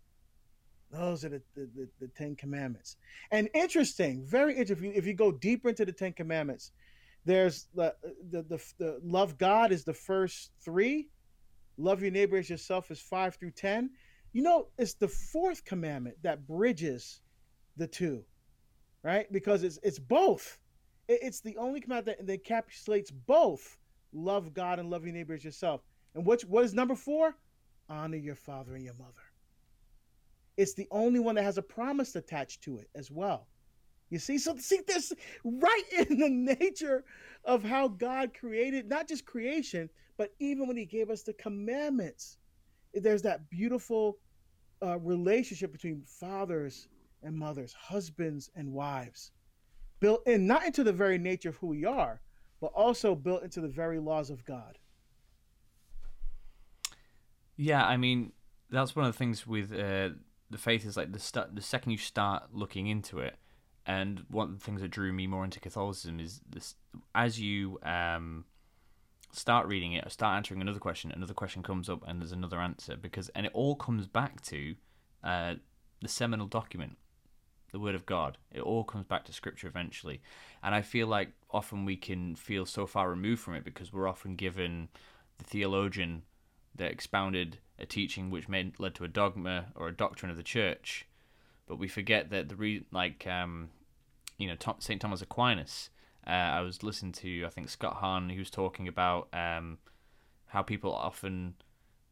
Those 0.91 1.26
are 1.26 1.30
the, 1.30 1.41
the, 1.56 1.69
the, 1.76 1.89
the, 2.00 2.08
Ten 2.08 2.36
Commandments. 2.36 2.95
And 3.32 3.50
interesting, 3.54 4.23
very 4.26 4.56
interesting. 4.56 4.93
If 4.93 5.06
you 5.06 5.13
go 5.13 5.32
deeper 5.32 5.69
into 5.69 5.86
the 5.86 5.91
Ten 5.91 6.13
Commandments, 6.13 6.71
there's 7.26 7.67
the, 7.76 7.93
the, 8.32 8.43
the, 8.43 8.63
the 8.78 9.00
love 9.04 9.38
God 9.38 9.73
is 9.73 9.84
the 9.84 9.93
first 9.93 10.52
three, 10.63 11.10
love 11.78 12.02
your 12.02 12.12
neighbor 12.12 12.38
as 12.38 12.50
yourself 12.50 12.89
is 12.89 13.02
five 13.02 13.36
through 13.36 13.52
10. 13.52 13.89
You 14.32 14.43
know, 14.43 14.67
it's 14.78 14.93
the 14.93 15.08
fourth 15.08 15.65
commandment 15.65 16.15
that 16.23 16.47
bridges 16.47 17.21
the 17.76 17.88
two, 17.88 18.23
right? 19.04 19.32
Because 19.32 19.64
it's, 19.64 19.80
it's 19.84 19.99
both. 19.99 20.57
It, 21.07 21.20
it's 21.22 21.41
the 21.41 21.57
only 21.57 21.82
commandment 21.82 22.18
that, 22.18 22.28
that 22.28 22.43
encapsulates 22.43 23.12
both 23.26 23.78
love 24.14 24.53
God 24.53 24.80
and 24.80 24.89
love 24.89 25.05
your 25.05 25.14
neighbor 25.14 25.34
as 25.34 25.43
yourself. 25.43 25.82
And 26.16 26.26
what, 26.26 26.41
what 26.43 26.64
is 26.64 26.74
number 26.74 26.95
four? 26.95 27.36
Honor 27.89 28.18
your 28.18 28.36
father 28.36 28.76
and 28.76 28.84
your 28.84 28.95
mother. 28.95 29.22
It's 30.58 30.74
the 30.74 30.88
only 30.91 31.20
one 31.20 31.36
that 31.36 31.43
has 31.43 31.58
a 31.58 31.62
promise 31.62 32.16
attached 32.16 32.64
to 32.64 32.80
it 32.80 32.89
as 32.95 33.12
well. 33.12 33.47
You 34.10 34.20
see, 34.20 34.38
so 34.38 34.55
see 34.58 34.82
this 34.88 35.14
right 35.43 35.84
in 36.10 36.18
the 36.18 36.30
nature 36.30 37.03
of 37.45 37.64
how 37.64 37.88
God 37.88 38.34
created 38.34 38.89
not 38.89 39.08
just 39.08 39.26
creation, 39.26 39.89
but 40.18 40.34
even 40.39 40.68
when 40.68 40.78
He 40.78 40.86
gave 40.86 41.10
us 41.10 41.24
the 41.24 41.34
commandments. 41.34 42.38
There's 42.93 43.22
that 43.24 43.49
beautiful 43.49 44.18
uh, 44.82 44.97
relationship 44.99 45.72
between 45.72 46.03
fathers 46.05 46.88
and 47.22 47.36
mothers, 47.36 47.74
husbands 47.74 48.49
and 48.55 48.72
wives, 48.72 49.32
built 49.99 50.26
in 50.26 50.47
not 50.47 50.66
into 50.66 50.84
the 50.84 50.93
very 50.93 51.18
nature 51.18 51.49
of 51.49 51.58
who 51.58 51.68
we 51.68 51.86
are, 51.86 52.22
but 52.62 52.72
also 52.74 53.14
built 53.14 53.43
into 53.43 53.62
the 53.62 53.68
very 53.68 53.99
laws 53.99 54.30
of 54.30 54.43
God. 54.45 54.78
Yeah, 57.58 57.86
I 57.86 57.97
mean 57.97 58.32
that's 58.70 58.95
one 58.95 59.05
of 59.05 59.14
the 59.14 59.18
things 59.18 59.45
with 59.45 59.74
uh, 59.74 60.10
the 60.50 60.58
faith 60.58 60.86
is 60.86 60.98
like 60.98 61.12
the 61.12 61.20
st- 61.20 61.56
the 61.56 61.62
second 61.62 61.91
you 61.91 61.98
start 61.98 62.43
looking 62.54 62.88
into 62.88 63.20
it, 63.20 63.36
and 63.86 64.26
one 64.30 64.48
of 64.48 64.60
the 64.60 64.64
things 64.64 64.82
that 64.82 64.91
drew 64.91 65.12
me 65.12 65.28
more 65.28 65.43
into 65.43 65.60
Catholicism 65.60 66.20
is 66.20 66.41
this: 66.50 66.76
as 67.14 67.39
you 67.39 67.80
um, 67.84 68.45
start 69.32 69.68
reading 69.68 69.93
it 69.93 70.06
or 70.06 70.10
start 70.10 70.36
answering 70.36 70.62
another 70.62 70.80
question, 70.80 71.12
another 71.12 71.34
question 71.34 71.64
comes 71.64 71.89
up 71.89 72.04
and 72.08 72.22
there's 72.22 72.32
another 72.32 72.60
answer 72.60 72.95
because 72.95 73.30
and 73.30 73.45
it 73.45 73.52
all 73.54 73.76
comes 73.76 74.08
back 74.08 74.41
to 74.41 74.76
uh, 75.24 75.56
the 76.02 76.08
seminal 76.08 76.48
document, 76.48 76.98
the 77.72 77.80
Word 77.80 77.95
of 77.95 78.06
God. 78.06 78.38
It 78.52 78.62
all 78.62 78.84
comes 78.84 79.06
back 79.06 79.26
to 79.26 79.34
Scripture 79.34 79.68
eventually, 79.68 80.22
and 80.64 80.74
I 80.74 80.82
feel 80.82 81.08
like 81.08 81.32
often 81.52 81.86
we 81.86 81.98
can 81.98 82.36
feel 82.36 82.66
so 82.66 82.86
far 82.86 83.10
removed 83.10 83.41
from 83.41 83.56
it 83.56 83.64
because 83.64 83.91
we're 83.91 84.08
often 84.08 84.36
given 84.36 84.89
the 85.38 85.43
theologian 85.43 86.24
that 86.78 86.91
expounded 86.91 87.59
a 87.80 87.86
teaching 87.86 88.30
which 88.30 88.49
made 88.49 88.80
led 88.80 88.95
to 88.95 89.03
a 89.03 89.07
dogma 89.07 89.65
or 89.75 89.88
a 89.88 89.95
doctrine 89.95 90.32
of 90.32 90.38
the 90.38 90.43
church, 90.43 91.05
but 91.67 91.78
we 91.78 91.88
forget 91.88 92.30
that 92.30 92.49
the 92.49 92.55
re 92.55 92.84
like 92.91 93.28
um, 93.28 93.69
you 94.38 94.47
know 94.47 94.55
Saint 94.80 95.01
Thomas 95.01 95.21
Aquinas 95.21 95.89
uh, 96.28 96.32
I 96.32 96.61
was 96.61 96.84
listening 96.84 97.13
to 97.13 97.45
I 97.45 97.49
think 97.49 97.69
Scott 97.69 97.95
Hahn 97.95 98.30
who 98.30 98.39
was 98.39 98.49
talking 98.49 98.88
about 98.88 99.30
um, 99.34 99.78
how 100.47 100.61
people 100.61 100.93
often 100.93 101.55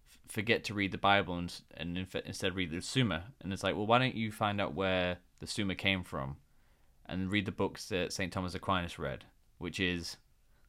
f- 0.09 0.20
forget 0.28 0.63
to 0.66 0.74
read 0.74 0.93
the 0.93 0.97
Bible 0.97 1.38
and 1.38 1.53
and 1.76 2.07
instead 2.26 2.55
read 2.55 2.72
the 2.72 2.82
Summa, 2.82 3.26
and 3.41 3.51
it's 3.51 3.63
like, 3.63 3.76
well, 3.76 3.86
why 3.86 3.99
don't 3.99 4.16
you 4.16 4.32
find 4.32 4.61
out 4.61 4.74
where 4.74 5.18
the 5.39 5.47
Summa 5.47 5.76
came 5.76 6.03
from, 6.03 6.38
and 7.05 7.30
read 7.30 7.45
the 7.45 7.51
books 7.51 7.89
that 7.89 8.13
Saint 8.13 8.32
Thomas 8.32 8.55
Aquinas 8.55 8.97
read, 8.97 9.26
which 9.57 9.82
is 9.82 10.16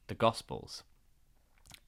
the 0.09 0.15
Gospels. 0.15 0.83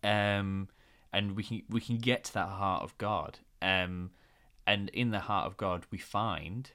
Um, 0.05 0.69
and 1.13 1.37
we 1.37 1.43
can 1.43 1.63
we 1.69 1.81
can 1.81 1.99
get 1.99 2.25
to 2.25 2.35
that 2.35 2.49
heart 2.49 2.83
of 2.83 2.97
God. 2.99 3.39
Um, 3.61 4.11
and 4.67 4.91
in 4.91 5.11
the 5.11 5.21
heart 5.21 5.47
of 5.47 5.57
God, 5.57 5.87
we 5.91 5.99
find 5.99 6.71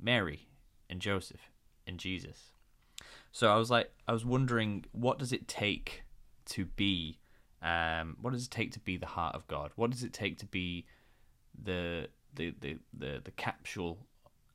Mary 0.00 0.48
and 0.90 1.00
Joseph 1.00 1.50
and 1.86 1.98
Jesus. 1.98 2.52
So 3.32 3.52
I 3.52 3.56
was 3.56 3.70
like, 3.70 3.92
I 4.08 4.12
was 4.12 4.24
wondering, 4.24 4.86
what 4.92 5.18
does 5.18 5.32
it 5.32 5.46
take 5.46 6.02
to 6.46 6.64
be, 6.64 7.18
um, 7.62 8.16
what 8.20 8.32
does 8.32 8.46
it 8.46 8.50
take 8.50 8.72
to 8.72 8.80
be 8.80 8.96
the 8.96 9.06
heart 9.06 9.34
of 9.34 9.46
God? 9.46 9.72
What 9.76 9.90
does 9.90 10.02
it 10.02 10.12
take 10.12 10.38
to 10.38 10.46
be 10.46 10.86
the 11.62 12.08
the 12.34 12.54
the 12.60 12.78
the, 12.96 13.20
the 13.22 13.30
capsule 13.32 13.98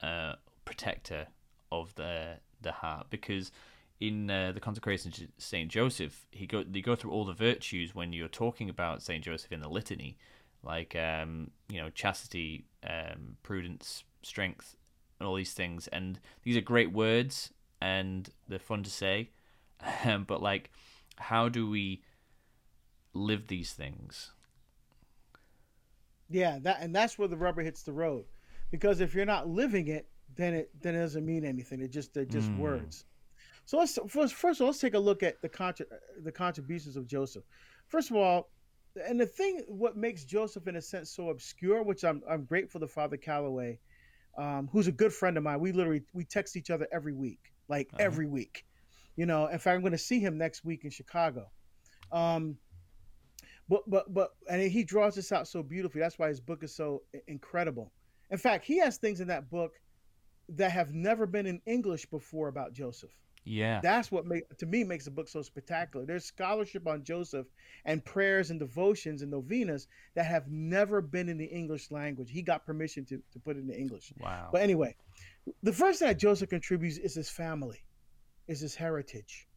uh, 0.02 0.34
protector 0.66 1.28
of 1.72 1.94
the 1.96 2.38
the 2.62 2.72
heart? 2.72 3.08
Because 3.10 3.52
in 4.02 4.30
uh, 4.32 4.52
the 4.52 4.60
consecration 4.60 5.12
to 5.12 5.28
Saint 5.38 5.72
Joseph, 5.72 6.26
he 6.32 6.48
go 6.48 6.64
they 6.64 6.82
go 6.82 6.96
through 6.96 7.12
all 7.12 7.24
the 7.24 7.34
virtues 7.34 7.96
when 7.96 8.12
you're 8.12 8.28
talking 8.28 8.70
about 8.70 9.04
Saint 9.04 9.24
Joseph 9.24 9.52
in 9.52 9.62
the 9.62 9.70
litany, 9.70 10.18
like 10.64 10.96
um, 10.96 11.52
you 11.70 11.80
know 11.80 11.92
chastity, 11.92 12.66
um, 12.84 13.38
prudence, 13.44 14.04
strength, 14.24 14.76
and 15.20 15.28
all 15.28 15.36
these 15.36 15.54
things. 15.54 15.88
And 15.88 16.20
these 16.44 16.58
are 16.58 16.62
great 16.62 16.92
words 16.92 17.52
and 17.80 18.28
they're 18.48 18.60
fun 18.60 18.84
to 18.84 18.90
say, 18.90 19.30
but 20.28 20.42
like, 20.42 20.72
how 21.18 21.48
do 21.48 21.70
we 21.70 22.04
live 23.14 23.48
these 23.48 23.72
things? 23.72 24.32
Yeah, 26.28 26.58
that 26.64 26.78
and 26.82 26.96
that's 26.96 27.20
where 27.20 27.28
the 27.28 27.38
rubber 27.38 27.62
hits 27.62 27.84
the 27.84 27.94
road, 27.94 28.26
because 28.72 29.00
if 29.00 29.14
you're 29.14 29.26
not 29.26 29.48
living 29.48 29.88
it, 29.88 30.08
then 30.36 30.56
it 30.56 30.72
then 30.82 30.96
it 30.96 31.02
doesn't 31.02 31.26
mean 31.26 31.46
anything. 31.46 31.82
It 31.82 31.92
just 31.92 32.16
they're 32.16 32.26
just 32.26 32.50
mm. 32.50 32.58
words. 32.58 33.06
So 33.66 33.78
let's 33.78 33.98
first 34.08 34.36
first 34.36 34.60
of 34.60 34.66
all 34.66 34.68
let's 34.68 34.80
take 34.80 34.96
a 34.96 35.00
look 35.00 35.24
at 35.24 35.42
the 35.42 35.50
contra- 35.50 35.86
the 36.24 36.32
contributions 36.32 36.98
of 36.98 37.08
Joseph. 37.08 37.44
First 37.88 38.10
of 38.10 38.18
all, 38.18 38.50
and 39.08 39.20
the 39.20 39.26
thing 39.26 39.62
what 39.68 39.96
makes 39.96 40.26
Joseph 40.26 40.68
in 40.68 40.76
a 40.76 40.82
sense 40.82 41.10
so 41.12 41.30
obscure, 41.30 41.84
which 41.84 42.04
I'm 42.04 42.22
I'm 42.30 42.44
grateful 42.44 42.82
to 42.82 42.88
Father 42.88 43.18
Calloway, 43.18 43.80
um, 44.38 44.70
who's 44.72 44.88
a 44.88 44.92
good 44.92 45.14
friend 45.14 45.38
of 45.38 45.44
mine. 45.44 45.60
We 45.60 45.72
literally 45.72 46.04
we 46.14 46.26
text 46.26 46.58
each 46.58 46.70
other 46.70 46.88
every 46.92 47.14
week 47.14 47.52
like 47.72 47.88
uh-huh. 47.94 48.04
every 48.04 48.28
week. 48.28 48.66
You 49.16 49.26
know, 49.26 49.48
in 49.48 49.58
fact, 49.58 49.76
I'm 49.76 49.82
going 49.82 49.92
to 49.92 49.98
see 49.98 50.20
him 50.20 50.38
next 50.38 50.64
week 50.64 50.84
in 50.84 50.92
Chicago. 50.92 51.50
Um, 52.12 52.58
but 53.68 53.82
but 53.88 54.14
but 54.14 54.32
and 54.50 54.62
he 54.62 54.84
draws 54.84 55.16
this 55.16 55.32
out 55.32 55.48
so 55.48 55.64
beautifully. 55.64 56.02
That's 56.02 56.20
why 56.20 56.28
his 56.28 56.42
book 56.42 56.64
is 56.64 56.76
so 56.76 57.04
incredible. 57.28 57.92
In 58.30 58.38
fact, 58.38 58.66
he 58.66 58.78
has 58.80 58.98
things 58.98 59.22
in 59.22 59.28
that 59.28 59.50
book 59.50 59.74
that 60.50 60.72
have 60.72 60.94
never 60.94 61.26
been 61.26 61.46
in 61.46 61.62
English 61.66 62.06
before 62.08 62.50
about 62.50 62.74
Joseph. 62.74 63.12
Yeah. 63.44 63.80
That's 63.82 64.12
what 64.12 64.26
make 64.26 64.44
to 64.58 64.66
me 64.66 64.84
makes 64.84 65.06
the 65.06 65.12
book 65.12 65.28
so 65.28 65.42
spectacular. 65.42 66.06
There's 66.06 66.26
scholarship 66.26 66.88
on 66.88 67.04
Joseph 67.04 67.48
and 67.86 68.04
prayers 68.06 68.52
and 68.52 68.60
devotions 68.60 69.24
and 69.24 69.32
novenas 69.32 69.88
that 70.14 70.26
have 70.26 70.48
never 70.50 71.02
been 71.02 71.28
in 71.28 71.38
the 71.38 71.46
English 71.46 71.90
language. 71.90 72.30
He 72.30 72.44
got 72.44 72.66
permission 72.66 73.04
to, 73.06 73.22
to 73.32 73.40
put 73.40 73.58
it 73.58 73.62
in 73.62 73.72
English. 73.72 74.14
Wow. 74.20 74.50
But 74.52 74.62
anyway, 74.62 74.96
the 75.64 75.74
first 75.74 76.00
thing 76.00 76.08
that 76.10 76.20
Joseph 76.20 76.50
contributes 76.50 76.98
is 76.98 77.16
his 77.16 77.30
family, 77.30 77.80
is 78.48 78.60
his 78.60 78.76
heritage. 78.76 79.48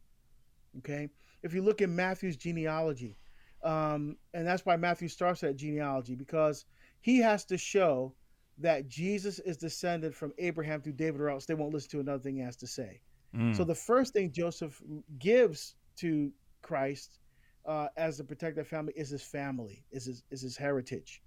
Okay? 0.79 1.09
If 1.43 1.53
you 1.53 1.61
look 1.61 1.81
at 1.81 1.89
Matthew's 1.89 2.37
genealogy, 2.37 3.17
um, 3.63 4.17
and 4.33 4.47
that's 4.47 4.65
why 4.65 4.77
Matthew 4.77 5.09
starts 5.09 5.41
that 5.41 5.57
genealogy, 5.57 6.15
because 6.15 6.65
he 7.01 7.19
has 7.19 7.45
to 7.45 7.57
show 7.57 8.15
that 8.57 8.87
Jesus 8.87 9.37
is 9.39 9.57
descended 9.57 10.15
from 10.15 10.33
Abraham 10.39 10.81
through 10.81 10.93
David, 10.93 11.21
or 11.21 11.29
else 11.29 11.45
they 11.45 11.53
won't 11.53 11.73
listen 11.73 11.91
to 11.91 11.99
another 11.99 12.23
thing 12.23 12.35
he 12.35 12.41
has 12.41 12.55
to 12.57 12.67
say. 12.67 13.01
Mm. 13.35 13.55
So 13.55 13.63
the 13.63 13.75
first 13.75 14.13
thing 14.13 14.31
Joseph 14.31 14.81
gives 15.19 15.75
to 15.97 16.31
Christ 16.61 17.19
uh, 17.65 17.87
as 17.97 18.17
the 18.17 18.23
protected 18.23 18.67
family 18.67 18.93
is 18.95 19.09
his 19.09 19.23
family, 19.23 19.83
is 19.91 20.05
his, 20.05 20.23
is 20.31 20.41
his 20.41 20.57
heritage. 20.57 21.21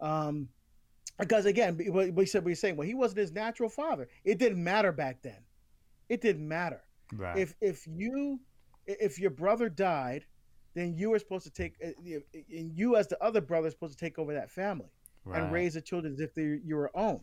Um, 0.00 0.48
because 1.18 1.44
again, 1.44 1.78
what 1.88 2.12
we 2.14 2.24
said 2.24 2.44
we 2.44 2.52
are 2.52 2.56
saying, 2.56 2.76
well, 2.76 2.86
he 2.86 2.94
wasn't 2.94 3.18
his 3.18 3.32
natural 3.32 3.68
father. 3.68 4.08
It 4.24 4.38
didn't 4.38 4.62
matter 4.62 4.92
back 4.92 5.22
then. 5.22 5.38
It 6.08 6.22
didn't 6.22 6.46
matter. 6.46 6.82
Right. 7.12 7.36
If 7.36 7.54
if 7.60 7.86
you 7.86 8.40
if 8.86 9.18
your 9.18 9.30
brother 9.30 9.68
died, 9.68 10.24
then 10.74 10.94
you 10.94 11.10
were 11.10 11.18
supposed 11.18 11.44
to 11.44 11.50
take, 11.50 11.74
uh, 11.84 11.90
and 12.32 12.72
you 12.74 12.96
as 12.96 13.06
the 13.08 13.22
other 13.22 13.40
brother 13.40 13.68
is 13.68 13.74
supposed 13.74 13.98
to 13.98 14.02
take 14.02 14.18
over 14.18 14.32
that 14.32 14.50
family 14.50 14.90
right. 15.24 15.42
and 15.42 15.52
raise 15.52 15.74
the 15.74 15.82
children 15.82 16.14
as 16.14 16.20
if 16.20 16.34
they 16.34 16.42
are 16.42 16.60
your 16.64 16.90
own. 16.94 17.20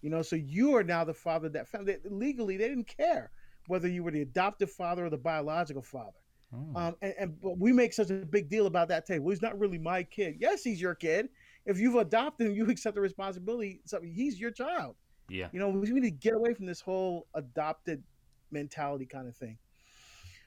You 0.00 0.10
know, 0.10 0.22
so 0.22 0.36
you 0.36 0.74
are 0.76 0.84
now 0.84 1.04
the 1.04 1.14
father 1.14 1.48
of 1.48 1.52
that 1.54 1.68
family. 1.68 1.96
Legally, 2.04 2.56
they 2.56 2.68
didn't 2.68 2.88
care 2.88 3.30
whether 3.68 3.88
you 3.88 4.02
were 4.02 4.10
the 4.10 4.22
adoptive 4.22 4.70
father 4.70 5.06
or 5.06 5.10
the 5.10 5.18
biological 5.18 5.82
father. 5.82 6.18
Oh. 6.54 6.78
Um, 6.80 6.96
and, 7.02 7.14
and 7.18 7.40
but 7.40 7.58
we 7.58 7.72
make 7.72 7.92
such 7.92 8.10
a 8.10 8.14
big 8.14 8.48
deal 8.48 8.66
about 8.66 8.88
that. 8.88 9.06
Too. 9.06 9.20
Well, 9.20 9.30
he's 9.30 9.42
not 9.42 9.58
really 9.58 9.78
my 9.78 10.02
kid. 10.02 10.36
Yes, 10.38 10.62
he's 10.62 10.80
your 10.80 10.94
kid. 10.94 11.28
If 11.64 11.78
you've 11.78 11.96
adopted 11.96 12.46
him, 12.46 12.54
you 12.54 12.68
accept 12.70 12.94
the 12.94 13.00
responsibility. 13.00 13.80
So 13.84 14.00
he's 14.00 14.38
your 14.38 14.52
child. 14.52 14.94
Yeah. 15.28 15.48
You 15.52 15.58
know, 15.58 15.68
we 15.68 15.90
need 15.90 16.02
to 16.02 16.10
get 16.10 16.34
away 16.34 16.54
from 16.54 16.66
this 16.66 16.80
whole 16.80 17.26
adopted 17.34 18.02
mentality 18.52 19.06
kind 19.06 19.26
of 19.26 19.36
thing. 19.36 19.58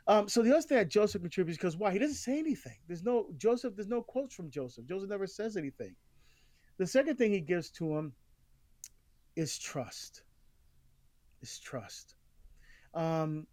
Um, 0.08 0.28
so 0.28 0.42
the 0.42 0.52
other 0.52 0.62
thing 0.62 0.78
that 0.78 0.90
Joseph 0.90 1.22
contributes 1.22 1.58
because 1.58 1.78
why 1.78 1.92
he 1.92 2.00
doesn't 2.00 2.16
say 2.16 2.40
anything. 2.40 2.78
There's 2.88 3.04
no 3.04 3.28
Joseph. 3.38 3.76
There's 3.76 3.88
no 3.88 4.02
quotes 4.02 4.34
from 4.34 4.50
Joseph. 4.50 4.86
Joseph 4.86 5.10
never 5.10 5.28
says 5.28 5.58
anything. 5.58 5.96
The 6.78 6.88
second 6.88 7.18
thing 7.18 7.32
he 7.32 7.42
gives 7.42 7.70
to 7.72 7.96
him 7.96 8.14
is 9.36 9.60
trust. 9.60 10.24
Is 11.42 11.60
trust. 11.60 12.16
Um, 12.94 13.48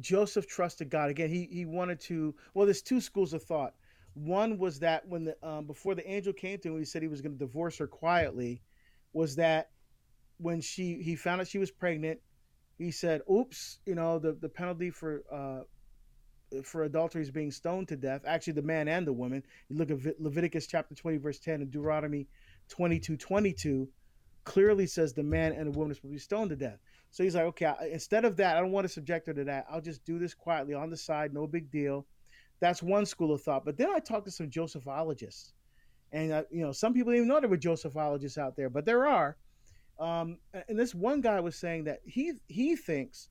Joseph 0.00 0.46
trusted 0.46 0.90
God. 0.90 1.10
Again, 1.10 1.30
he 1.30 1.48
he 1.50 1.64
wanted 1.64 2.00
to. 2.00 2.34
Well, 2.52 2.66
there's 2.66 2.82
two 2.82 3.00
schools 3.00 3.32
of 3.32 3.42
thought. 3.42 3.74
One 4.14 4.58
was 4.58 4.78
that 4.80 5.06
when 5.08 5.24
the 5.24 5.36
um, 5.46 5.66
before 5.66 5.94
the 5.94 6.08
angel 6.08 6.32
came 6.32 6.58
to 6.60 6.72
him, 6.72 6.78
he 6.78 6.84
said 6.84 7.02
he 7.02 7.08
was 7.08 7.20
going 7.20 7.32
to 7.32 7.38
divorce 7.38 7.78
her 7.78 7.86
quietly. 7.86 8.62
Was 9.12 9.36
that 9.36 9.70
when 10.38 10.60
she 10.60 11.02
he 11.02 11.16
found 11.16 11.40
out 11.40 11.48
she 11.48 11.58
was 11.58 11.70
pregnant? 11.70 12.20
He 12.78 12.90
said, 12.90 13.22
"Oops, 13.30 13.78
you 13.86 13.94
know 13.94 14.18
the 14.18 14.32
the 14.32 14.48
penalty 14.48 14.90
for 14.90 15.22
uh, 15.30 15.60
for 16.62 16.84
adultery 16.84 17.22
is 17.22 17.30
being 17.30 17.50
stoned 17.50 17.88
to 17.88 17.96
death. 17.96 18.22
Actually, 18.26 18.54
the 18.54 18.62
man 18.62 18.88
and 18.88 19.06
the 19.06 19.12
woman. 19.12 19.42
You 19.68 19.76
look 19.76 19.90
at 19.90 20.20
Leviticus 20.20 20.66
chapter 20.66 20.94
20, 20.94 21.18
verse 21.18 21.38
10, 21.38 21.62
and 21.62 21.70
Deuteronomy 21.70 22.28
22, 22.68 23.16
22, 23.16 23.88
clearly 24.44 24.86
says 24.86 25.12
the 25.12 25.22
man 25.22 25.52
and 25.52 25.66
the 25.66 25.76
woman 25.76 25.90
is 25.90 25.96
supposed 25.96 26.12
to 26.12 26.14
be 26.14 26.18
stoned 26.18 26.50
to 26.50 26.56
death. 26.56 26.78
So 27.14 27.22
he's 27.22 27.36
like, 27.36 27.44
okay, 27.44 27.72
instead 27.92 28.24
of 28.24 28.36
that, 28.38 28.56
I 28.56 28.60
don't 28.60 28.72
want 28.72 28.86
to 28.86 28.92
subject 28.92 29.28
her 29.28 29.34
to 29.34 29.44
that. 29.44 29.66
I'll 29.70 29.80
just 29.80 30.04
do 30.04 30.18
this 30.18 30.34
quietly 30.34 30.74
on 30.74 30.90
the 30.90 30.96
side, 30.96 31.32
no 31.32 31.46
big 31.46 31.70
deal. 31.70 32.04
That's 32.58 32.82
one 32.82 33.06
school 33.06 33.32
of 33.32 33.40
thought. 33.40 33.64
But 33.64 33.78
then 33.78 33.88
I 33.94 34.00
talked 34.00 34.24
to 34.24 34.32
some 34.32 34.50
Josephologists, 34.50 35.52
and 36.10 36.32
uh, 36.32 36.42
you 36.50 36.62
know, 36.62 36.72
some 36.72 36.92
people 36.92 37.12
didn't 37.12 37.26
even 37.26 37.28
know 37.28 37.38
there 37.38 37.48
were 37.48 37.56
Josephologists 37.56 38.36
out 38.36 38.56
there, 38.56 38.68
but 38.68 38.84
there 38.84 39.06
are. 39.06 39.36
Um, 40.00 40.38
and 40.68 40.76
this 40.76 40.92
one 40.92 41.20
guy 41.20 41.38
was 41.38 41.54
saying 41.54 41.84
that 41.84 42.00
he 42.04 42.32
he 42.48 42.74
thinks 42.74 43.28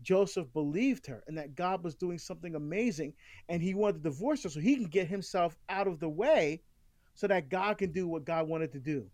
Joseph 0.00 0.52
believed 0.52 1.04
her 1.08 1.24
and 1.26 1.36
that 1.36 1.56
God 1.56 1.82
was 1.82 1.96
doing 1.96 2.18
something 2.18 2.54
amazing, 2.54 3.14
and 3.48 3.60
he 3.60 3.74
wanted 3.74 3.94
to 3.94 4.10
divorce 4.10 4.44
her 4.44 4.48
so 4.48 4.60
he 4.60 4.76
can 4.76 4.84
get 4.84 5.08
himself 5.08 5.56
out 5.68 5.88
of 5.88 5.98
the 5.98 6.08
way, 6.08 6.62
so 7.16 7.26
that 7.26 7.48
God 7.48 7.78
can 7.78 7.90
do 7.90 8.06
what 8.06 8.24
God 8.24 8.46
wanted 8.46 8.70
to 8.74 8.78
do. 8.78 9.10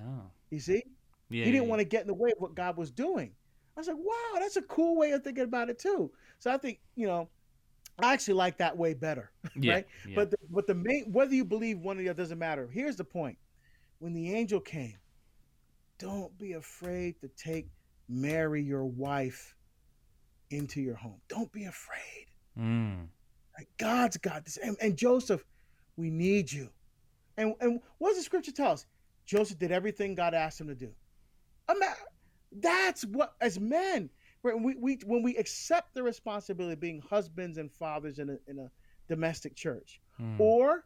Oh, 0.00 0.22
you 0.48 0.58
see, 0.58 0.84
yeah, 1.28 1.44
he 1.44 1.50
didn't 1.50 1.64
yeah. 1.64 1.68
want 1.68 1.80
to 1.80 1.84
get 1.84 2.00
in 2.00 2.06
the 2.06 2.14
way 2.14 2.30
of 2.30 2.38
what 2.38 2.54
God 2.54 2.78
was 2.78 2.90
doing. 2.90 3.34
I 3.78 3.80
was 3.80 3.86
like, 3.86 3.96
wow, 3.96 4.40
that's 4.40 4.56
a 4.56 4.62
cool 4.62 4.96
way 4.96 5.12
of 5.12 5.22
thinking 5.22 5.44
about 5.44 5.70
it 5.70 5.78
too. 5.78 6.10
So 6.40 6.50
I 6.50 6.58
think, 6.58 6.80
you 6.96 7.06
know, 7.06 7.28
I 8.00 8.12
actually 8.12 8.34
like 8.34 8.58
that 8.58 8.76
way 8.76 8.92
better. 8.92 9.30
Yeah, 9.60 9.72
right. 9.72 9.86
Yeah. 10.06 10.14
But 10.16 10.30
the, 10.32 10.36
but 10.50 10.66
the 10.66 10.74
main 10.74 11.12
whether 11.12 11.32
you 11.34 11.44
believe 11.44 11.78
one 11.78 11.96
or 11.96 12.02
the 12.02 12.08
other 12.08 12.22
doesn't 12.22 12.38
matter. 12.38 12.68
Here's 12.72 12.96
the 12.96 13.04
point. 13.04 13.38
When 14.00 14.12
the 14.12 14.34
angel 14.34 14.58
came, 14.58 14.98
don't 15.98 16.36
be 16.38 16.54
afraid 16.54 17.20
to 17.20 17.28
take 17.28 17.68
Mary, 18.08 18.62
your 18.62 18.84
wife, 18.84 19.54
into 20.50 20.80
your 20.80 20.96
home. 20.96 21.20
Don't 21.28 21.50
be 21.52 21.64
afraid. 21.64 22.26
Mm. 22.58 23.06
Like, 23.56 23.68
God's 23.78 24.16
got 24.16 24.44
this. 24.44 24.56
And, 24.56 24.76
and 24.80 24.96
Joseph, 24.96 25.44
we 25.96 26.10
need 26.10 26.50
you. 26.50 26.70
And, 27.36 27.54
and 27.60 27.80
what 27.98 28.10
does 28.10 28.18
the 28.18 28.24
scripture 28.24 28.52
tell 28.52 28.72
us? 28.72 28.86
Joseph 29.26 29.58
did 29.58 29.72
everything 29.72 30.14
God 30.14 30.34
asked 30.34 30.60
him 30.60 30.68
to 30.68 30.74
do. 30.74 30.90
That's 32.52 33.04
what, 33.04 33.34
as 33.40 33.58
men, 33.58 34.10
when 34.42 34.62
we, 34.62 34.74
we 34.76 34.98
when 35.04 35.22
we 35.22 35.36
accept 35.36 35.94
the 35.94 36.02
responsibility 36.02 36.72
of 36.74 36.80
being 36.80 37.02
husbands 37.08 37.58
and 37.58 37.70
fathers 37.70 38.18
in 38.18 38.30
a, 38.30 38.38
in 38.50 38.58
a 38.58 38.70
domestic 39.08 39.54
church, 39.54 40.00
hmm. 40.16 40.40
or 40.40 40.84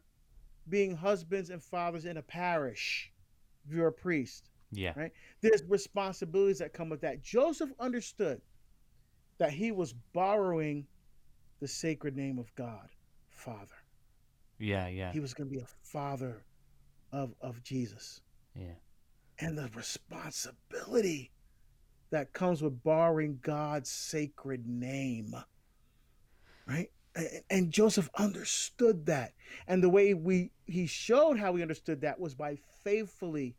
being 0.69 0.95
husbands 0.95 1.49
and 1.49 1.63
fathers 1.63 2.05
in 2.05 2.17
a 2.17 2.21
parish, 2.21 3.11
if 3.65 3.73
you're 3.73 3.87
a 3.87 3.93
priest, 3.93 4.49
yeah, 4.71 4.93
right. 4.95 5.11
There's 5.41 5.63
responsibilities 5.67 6.59
that 6.59 6.73
come 6.73 6.89
with 6.89 7.01
that. 7.01 7.21
Joseph 7.21 7.71
understood 7.79 8.41
that 9.37 9.51
he 9.51 9.71
was 9.71 9.93
borrowing 10.13 10.85
the 11.59 11.67
sacred 11.67 12.15
name 12.15 12.39
of 12.39 12.53
God, 12.55 12.89
Father. 13.29 13.75
Yeah, 14.59 14.87
yeah. 14.87 15.11
He 15.11 15.19
was 15.19 15.33
going 15.33 15.49
to 15.49 15.55
be 15.55 15.61
a 15.61 15.67
father 15.83 16.43
of 17.11 17.33
of 17.41 17.61
Jesus. 17.63 18.21
Yeah. 18.55 18.75
And 19.39 19.57
the 19.57 19.69
responsibility 19.75 21.31
that 22.13 22.31
comes 22.31 22.61
with 22.61 22.83
borrowing 22.83 23.39
God's 23.41 23.89
sacred 23.89 24.67
name. 24.67 25.35
Right? 26.67 26.91
And 27.49 27.71
Joseph 27.71 28.07
understood 28.15 29.07
that. 29.07 29.33
And 29.67 29.81
the 29.81 29.89
way 29.89 30.13
we 30.13 30.51
he 30.67 30.85
showed 30.85 31.39
how 31.39 31.55
he 31.55 31.63
understood 31.63 32.01
that 32.01 32.19
was 32.19 32.35
by 32.35 32.59
faithfully 32.83 33.55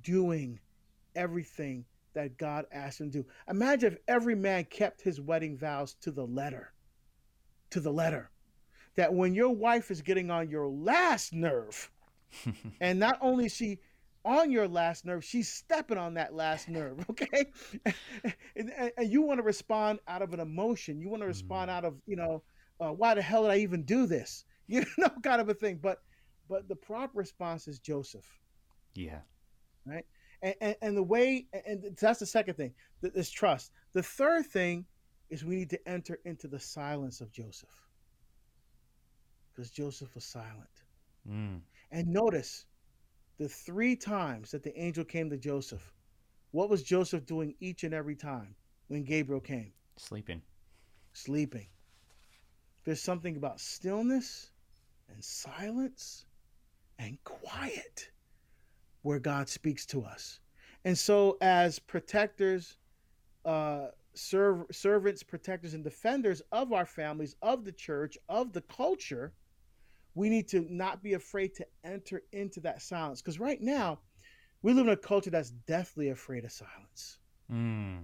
doing 0.00 0.60
everything 1.16 1.86
that 2.14 2.38
God 2.38 2.66
asked 2.70 3.00
him 3.00 3.10
to 3.10 3.22
do. 3.22 3.28
Imagine 3.48 3.94
if 3.94 3.98
every 4.06 4.36
man 4.36 4.64
kept 4.66 5.02
his 5.02 5.20
wedding 5.20 5.58
vows 5.58 5.94
to 6.02 6.12
the 6.12 6.24
letter. 6.24 6.72
To 7.70 7.80
the 7.80 7.92
letter. 7.92 8.30
That 8.94 9.12
when 9.12 9.34
your 9.34 9.50
wife 9.50 9.90
is 9.90 10.02
getting 10.02 10.30
on 10.30 10.50
your 10.50 10.68
last 10.68 11.32
nerve, 11.32 11.90
and 12.80 13.00
not 13.00 13.18
only 13.20 13.48
she 13.48 13.80
on 14.28 14.50
your 14.50 14.68
last 14.68 15.06
nerve, 15.06 15.24
she's 15.24 15.50
stepping 15.50 15.96
on 15.96 16.14
that 16.14 16.34
last 16.34 16.68
nerve, 16.68 17.04
okay? 17.10 17.46
and, 18.54 18.72
and, 18.96 19.10
you 19.10 19.22
want 19.22 19.38
to 19.38 19.42
respond 19.42 20.00
out 20.06 20.20
of 20.20 20.34
an 20.34 20.40
emotion. 20.40 21.00
You 21.00 21.08
want 21.08 21.22
to 21.22 21.26
respond 21.26 21.70
mm. 21.70 21.74
out 21.74 21.84
of, 21.86 21.94
you 22.06 22.16
know, 22.16 22.42
uh, 22.78 22.92
why 22.92 23.14
the 23.14 23.22
hell 23.22 23.42
did 23.42 23.52
I 23.52 23.58
even 23.58 23.82
do 23.82 24.06
this? 24.06 24.44
You 24.70 24.84
know, 24.98 25.08
kind 25.22 25.40
of 25.40 25.48
a 25.48 25.54
thing. 25.54 25.78
But 25.82 26.02
but 26.46 26.68
the 26.68 26.76
proper 26.76 27.18
response 27.18 27.68
is 27.68 27.78
Joseph. 27.78 28.38
Yeah. 28.94 29.20
Right. 29.86 30.04
And, 30.42 30.54
and, 30.60 30.76
and 30.82 30.94
the 30.94 31.02
way, 31.02 31.46
and 31.64 31.96
that's 31.98 32.18
the 32.18 32.26
second 32.26 32.56
thing, 32.56 32.74
this 33.00 33.30
trust. 33.30 33.72
The 33.94 34.02
third 34.02 34.44
thing 34.44 34.84
is 35.30 35.42
we 35.42 35.56
need 35.56 35.70
to 35.70 35.88
enter 35.88 36.18
into 36.26 36.48
the 36.48 36.60
silence 36.60 37.22
of 37.22 37.32
Joseph. 37.32 37.74
Because 39.54 39.70
Joseph 39.70 40.14
was 40.14 40.26
silent. 40.26 40.84
Mm. 41.26 41.60
And 41.90 42.08
notice, 42.08 42.66
the 43.38 43.48
three 43.48 43.96
times 43.96 44.50
that 44.50 44.62
the 44.62 44.78
angel 44.78 45.04
came 45.04 45.30
to 45.30 45.36
Joseph, 45.36 45.92
what 46.50 46.68
was 46.68 46.82
Joseph 46.82 47.24
doing 47.24 47.54
each 47.60 47.84
and 47.84 47.94
every 47.94 48.16
time 48.16 48.54
when 48.88 49.04
Gabriel 49.04 49.40
came? 49.40 49.72
Sleeping. 49.96 50.42
Sleeping. 51.12 51.66
There's 52.84 53.02
something 53.02 53.36
about 53.36 53.60
stillness 53.60 54.50
and 55.08 55.22
silence 55.22 56.26
and 56.98 57.22
quiet 57.24 58.10
where 59.02 59.18
God 59.18 59.48
speaks 59.48 59.86
to 59.86 60.02
us. 60.02 60.40
And 60.84 60.96
so, 60.96 61.36
as 61.40 61.78
protectors, 61.78 62.76
uh, 63.44 63.88
serv- 64.14 64.66
servants, 64.70 65.22
protectors, 65.22 65.74
and 65.74 65.84
defenders 65.84 66.42
of 66.50 66.72
our 66.72 66.86
families, 66.86 67.36
of 67.42 67.64
the 67.64 67.72
church, 67.72 68.16
of 68.28 68.52
the 68.52 68.62
culture, 68.62 69.32
we 70.18 70.28
need 70.28 70.48
to 70.48 70.66
not 70.68 71.00
be 71.00 71.14
afraid 71.14 71.54
to 71.54 71.64
enter 71.84 72.24
into 72.32 72.58
that 72.58 72.82
silence. 72.82 73.22
Because 73.22 73.38
right 73.38 73.60
now, 73.60 74.00
we 74.62 74.72
live 74.72 74.88
in 74.88 74.92
a 74.92 74.96
culture 74.96 75.30
that's 75.30 75.50
deathly 75.50 76.08
afraid 76.08 76.44
of 76.44 76.50
silence. 76.50 77.18
Mm. 77.52 78.02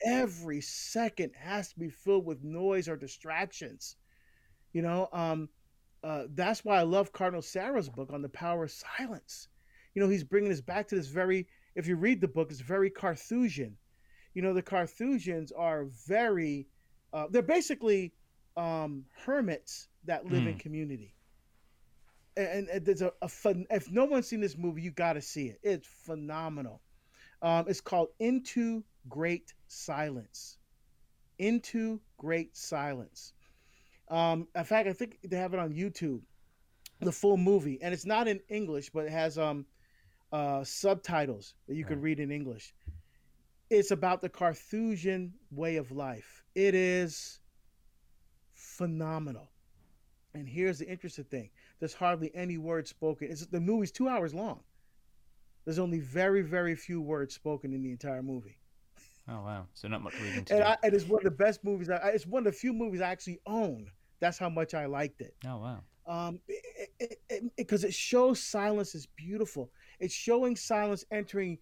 Every 0.00 0.60
second 0.60 1.32
has 1.36 1.72
to 1.72 1.78
be 1.80 1.90
filled 1.90 2.24
with 2.24 2.44
noise 2.44 2.88
or 2.88 2.96
distractions. 2.96 3.96
You 4.74 4.82
know, 4.82 5.08
um, 5.12 5.48
uh, 6.04 6.26
that's 6.34 6.64
why 6.64 6.78
I 6.78 6.82
love 6.82 7.12
Cardinal 7.12 7.42
Sarah's 7.42 7.88
book 7.88 8.12
on 8.12 8.22
the 8.22 8.28
power 8.28 8.62
of 8.62 8.70
silence. 8.70 9.48
You 9.96 10.02
know, 10.02 10.08
he's 10.08 10.22
bringing 10.22 10.52
us 10.52 10.60
back 10.60 10.86
to 10.88 10.94
this 10.94 11.08
very, 11.08 11.48
if 11.74 11.88
you 11.88 11.96
read 11.96 12.20
the 12.20 12.28
book, 12.28 12.52
it's 12.52 12.60
very 12.60 12.90
Carthusian. 12.90 13.76
You 14.34 14.42
know, 14.42 14.54
the 14.54 14.62
Carthusians 14.62 15.50
are 15.50 15.86
very, 16.06 16.68
uh, 17.12 17.26
they're 17.28 17.42
basically 17.42 18.12
um, 18.56 19.04
hermits 19.24 19.88
that 20.04 20.26
live 20.26 20.44
mm. 20.44 20.52
in 20.52 20.58
community 20.58 21.15
and, 22.36 22.68
and 22.68 22.84
there's 22.84 23.02
a, 23.02 23.12
a 23.22 23.28
fun. 23.28 23.66
If 23.70 23.90
no 23.90 24.04
one's 24.04 24.28
seen 24.28 24.40
this 24.40 24.56
movie, 24.56 24.82
you 24.82 24.90
got 24.90 25.14
to 25.14 25.22
see 25.22 25.46
it. 25.46 25.58
It's 25.62 25.86
phenomenal. 25.86 26.82
Um, 27.42 27.66
it's 27.68 27.80
called 27.80 28.08
Into 28.18 28.84
Great 29.08 29.52
Silence. 29.68 30.58
Into 31.38 32.00
Great 32.18 32.56
Silence. 32.56 33.32
Um, 34.08 34.48
in 34.54 34.64
fact, 34.64 34.88
I 34.88 34.92
think 34.92 35.18
they 35.24 35.36
have 35.36 35.54
it 35.54 35.60
on 35.60 35.72
YouTube, 35.72 36.20
the 37.00 37.12
full 37.12 37.36
movie, 37.36 37.78
and 37.82 37.92
it's 37.92 38.06
not 38.06 38.28
in 38.28 38.40
English, 38.48 38.90
but 38.90 39.06
it 39.06 39.10
has 39.10 39.36
um, 39.36 39.66
uh, 40.32 40.62
subtitles 40.64 41.54
that 41.66 41.74
you 41.74 41.82
right. 41.84 41.92
can 41.92 42.00
read 42.00 42.20
in 42.20 42.30
English. 42.30 42.74
It's 43.68 43.90
about 43.90 44.22
the 44.22 44.28
Carthusian 44.28 45.34
way 45.50 45.76
of 45.76 45.90
life. 45.90 46.44
It 46.54 46.74
is 46.74 47.40
phenomenal. 48.54 49.48
And 50.34 50.48
here's 50.48 50.78
the 50.78 50.88
interesting 50.88 51.24
thing 51.24 51.50
there's 51.80 51.94
hardly 51.94 52.34
any 52.34 52.58
words 52.58 52.90
spoken. 52.90 53.28
It's, 53.30 53.46
the 53.46 53.60
movie's 53.60 53.92
two 53.92 54.08
hours 54.08 54.34
long. 54.34 54.60
There's 55.64 55.78
only 55.78 56.00
very, 56.00 56.42
very 56.42 56.76
few 56.76 57.00
words 57.00 57.34
spoken 57.34 57.72
in 57.72 57.82
the 57.82 57.90
entire 57.90 58.22
movie. 58.22 58.58
Oh 59.28 59.42
wow! 59.42 59.66
So 59.74 59.88
not 59.88 60.02
much 60.02 60.14
reading. 60.20 60.44
To 60.44 60.54
and, 60.54 60.64
I, 60.64 60.76
and, 60.84 60.94
it's 60.94 61.08
one 61.08 61.18
of 61.18 61.24
the 61.24 61.30
best 61.32 61.64
movies. 61.64 61.90
I, 61.90 61.96
it's 62.10 62.26
one 62.26 62.46
of 62.46 62.52
the 62.52 62.58
few 62.58 62.72
movies 62.72 63.00
I 63.00 63.08
actually 63.10 63.40
own. 63.44 63.90
That's 64.20 64.38
how 64.38 64.48
much 64.48 64.72
I 64.72 64.86
liked 64.86 65.20
it. 65.20 65.34
Oh 65.44 65.58
wow! 65.58 65.82
Um, 66.06 66.38
because 66.46 66.62
it, 67.00 67.18
it, 67.28 67.44
it, 67.56 67.84
it, 67.84 67.94
shows 67.94 68.40
silence 68.40 68.94
is 68.94 69.08
beautiful. 69.16 69.72
It's 69.98 70.14
showing 70.14 70.54
silence 70.54 71.04
entering 71.10 71.58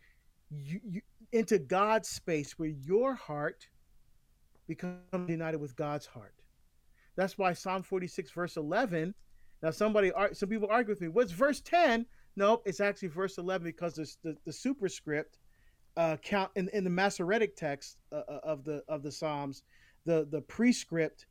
you, 0.51 0.81
you, 0.85 1.01
into 1.33 1.59
God's 1.59 2.11
space 2.11 2.59
where 2.59 2.69
your 2.69 3.15
heart 3.15 3.67
becomes 4.69 5.29
united 5.29 5.59
with 5.59 5.75
God's 5.75 6.05
heart. 6.05 6.35
That's 7.17 7.39
why 7.39 7.55
Psalm 7.55 7.83
46 7.83 8.31
verse 8.31 8.57
11 8.59 9.15
now, 9.65 9.71
somebody, 9.71 10.13
some 10.35 10.51
people 10.51 10.69
argue 10.71 10.93
with 10.93 11.01
me. 11.01 11.09
What's 11.09 11.33
verse 11.33 11.63
ten? 11.63 12.05
Nope, 12.37 12.63
it's 12.67 12.81
actually 12.81 13.09
verse 13.09 13.39
eleven 13.39 13.65
because 13.65 13.95
the 13.95 14.15
the, 14.23 14.37
the 14.45 14.53
superscript 14.53 15.39
uh, 15.97 16.19
count 16.23 16.51
in, 16.55 16.69
in 16.75 16.85
the 16.85 16.91
Masoretic 16.91 17.57
text 17.57 17.97
uh, 18.13 18.17
uh, 18.29 18.41
of 18.45 18.65
the 18.65 18.83
of 18.89 19.03
the 19.03 19.11
Psalms, 19.11 19.63
the 20.05 20.29
the 20.31 20.43
prescript 20.43 21.25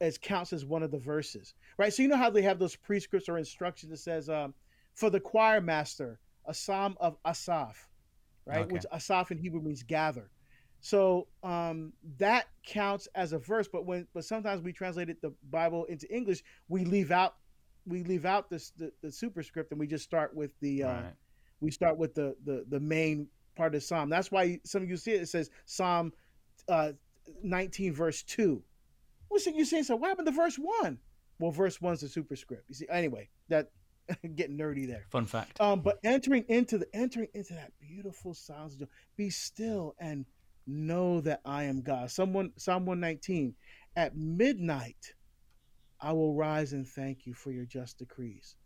as 0.00 0.16
counts 0.18 0.52
as 0.52 0.64
one 0.64 0.84
of 0.84 0.92
the 0.92 0.98
verses, 0.98 1.54
right? 1.76 1.92
So 1.92 2.02
you 2.02 2.08
know 2.08 2.16
how 2.16 2.30
they 2.30 2.42
have 2.42 2.60
those 2.60 2.76
prescripts 2.76 3.28
or 3.28 3.38
instructions 3.38 3.90
that 3.90 3.98
says 3.98 4.30
um, 4.30 4.54
for 4.94 5.10
the 5.10 5.18
choir 5.20 5.60
master, 5.60 6.20
a 6.46 6.54
psalm 6.54 6.96
of 7.00 7.16
Asaph, 7.24 7.88
right? 8.46 8.60
Okay. 8.60 8.72
Which 8.72 8.86
Asaph 8.92 9.32
in 9.32 9.38
Hebrew 9.38 9.60
means 9.60 9.82
gather. 9.82 10.30
So 10.80 11.26
um, 11.42 11.92
that 12.18 12.46
counts 12.64 13.08
as 13.14 13.32
a 13.32 13.38
verse, 13.38 13.66
but 13.66 13.84
when 13.84 14.06
but 14.14 14.24
sometimes 14.24 14.62
we 14.62 14.72
translated 14.72 15.16
the 15.22 15.32
Bible 15.50 15.86
into 15.86 16.06
English, 16.14 16.44
we 16.68 16.84
leave 16.84 17.10
out 17.10 17.34
we 17.86 18.02
leave 18.04 18.24
out 18.24 18.50
this 18.50 18.70
the, 18.76 18.92
the 19.02 19.10
superscript 19.10 19.70
and 19.70 19.80
we 19.80 19.86
just 19.86 20.04
start 20.04 20.34
with 20.34 20.50
the 20.60 20.84
uh, 20.84 20.92
right. 20.92 21.14
we 21.60 21.70
start 21.70 21.98
with 21.98 22.14
the, 22.14 22.36
the 22.44 22.64
the 22.68 22.80
main 22.80 23.28
part 23.56 23.74
of 23.74 23.80
the 23.80 23.86
psalm. 23.86 24.10
That's 24.10 24.30
why 24.30 24.60
some 24.64 24.82
of 24.82 24.88
you 24.88 24.96
see 24.96 25.12
it. 25.12 25.22
It 25.22 25.28
says 25.28 25.50
Psalm 25.66 26.12
uh, 26.68 26.92
19 27.42 27.92
verse 27.92 28.22
two. 28.22 28.62
What's 29.28 29.46
it 29.46 29.54
you 29.54 29.64
saying? 29.64 29.84
So 29.84 29.96
what 29.96 30.08
happened 30.08 30.26
to 30.26 30.32
verse 30.32 30.56
one? 30.56 30.98
Well, 31.38 31.50
verse 31.50 31.80
one's 31.80 32.00
the 32.00 32.08
superscript. 32.08 32.64
You 32.68 32.74
see. 32.74 32.86
Anyway, 32.90 33.28
that 33.48 33.70
getting 34.36 34.58
nerdy 34.58 34.86
there. 34.86 35.06
Fun 35.10 35.26
fact. 35.26 35.60
Um, 35.60 35.80
but 35.80 35.98
entering 36.04 36.44
into 36.48 36.78
the 36.78 36.86
entering 36.94 37.28
into 37.34 37.54
that 37.54 37.72
beautiful 37.80 38.34
silence, 38.34 38.76
be 39.16 39.30
still 39.30 39.94
and 39.98 40.26
know 40.66 41.20
that 41.22 41.40
I 41.44 41.64
am 41.64 41.82
God. 41.82 42.10
Someone 42.10 42.52
Psalm 42.56 42.86
119. 42.86 43.54
At 43.96 44.16
midnight 44.16 45.14
I 46.04 46.12
will 46.12 46.34
rise 46.34 46.74
and 46.74 46.86
thank 46.86 47.26
you 47.26 47.32
for 47.32 47.50
your 47.50 47.64
just 47.64 47.98
decrees. 47.98 48.56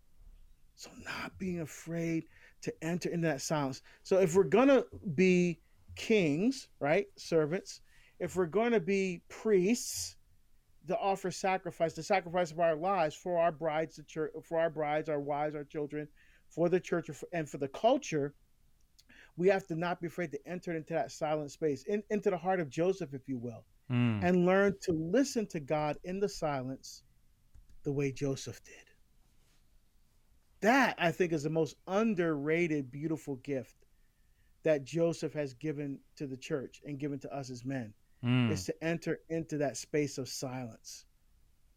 So, 0.75 0.91
not 1.05 1.39
being 1.39 1.61
afraid 1.61 2.25
to 2.63 2.73
enter 2.83 3.11
into 3.11 3.29
that 3.29 3.43
silence. 3.43 3.81
So, 4.03 4.19
if 4.19 4.35
we're 4.35 4.45
going 4.45 4.69
to 4.69 4.85
be 5.15 5.61
kings, 5.95 6.69
right, 6.81 7.07
servants, 7.17 7.81
if 8.19 8.35
we're 8.35 8.47
going 8.47 8.73
to 8.73 8.81
be 8.81 9.23
priests, 9.29 10.17
to 10.89 10.99
offer 10.99 11.31
sacrifice, 11.31 11.93
the 11.93 12.03
sacrifice 12.03 12.51
of 12.51 12.61
our 12.61 12.75
lives 12.75 13.15
for 13.15 13.39
our 13.39 13.53
brides, 13.53 13.97
the 13.97 14.03
church, 14.05 14.33
for 14.43 14.59
our 14.59 14.71
brides, 14.71 15.09
our 15.09 15.21
wives, 15.21 15.55
our 15.55 15.65
children, 15.65 16.09
for 16.49 16.69
the 16.69 16.81
church, 16.81 17.11
and 17.33 17.49
for 17.49 17.59
the 17.59 17.69
culture, 17.69 18.35
we 19.37 19.49
have 19.49 19.67
to 19.67 19.75
not 19.75 20.01
be 20.01 20.07
afraid 20.07 20.33
to 20.33 20.49
enter 20.49 20.75
into 20.75 20.95
that 20.95 21.13
silent 21.13 21.51
space, 21.53 21.85
in, 21.85 22.03
into 22.11 22.31
the 22.31 22.39
heart 22.39 22.59
of 22.59 22.71
Joseph, 22.71 23.13
if 23.13 23.29
you 23.29 23.37
will, 23.37 23.65
mm. 23.91 24.25
and 24.25 24.47
learn 24.47 24.75
to 24.83 24.93
listen 24.93 25.47
to 25.49 25.61
God 25.61 25.99
in 26.05 26.19
the 26.19 26.29
silence 26.29 27.03
the 27.89 27.93
way 27.93 28.13
Joseph 28.13 28.63
did. 28.65 28.75
That 30.61 30.95
I 30.99 31.11
think 31.11 31.33
is 31.33 31.45
the 31.45 31.49
most 31.49 31.75
underrated, 31.87 32.91
beautiful 32.91 33.37
gift 33.37 33.87
that 34.63 34.85
Joseph 34.85 35.33
has 35.33 35.55
given 35.55 35.99
to 36.17 36.27
the 36.27 36.37
church 36.37 36.83
and 36.85 36.99
given 36.99 37.19
to 37.21 37.35
us 37.35 37.49
as 37.49 37.65
men 37.65 37.95
mm. 38.23 38.51
is 38.51 38.67
to 38.67 38.75
enter 38.85 39.21
into 39.31 39.57
that 39.57 39.79
space 39.79 40.19
of 40.19 40.29
silence. 40.29 41.07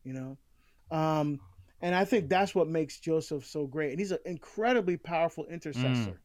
You 0.03 0.11
know, 0.11 0.37
um, 0.97 1.39
and 1.81 1.95
I 1.95 2.03
think 2.03 2.27
that's 2.27 2.53
what 2.53 2.67
makes 2.67 2.99
Joseph 2.99 3.45
so 3.45 3.65
great. 3.65 3.91
And 3.91 3.99
he's 3.99 4.11
an 4.11 4.19
incredibly 4.25 4.97
powerful 4.97 5.45
intercessor. 5.45 6.11
Mm. 6.11 6.17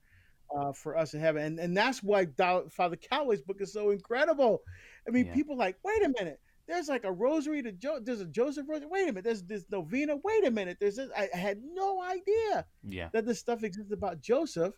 Uh, 0.57 0.72
for 0.72 0.97
us 0.97 1.12
in 1.12 1.18
heaven, 1.18 1.43
and 1.43 1.59
and 1.59 1.76
that's 1.76 2.05
why 2.05 2.24
Father 2.70 2.95
Calloway's 2.95 3.43
book 3.43 3.57
is 3.61 3.72
so 3.72 3.91
incredible. 3.91 4.62
I 5.07 5.11
mean, 5.11 5.26
yeah. 5.26 5.34
people 5.34 5.57
like, 5.57 5.76
wait 5.84 6.05
a 6.05 6.14
minute, 6.20 6.39
there's 6.67 6.89
like 6.89 7.05
a 7.05 7.12
rosary 7.12 7.62
to 7.62 7.73
Jo. 7.73 7.99
There's 8.03 8.21
a 8.21 8.27
Joseph 8.27 8.67
rosary. 8.69 8.89
Wait 8.91 9.05
a 9.05 9.12
minute. 9.12 9.25
There's 9.25 9.43
this 9.43 9.64
novena. 9.71 10.17
Wait 10.23 10.47
a 10.47 10.51
minute. 10.51 10.79
There's 10.81 10.97
this. 10.97 11.11
I 11.17 11.29
had 11.37 11.59
no 11.62 12.03
idea. 12.03 12.67
Yeah. 12.83 13.09
That 13.12 13.27
this 13.27 13.39
stuff 13.39 13.62
exists 13.62 13.93
about 13.93 14.21
Joseph, 14.21 14.75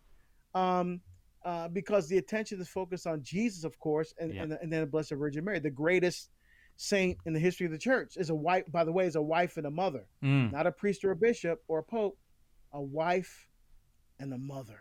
um, 0.55 1.01
uh, 1.45 1.69
because 1.69 2.09
the 2.09 2.19
attention 2.19 2.61
is 2.61 2.69
focused 2.69 3.07
on 3.07 3.23
Jesus, 3.23 3.65
of 3.65 3.79
course, 3.79 4.13
and 4.19 4.35
yeah. 4.35 4.43
and, 4.43 4.53
and, 4.53 4.73
then 4.73 4.81
the 4.81 4.87
Blessed 4.87 5.13
Virgin 5.13 5.45
Mary, 5.45 5.59
the 5.61 5.71
greatest 5.71 6.31
saint 6.77 7.17
in 7.25 7.33
the 7.33 7.41
history 7.41 7.67
of 7.67 7.73
the 7.73 7.79
church, 7.79 8.17
is 8.17 8.29
a 8.31 8.35
wife. 8.35 8.65
By 8.71 8.85
the 8.85 8.93
way, 8.93 9.07
is 9.07 9.17
a 9.17 9.23
wife 9.23 9.57
and 9.57 9.67
a 9.67 9.71
mother, 9.71 10.07
mm. 10.23 10.53
not 10.53 10.67
a 10.67 10.73
priest 10.73 11.05
or 11.05 11.13
a 11.13 11.17
bishop 11.17 11.63
or 11.69 11.79
a 11.79 11.85
pope, 11.85 12.19
a 12.73 12.83
wife 12.83 13.49
and 14.19 14.33
a 14.35 14.39
mother. 14.39 14.81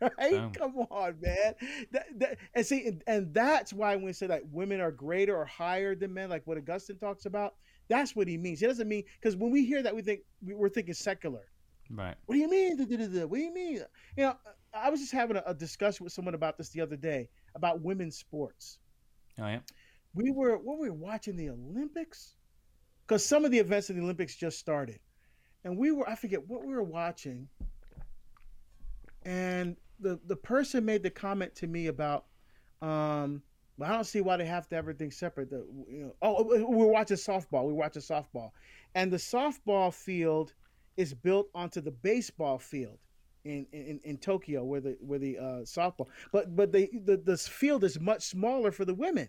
Right? 0.00 0.52
Come 0.52 0.76
on, 0.90 1.16
man. 1.20 1.54
That, 1.92 2.06
that, 2.18 2.38
and 2.54 2.66
see, 2.66 2.86
and, 2.86 3.02
and, 3.06 3.34
that's 3.34 3.72
why 3.72 3.96
when 3.96 4.06
we 4.06 4.12
say 4.12 4.26
like 4.26 4.42
women 4.50 4.80
are 4.80 4.90
greater 4.90 5.36
or 5.36 5.44
higher 5.44 5.94
than 5.94 6.12
men, 6.12 6.30
like 6.30 6.46
what 6.46 6.58
Augustine 6.58 6.98
talks 6.98 7.26
about, 7.26 7.54
that's 7.88 8.16
what 8.16 8.28
he 8.28 8.36
means. 8.36 8.60
He 8.60 8.66
doesn't 8.66 8.88
mean 8.88 9.04
because 9.20 9.36
when 9.36 9.50
we 9.50 9.64
hear 9.64 9.82
that, 9.82 9.94
we 9.94 10.02
think 10.02 10.20
we're 10.42 10.68
thinking 10.68 10.94
secular. 10.94 11.46
Right. 11.90 12.14
What 12.26 12.34
do 12.34 12.40
you 12.40 12.48
mean? 12.48 12.78
What 12.78 12.88
do 12.88 13.38
you 13.38 13.52
mean? 13.52 13.82
You 14.16 14.24
know, 14.24 14.34
I 14.72 14.90
was 14.90 15.00
just 15.00 15.12
having 15.12 15.36
a, 15.36 15.42
a 15.46 15.54
discussion 15.54 16.04
with 16.04 16.12
someone 16.12 16.34
about 16.34 16.56
this 16.56 16.70
the 16.70 16.80
other 16.80 16.96
day 16.96 17.28
about 17.54 17.82
women's 17.82 18.16
sports. 18.16 18.78
Oh 19.38 19.46
yeah. 19.46 19.60
We 20.14 20.30
were 20.30 20.56
when 20.58 20.78
we 20.78 20.88
were 20.88 20.96
watching 20.96 21.36
the 21.36 21.50
Olympics, 21.50 22.36
because 23.06 23.24
some 23.24 23.44
of 23.44 23.50
the 23.50 23.58
events 23.58 23.90
of 23.90 23.96
the 23.96 24.02
Olympics 24.02 24.34
just 24.34 24.58
started, 24.58 25.00
and 25.64 25.76
we 25.76 25.92
were 25.92 26.08
I 26.08 26.14
forget 26.14 26.46
what 26.46 26.64
we 26.64 26.72
were 26.72 26.82
watching, 26.82 27.48
and 29.24 29.76
the 30.00 30.18
the 30.26 30.36
person 30.36 30.84
made 30.84 31.02
the 31.02 31.10
comment 31.10 31.54
to 31.56 31.66
me 31.66 31.86
about 31.86 32.26
um 32.82 33.42
I 33.82 33.88
don't 33.88 34.04
see 34.04 34.20
why 34.20 34.36
they 34.36 34.46
have 34.46 34.68
to 34.68 34.76
have 34.76 34.84
everything 34.84 35.10
separate. 35.10 35.50
The, 35.50 35.66
you 35.88 36.04
know, 36.04 36.14
oh, 36.22 36.44
we're 36.68 36.86
watching 36.86 37.16
softball. 37.16 37.64
We're 37.64 37.72
watching 37.72 38.02
softball, 38.02 38.50
and 38.94 39.12
the 39.12 39.16
softball 39.16 39.92
field 39.92 40.54
is 40.96 41.12
built 41.12 41.48
onto 41.54 41.80
the 41.80 41.90
baseball 41.90 42.58
field 42.58 42.98
in 43.44 43.66
in, 43.72 44.00
in 44.04 44.18
Tokyo, 44.18 44.62
where 44.64 44.80
the 44.80 44.96
where 45.00 45.18
the 45.18 45.38
uh, 45.38 45.42
softball. 45.62 46.06
But 46.30 46.54
but 46.54 46.72
the, 46.72 46.88
the 47.04 47.16
the 47.16 47.36
field 47.36 47.82
is 47.82 47.98
much 47.98 48.22
smaller 48.22 48.70
for 48.70 48.84
the 48.84 48.94
women. 48.94 49.28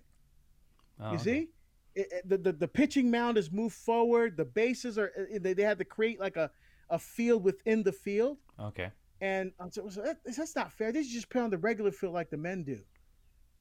Oh, 1.00 1.10
you 1.10 1.16
okay. 1.16 1.24
see, 1.24 1.48
it, 1.96 2.08
it, 2.12 2.30
the, 2.30 2.38
the 2.38 2.52
the 2.52 2.68
pitching 2.68 3.10
mound 3.10 3.38
is 3.38 3.52
moved 3.52 3.76
forward. 3.76 4.38
The 4.38 4.46
bases 4.46 5.00
are 5.00 5.12
they, 5.40 5.54
they 5.54 5.64
had 5.64 5.80
to 5.80 5.86
create 5.86 6.20
like 6.20 6.38
a 6.38 6.52
a 6.90 7.00
field 7.00 7.44
within 7.44 7.82
the 7.82 7.92
field. 7.92 8.38
Okay. 8.60 8.92
And 9.22 9.52
I'm 9.60 9.72
so, 9.72 9.90
that's 10.26 10.56
not 10.56 10.74
fair. 10.74 10.92
They 10.92 11.04
should 11.04 11.14
just 11.14 11.30
play 11.30 11.42
on 11.42 11.50
the 11.50 11.58
regular 11.58 11.92
field 11.92 12.14
like 12.14 12.30
the 12.30 12.38
men 12.38 12.64
do. 12.64 12.80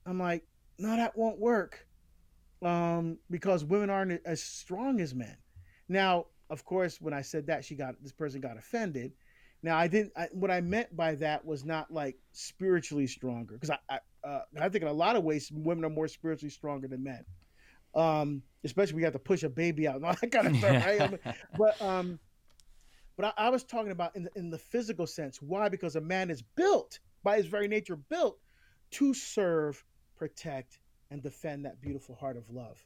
I'm 0.07 0.19
like, 0.19 0.45
no, 0.79 0.97
that 0.97 1.17
won't 1.17 1.39
work, 1.39 1.87
um, 2.63 3.19
because 3.31 3.65
women 3.65 3.91
aren't 3.91 4.21
as 4.27 4.43
strong 4.43 5.01
as 5.01 5.15
men. 5.15 5.37
Now, 5.89 6.27
of 6.51 6.65
course, 6.65 7.01
when 7.01 7.15
I 7.15 7.23
said 7.23 7.47
that, 7.47 7.65
she 7.65 7.75
got 7.75 7.95
this 8.03 8.13
person 8.13 8.41
got 8.41 8.59
offended. 8.59 9.13
Now, 9.63 9.79
I 9.79 9.87
didn't. 9.87 10.13
I, 10.17 10.29
what 10.33 10.51
I 10.51 10.61
meant 10.61 10.95
by 10.95 11.15
that 11.17 11.45
was 11.45 11.65
not 11.65 11.91
like 11.91 12.17
spiritually 12.33 13.07
stronger, 13.07 13.55
because 13.55 13.71
I 13.71 13.79
I, 13.89 14.29
uh, 14.29 14.41
I 14.61 14.69
think 14.69 14.83
in 14.83 14.89
a 14.89 14.93
lot 14.93 15.17
of 15.17 15.25
ways 15.25 15.51
women 15.53 15.85
are 15.85 15.91
more 15.91 16.09
spiritually 16.09 16.51
stronger 16.51 16.89
than 16.89 17.03
men. 17.03 17.25
Um, 17.95 18.43
especially 18.65 18.97
we 18.97 19.03
have 19.05 19.13
to 19.13 19.21
push 19.21 19.45
a 19.45 19.49
baby 19.49 19.87
out 19.87 19.97
and 19.97 20.05
all 20.05 20.17
that 20.21 20.31
kind 20.33 20.49
of 20.49 20.57
stuff, 20.57 20.85
right? 20.85 21.01
I 21.25 21.35
but 21.57 21.81
um, 21.81 22.19
but 23.17 23.27
I, 23.39 23.47
I 23.47 23.51
was 23.51 23.65
talking 23.65 23.93
about 23.93 24.15
in 24.17 24.25
the, 24.25 24.31
in 24.37 24.51
the 24.51 24.59
physical 24.59 25.07
sense. 25.07 25.41
Why? 25.41 25.69
Because 25.69 25.97
a 25.97 26.01
man 26.01 26.31
is 26.31 26.43
built 26.43 26.99
by 27.23 27.37
his 27.37 27.47
very 27.47 27.69
nature, 27.69 27.97
built 27.97 28.39
to 28.93 29.15
serve, 29.15 29.85
protect, 30.17 30.79
and 31.11 31.23
defend 31.23 31.65
that 31.65 31.81
beautiful 31.81 32.15
heart 32.15 32.37
of 32.37 32.49
love. 32.51 32.85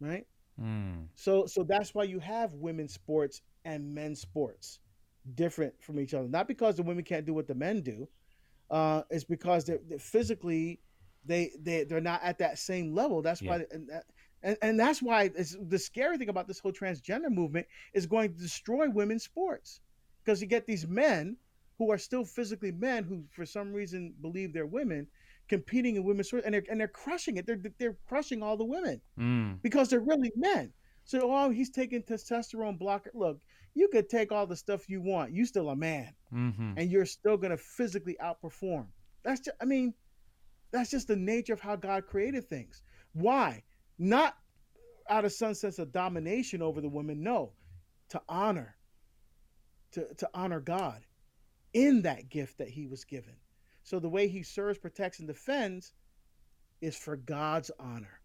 Right. 0.00 0.26
Mm. 0.60 1.06
So 1.14 1.46
so 1.46 1.62
that's 1.62 1.94
why 1.94 2.04
you 2.04 2.18
have 2.18 2.54
women's 2.54 2.94
sports 2.94 3.42
and 3.64 3.94
men's 3.94 4.20
sports 4.20 4.80
different 5.34 5.74
from 5.80 6.00
each 6.00 6.14
other. 6.14 6.28
Not 6.28 6.48
because 6.48 6.76
the 6.76 6.82
women 6.82 7.04
can't 7.04 7.26
do 7.26 7.34
what 7.34 7.46
the 7.46 7.54
men 7.54 7.82
do. 7.82 8.08
Uh, 8.70 9.02
it's 9.10 9.24
because 9.24 9.64
they're, 9.64 9.80
they're 9.88 9.98
physically 9.98 10.80
they 11.24 11.52
they 11.60 11.84
they're 11.84 12.00
not 12.00 12.22
at 12.22 12.38
that 12.38 12.58
same 12.58 12.94
level. 12.94 13.22
That's 13.22 13.42
yeah. 13.42 13.50
why 13.50 13.66
and 13.70 13.88
that, 13.88 14.04
and, 14.42 14.56
and 14.62 14.78
that's 14.78 15.02
why 15.02 15.28
the 15.28 15.78
scary 15.78 16.18
thing 16.18 16.28
about 16.28 16.46
this 16.46 16.58
whole 16.58 16.72
transgender 16.72 17.30
movement 17.30 17.66
is 17.92 18.06
going 18.06 18.32
to 18.32 18.38
destroy 18.38 18.88
women's 18.88 19.24
sports. 19.24 19.80
Because 20.24 20.40
you 20.40 20.46
get 20.46 20.66
these 20.66 20.86
men 20.86 21.36
who 21.78 21.90
are 21.90 21.98
still 21.98 22.24
physically 22.24 22.72
men 22.72 23.04
who 23.04 23.24
for 23.30 23.46
some 23.46 23.72
reason 23.72 24.14
believe 24.20 24.52
they're 24.52 24.66
women 24.66 25.06
competing 25.48 25.96
in 25.96 26.04
women's 26.04 26.28
sports 26.28 26.44
and 26.44 26.54
they're, 26.54 26.64
and 26.70 26.78
they're 26.78 26.88
crushing 26.88 27.36
it. 27.36 27.46
They're, 27.46 27.60
they're 27.78 27.96
crushing 28.06 28.42
all 28.42 28.56
the 28.56 28.64
women 28.64 29.00
mm. 29.18 29.62
because 29.62 29.88
they're 29.88 30.00
really 30.00 30.32
men. 30.36 30.72
So 31.04 31.20
oh 31.22 31.50
he's 31.50 31.70
taking 31.70 32.02
testosterone 32.02 32.78
blocker 32.78 33.10
look 33.14 33.40
you 33.74 33.88
could 33.88 34.08
take 34.08 34.32
all 34.32 34.46
the 34.46 34.56
stuff 34.56 34.88
you 34.88 35.00
want. 35.00 35.32
You 35.32 35.46
still 35.46 35.70
a 35.70 35.76
man. 35.76 36.12
Mm-hmm. 36.34 36.72
and 36.76 36.90
you're 36.90 37.06
still 37.06 37.38
going 37.38 37.52
to 37.52 37.56
physically 37.56 38.16
outperform. 38.22 38.86
That's 39.22 39.40
just 39.40 39.56
i 39.62 39.64
mean 39.64 39.94
that's 40.70 40.90
just 40.90 41.08
the 41.08 41.16
nature 41.16 41.54
of 41.54 41.60
how 41.60 41.76
god 41.76 42.06
created 42.06 42.48
things. 42.48 42.82
Why 43.12 43.62
not 43.98 44.36
out 45.08 45.24
of 45.24 45.32
some 45.32 45.54
sense 45.54 45.78
of 45.78 45.92
domination 45.92 46.62
over 46.62 46.80
the 46.80 46.88
woman, 46.88 47.22
no, 47.22 47.52
to 48.10 48.20
honor, 48.28 48.76
to, 49.92 50.06
to 50.14 50.28
honor 50.34 50.60
God 50.60 51.02
in 51.72 52.02
that 52.02 52.28
gift 52.28 52.58
that 52.58 52.68
he 52.68 52.86
was 52.86 53.04
given. 53.04 53.34
So 53.82 53.98
the 53.98 54.08
way 54.08 54.28
he 54.28 54.42
serves, 54.42 54.78
protects, 54.78 55.18
and 55.18 55.28
defends 55.28 55.92
is 56.80 56.96
for 56.96 57.16
God's 57.16 57.70
honor 57.78 58.20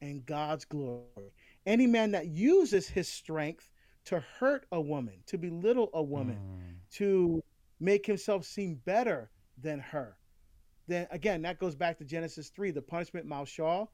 and 0.00 0.24
God's 0.24 0.64
glory. 0.64 1.32
Any 1.66 1.86
man 1.86 2.12
that 2.12 2.28
uses 2.28 2.88
his 2.88 3.08
strength 3.08 3.70
to 4.06 4.20
hurt 4.38 4.66
a 4.72 4.80
woman, 4.80 5.22
to 5.26 5.38
belittle 5.38 5.90
a 5.94 6.02
woman, 6.02 6.38
mm. 6.38 6.96
to 6.96 7.42
make 7.80 8.06
himself 8.06 8.44
seem 8.44 8.80
better 8.84 9.30
than 9.62 9.78
her, 9.78 10.16
then 10.88 11.06
again, 11.10 11.42
that 11.42 11.58
goes 11.58 11.76
back 11.76 11.98
to 11.98 12.04
Genesis 12.04 12.48
3, 12.48 12.70
the 12.70 12.82
punishment 12.82 13.26
Malshal 13.26 13.88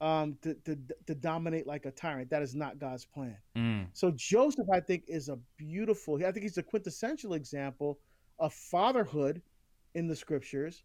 um, 0.00 0.36
to, 0.42 0.54
to, 0.64 0.78
to 1.06 1.14
dominate 1.14 1.66
like 1.66 1.86
a 1.86 1.90
tyrant. 1.90 2.30
That 2.30 2.42
is 2.42 2.54
not 2.54 2.78
God's 2.78 3.04
plan. 3.04 3.36
Mm. 3.56 3.86
So 3.92 4.12
Joseph, 4.16 4.66
I 4.72 4.80
think, 4.80 5.04
is 5.08 5.28
a 5.28 5.38
beautiful. 5.56 6.16
I 6.16 6.32
think 6.32 6.42
he's 6.42 6.58
a 6.58 6.62
quintessential 6.62 7.34
example 7.34 7.98
of 8.38 8.54
fatherhood 8.54 9.42
in 9.94 10.06
the 10.06 10.16
scriptures, 10.16 10.82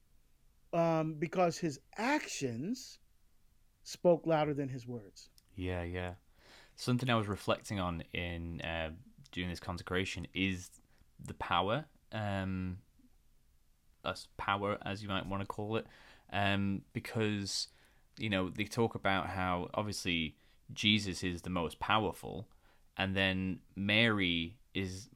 um, 0.74 1.16
because 1.18 1.58
his 1.58 1.80
actions 1.98 3.00
spoke 3.84 4.26
louder 4.26 4.54
than 4.54 4.68
his 4.68 4.88
words. 4.88 5.30
Yeah, 5.56 5.84
yeah. 5.84 6.14
Something 6.76 7.10
I 7.10 7.16
was 7.16 7.28
reflecting 7.28 7.80
on 7.80 8.04
in 8.14 8.60
uh, 8.62 8.90
doing 9.32 9.50
this 9.50 9.62
consecration 9.62 10.28
is 10.34 10.70
the 11.24 11.36
power, 11.36 11.86
um, 12.12 12.80
us 14.04 14.28
power 14.38 14.78
as 14.84 15.02
you 15.02 15.08
might 15.08 15.26
want 15.26 15.42
to 15.42 15.48
call 15.48 15.78
it, 15.78 15.88
um, 16.34 16.82
because 16.92 17.70
you 18.18 18.30
know, 18.30 18.50
they 18.50 18.64
talk 18.64 18.96
about 18.96 19.28
how 19.28 19.70
obviously 19.74 20.36
Jesus 20.74 21.24
is 21.24 21.42
the 21.42 21.50
most 21.50 21.80
powerful, 21.80 22.48
and 22.98 23.16
then 23.16 23.60
Mary 23.76 24.58
is 24.74 25.10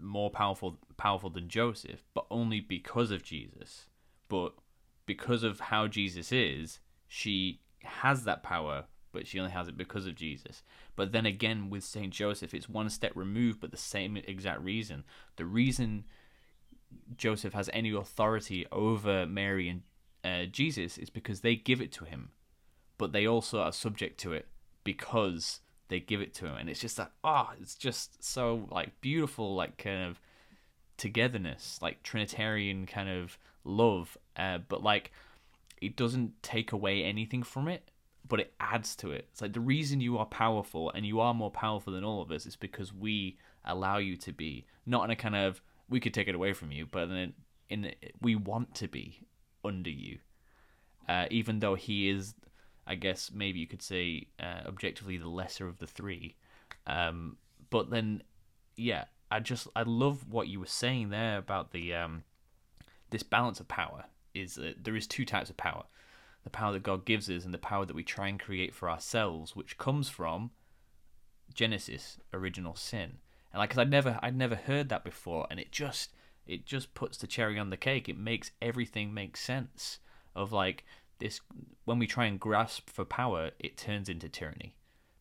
more 0.00 0.30
powerful 0.30 0.78
powerful 0.96 1.30
than 1.30 1.48
Joseph, 1.48 2.04
but 2.14 2.26
only 2.30 2.60
because 2.60 3.10
of 3.10 3.22
Jesus. 3.22 3.86
But 4.28 4.54
because 5.06 5.42
of 5.42 5.60
how 5.60 5.86
Jesus 5.86 6.32
is, 6.32 6.80
she 7.06 7.60
has 7.82 8.24
that 8.24 8.42
power, 8.42 8.84
but 9.12 9.26
she 9.26 9.38
only 9.38 9.52
has 9.52 9.68
it 9.68 9.76
because 9.76 10.06
of 10.06 10.14
Jesus. 10.14 10.62
But 10.96 11.12
then 11.12 11.24
again, 11.24 11.70
with 11.70 11.84
Saint 11.84 12.12
Joseph, 12.12 12.52
it's 12.52 12.68
one 12.68 12.90
step 12.90 13.12
removed, 13.14 13.60
but 13.60 13.70
the 13.70 13.76
same 13.76 14.16
exact 14.16 14.60
reason. 14.60 15.04
The 15.36 15.46
reason 15.46 16.04
Joseph 17.16 17.54
has 17.54 17.70
any 17.72 17.92
authority 17.92 18.66
over 18.70 19.26
Mary 19.26 19.68
and 19.68 19.82
uh, 20.24 20.44
Jesus 20.44 20.98
is 20.98 21.10
because 21.10 21.40
they 21.40 21.56
give 21.56 21.80
it 21.80 21.92
to 21.92 22.04
him, 22.04 22.30
but 22.96 23.12
they 23.12 23.26
also 23.26 23.60
are 23.60 23.72
subject 23.72 24.18
to 24.20 24.32
it 24.32 24.46
because 24.84 25.60
they 25.88 26.00
give 26.00 26.20
it 26.20 26.34
to 26.34 26.46
him, 26.46 26.56
and 26.56 26.68
it's 26.68 26.80
just 26.80 26.96
that 26.96 27.12
ah, 27.24 27.48
oh, 27.50 27.54
it's 27.60 27.74
just 27.74 28.22
so 28.22 28.68
like 28.70 29.00
beautiful, 29.00 29.54
like 29.54 29.78
kind 29.78 30.10
of 30.10 30.20
togetherness, 30.96 31.78
like 31.80 32.02
Trinitarian 32.02 32.86
kind 32.86 33.08
of 33.08 33.38
love, 33.64 34.18
uh, 34.36 34.58
but 34.68 34.82
like 34.82 35.12
it 35.80 35.96
doesn't 35.96 36.42
take 36.42 36.72
away 36.72 37.04
anything 37.04 37.42
from 37.42 37.68
it, 37.68 37.90
but 38.28 38.40
it 38.40 38.52
adds 38.60 38.96
to 38.96 39.12
it. 39.12 39.28
It's 39.30 39.40
like 39.40 39.52
the 39.52 39.60
reason 39.60 40.00
you 40.00 40.18
are 40.18 40.26
powerful 40.26 40.90
and 40.90 41.06
you 41.06 41.20
are 41.20 41.32
more 41.32 41.50
powerful 41.50 41.92
than 41.92 42.04
all 42.04 42.20
of 42.20 42.30
us 42.30 42.46
is 42.46 42.56
because 42.56 42.92
we 42.92 43.38
allow 43.64 43.98
you 43.98 44.16
to 44.16 44.32
be, 44.32 44.66
not 44.86 45.04
in 45.04 45.10
a 45.10 45.16
kind 45.16 45.36
of 45.36 45.62
we 45.88 46.00
could 46.00 46.12
take 46.12 46.28
it 46.28 46.34
away 46.34 46.52
from 46.52 46.70
you, 46.70 46.86
but 46.90 47.08
in, 47.08 47.32
in 47.70 47.92
we 48.20 48.34
want 48.34 48.74
to 48.74 48.88
be 48.88 49.20
under 49.64 49.90
you. 49.90 50.18
Uh, 51.08 51.26
even 51.30 51.60
though 51.60 51.74
he 51.74 52.08
is, 52.08 52.34
I 52.86 52.94
guess 52.94 53.30
maybe 53.32 53.58
you 53.58 53.66
could 53.66 53.82
say 53.82 54.28
uh, 54.38 54.66
objectively 54.66 55.16
the 55.16 55.28
lesser 55.28 55.66
of 55.66 55.78
the 55.78 55.86
three. 55.86 56.36
Um, 56.86 57.36
but 57.70 57.90
then, 57.90 58.22
yeah, 58.76 59.04
I 59.30 59.40
just 59.40 59.68
I 59.74 59.82
love 59.82 60.30
what 60.30 60.48
you 60.48 60.60
were 60.60 60.66
saying 60.66 61.10
there 61.10 61.38
about 61.38 61.72
the 61.72 61.94
um, 61.94 62.24
this 63.10 63.22
balance 63.22 63.60
of 63.60 63.68
power. 63.68 64.04
Is 64.34 64.54
that 64.56 64.84
there 64.84 64.94
is 64.94 65.06
two 65.06 65.24
types 65.24 65.50
of 65.50 65.56
power 65.56 65.84
the 66.44 66.50
power 66.50 66.72
that 66.72 66.82
God 66.82 67.04
gives 67.04 67.28
us 67.28 67.44
and 67.44 67.52
the 67.52 67.58
power 67.58 67.84
that 67.84 67.96
we 67.96 68.02
try 68.02 68.28
and 68.28 68.40
create 68.40 68.74
for 68.74 68.88
ourselves, 68.88 69.54
which 69.54 69.76
comes 69.76 70.08
from 70.08 70.50
Genesis, 71.52 72.18
original 72.32 72.74
sin. 72.74 73.18
And 73.52 73.60
like, 73.60 73.70
cause 73.70 73.78
I'd 73.78 73.90
never, 73.90 74.18
I'd 74.22 74.36
never 74.36 74.54
heard 74.54 74.88
that 74.88 75.04
before, 75.04 75.46
and 75.50 75.60
it 75.60 75.72
just, 75.72 76.10
it 76.48 76.66
just 76.66 76.94
puts 76.94 77.18
the 77.18 77.26
cherry 77.26 77.58
on 77.58 77.70
the 77.70 77.76
cake. 77.76 78.08
It 78.08 78.18
makes 78.18 78.50
everything 78.60 79.14
make 79.14 79.36
sense. 79.36 79.98
Of 80.34 80.52
like 80.52 80.84
this, 81.18 81.40
when 81.84 81.98
we 81.98 82.06
try 82.06 82.26
and 82.26 82.38
grasp 82.38 82.90
for 82.90 83.04
power, 83.04 83.50
it 83.58 83.76
turns 83.76 84.08
into 84.08 84.28
tyranny 84.28 84.76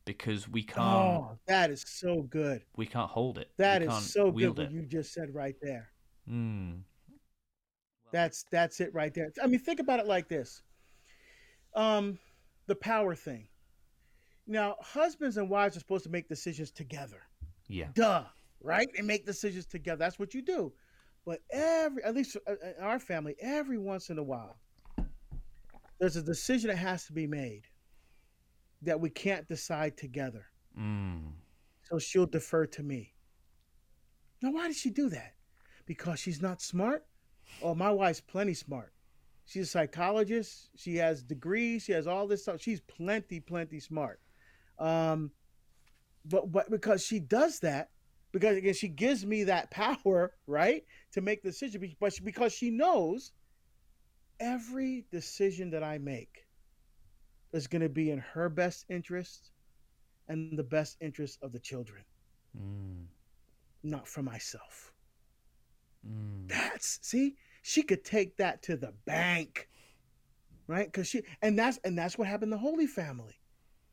because 0.06 0.48
we 0.48 0.62
can't. 0.62 0.80
Oh, 0.80 1.38
that 1.48 1.72
is 1.72 1.84
so 1.88 2.22
good. 2.22 2.64
We 2.76 2.86
can't 2.86 3.10
hold 3.10 3.40
it. 3.40 3.50
That 3.58 3.82
we 3.82 3.88
is 3.88 4.14
so 4.14 4.32
good. 4.32 4.58
What 4.58 4.72
you 4.72 4.84
just 4.84 5.14
said 5.14 5.34
right 5.34 5.56
there. 5.62 5.90
Mm. 6.30 6.82
That's 8.12 8.46
that's 8.52 8.80
it 8.80 8.94
right 8.94 9.14
there. 9.14 9.32
I 9.44 9.48
mean, 9.48 9.60
think 9.60 9.80
about 9.80 10.00
it 10.00 10.06
like 10.06 10.28
this 10.28 10.62
um, 11.78 12.18
the 12.66 12.76
power 12.76 13.16
thing. 13.16 13.48
Now, 14.48 14.76
husbands 14.82 15.38
and 15.38 15.50
wives 15.50 15.78
are 15.78 15.80
supposed 15.80 16.04
to 16.06 16.10
make 16.10 16.28
decisions 16.28 16.72
together. 16.72 17.22
Yeah. 17.68 17.88
Duh. 17.94 18.24
Right? 18.62 18.90
And 18.98 19.06
make 19.06 19.26
decisions 19.26 19.66
together. 19.66 19.98
That's 19.98 20.20
what 20.20 20.34
you 20.34 20.42
do. 20.42 20.74
But 21.28 21.42
every, 21.52 22.02
at 22.06 22.16
least 22.16 22.38
uh, 22.48 22.54
in 22.54 22.82
our 22.82 23.00
family, 23.00 23.36
every 23.42 23.78
once 23.78 24.10
in 24.10 24.18
a 24.18 24.24
while, 24.24 24.58
there's 26.00 26.16
a 26.16 26.22
decision 26.22 26.70
that 26.70 26.78
has 26.78 27.06
to 27.08 27.12
be 27.12 27.28
made 27.28 27.64
that 28.82 29.02
we 29.02 29.10
can't 29.10 29.46
decide 29.46 29.98
together. 29.98 30.46
Mm. 30.80 31.34
So 31.84 32.00
she'll 32.00 32.28
defer 32.28 32.66
to 32.68 32.82
me. 32.82 33.14
Now, 34.42 34.52
why 34.52 34.68
did 34.68 34.78
she 34.78 34.90
do 34.90 35.10
that? 35.10 35.34
Because 35.86 36.18
she's 36.22 36.42
not 36.42 36.62
smart? 36.62 37.06
Oh, 37.62 37.76
my 37.76 37.92
wife's 37.92 38.22
plenty 38.22 38.54
smart. 38.54 38.94
She's 39.44 39.64
a 39.64 39.72
psychologist. 39.72 40.70
She 40.78 40.96
has 40.96 41.24
degrees. 41.24 41.84
She 41.84 41.92
has 41.92 42.08
all 42.08 42.28
this 42.28 42.44
stuff. 42.44 42.62
She's 42.62 42.80
plenty, 42.80 43.42
plenty 43.42 43.82
smart. 43.82 44.22
Um, 44.80 45.32
but 46.24 46.54
but 46.54 46.72
because 46.72 47.06
she 47.06 47.20
does 47.20 47.60
that, 47.60 47.90
because 48.32 48.58
again 48.58 48.74
she 48.74 48.88
gives 48.88 49.26
me 49.26 49.44
that 49.46 49.72
power, 49.72 50.34
right, 50.48 50.84
to 51.14 51.22
make 51.22 51.44
the 51.44 51.50
decision. 51.50 51.96
But 52.00 52.14
she, 52.14 52.22
because 52.22 52.54
she 52.54 52.70
knows 52.70 53.32
every 54.40 55.06
decision 55.12 55.72
that 55.72 55.84
I 55.84 55.98
make 55.98 56.46
is 57.54 57.68
going 57.68 57.82
to 57.82 57.90
be 57.90 58.12
in 58.12 58.20
her 58.20 58.50
best 58.50 58.86
interest 58.90 59.52
and 60.28 60.58
the 60.58 60.64
best 60.64 60.98
interest 61.02 61.40
of 61.42 61.52
the 61.54 61.60
children, 61.60 62.04
mm. 62.56 63.06
not 63.84 64.08
for 64.08 64.22
myself. 64.22 64.92
Mm. 66.06 66.50
That's 66.50 67.00
see, 67.02 67.36
she 67.62 67.82
could 67.82 68.04
take 68.04 68.38
that 68.38 68.62
to 68.64 68.78
the 68.78 68.94
bank 69.06 69.70
right 70.68 70.92
because 70.92 71.08
she 71.08 71.24
and 71.42 71.58
that's 71.58 71.80
and 71.84 71.98
that's 71.98 72.18
what 72.18 72.28
happened 72.28 72.52
to 72.52 72.56
the 72.56 72.62
holy 72.62 72.88
family 72.88 73.40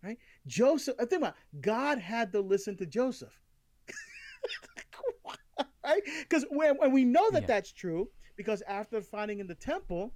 right 0.02 0.18
joseph 0.46 0.94
i 1.00 1.04
think 1.04 1.22
about 1.22 1.34
god 1.60 1.98
had 1.98 2.32
to 2.32 2.40
listen 2.40 2.76
to 2.76 2.84
joseph 2.84 3.40
right 5.84 6.02
because 6.20 6.44
when, 6.50 6.76
when 6.78 6.92
we 6.92 7.04
know 7.04 7.30
that 7.30 7.42
yeah. 7.42 7.46
that's 7.48 7.72
true 7.72 8.08
because 8.36 8.62
after 8.68 9.00
finding 9.00 9.40
in 9.40 9.46
the 9.46 9.54
temple 9.54 10.12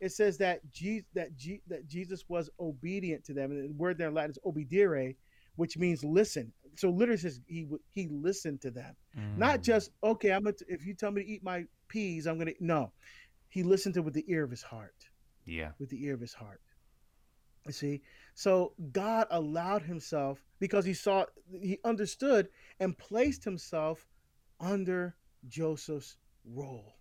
it 0.00 0.12
says 0.12 0.36
that 0.38 0.60
Jesus, 0.70 1.06
that, 1.14 1.36
G, 1.36 1.60
that 1.68 1.88
Jesus 1.88 2.24
was 2.28 2.50
obedient 2.60 3.24
to 3.24 3.32
them. 3.32 3.50
And 3.52 3.70
the 3.70 3.74
word 3.74 3.98
there 3.98 4.08
in 4.08 4.14
Latin 4.14 4.32
is 4.32 4.38
obedire, 4.44 5.14
which 5.56 5.78
means 5.78 6.04
listen. 6.04 6.52
So 6.76 6.90
literally 6.90 7.18
says 7.18 7.40
he 7.46 7.68
he 7.92 8.08
listened 8.08 8.60
to 8.62 8.70
them, 8.70 8.96
mm. 9.16 9.38
not 9.38 9.62
just 9.62 9.92
okay. 10.02 10.32
I'm 10.32 10.42
gonna, 10.42 10.56
if 10.66 10.84
you 10.84 10.92
tell 10.92 11.12
me 11.12 11.22
to 11.22 11.28
eat 11.28 11.44
my 11.44 11.64
peas, 11.86 12.26
I'm 12.26 12.36
gonna 12.36 12.50
no. 12.58 12.90
He 13.48 13.62
listened 13.62 13.94
to 13.94 14.02
with 14.02 14.14
the 14.14 14.24
ear 14.26 14.42
of 14.42 14.50
his 14.50 14.62
heart. 14.62 14.96
Yeah, 15.46 15.70
with 15.78 15.88
the 15.90 16.04
ear 16.04 16.14
of 16.14 16.20
his 16.20 16.34
heart. 16.34 16.60
You 17.66 17.72
see, 17.72 18.02
so 18.34 18.74
God 18.92 19.26
allowed 19.30 19.82
himself 19.82 20.44
because 20.58 20.84
he 20.84 20.94
saw, 20.94 21.24
he 21.50 21.78
understood 21.84 22.48
and 22.78 22.96
placed 22.96 23.44
himself 23.44 24.06
under 24.60 25.16
Joseph's 25.48 26.16
role 26.44 26.96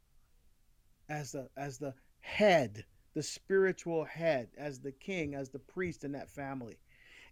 as 1.10 1.34
the 1.34 1.50
as 1.58 1.78
the 1.78 1.94
head, 2.22 2.86
the 3.14 3.24
spiritual 3.24 4.06
head, 4.06 4.50
as 4.58 4.80
the 4.80 4.92
king, 4.92 5.36
as 5.36 5.50
the 5.50 5.60
priest 5.60 6.04
in 6.04 6.14
that 6.14 6.30
family, 6.30 6.78